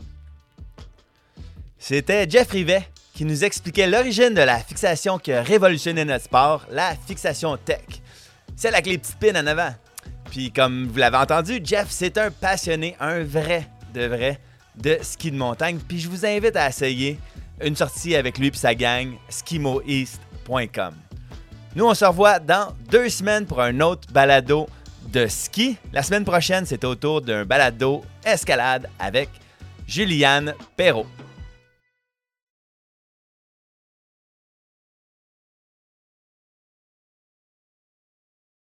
C'était 1.80 2.30
Jeff 2.30 2.52
Rivet 2.52 2.86
qui 3.14 3.24
nous 3.26 3.44
expliquait 3.44 3.88
l'origine 3.88 4.34
de 4.34 4.42
la 4.42 4.60
fixation 4.60 5.18
qui 5.18 5.32
a 5.32 5.42
révolutionné 5.42 6.06
notre 6.06 6.26
sport, 6.26 6.66
la 6.70 6.94
fixation 7.08 7.58
tech. 7.58 7.86
Celle 8.56 8.76
avec 8.76 8.86
les 8.86 8.98
petites 8.98 9.18
pins 9.18 9.42
en 9.42 9.48
avant. 9.48 9.74
Puis 10.30 10.52
comme 10.52 10.88
vous 10.88 10.98
l'avez 10.98 11.18
entendu, 11.18 11.60
Jeff, 11.64 11.88
c'est 11.90 12.18
un 12.18 12.32
passionné, 12.32 12.96
un 13.00 13.24
vrai 13.24 13.68
de 13.94 14.06
vrai 14.06 14.40
de 14.76 14.98
ski 15.02 15.32
de 15.32 15.38
montagne. 15.38 15.80
Puis 15.88 16.00
je 16.00 16.10
vous 16.10 16.26
invite 16.26 16.56
à 16.56 16.68
essayer 16.68 17.18
une 17.62 17.76
sortie 17.76 18.16
avec 18.16 18.38
lui 18.38 18.48
et 18.48 18.54
sa 18.54 18.76
gang, 18.76 19.14
skimoeast.com. 19.30 20.94
Nous, 21.76 21.86
on 21.86 21.94
se 21.94 22.06
revoit 22.06 22.40
dans 22.40 22.76
deux 22.90 23.10
semaines 23.10 23.46
pour 23.46 23.62
un 23.62 23.80
autre 23.80 24.08
balado 24.12 24.68
de 25.08 25.28
ski. 25.28 25.78
La 25.94 26.04
semaine 26.04 26.26
prochaine, 26.26 26.66
c'est 26.66 26.84
autour 26.84 27.22
d'un 27.22 27.46
balado 27.46 28.04
escalade 28.26 28.90
avec 29.00 29.30
Juliane 29.88 30.54
Perrault. 30.76 31.08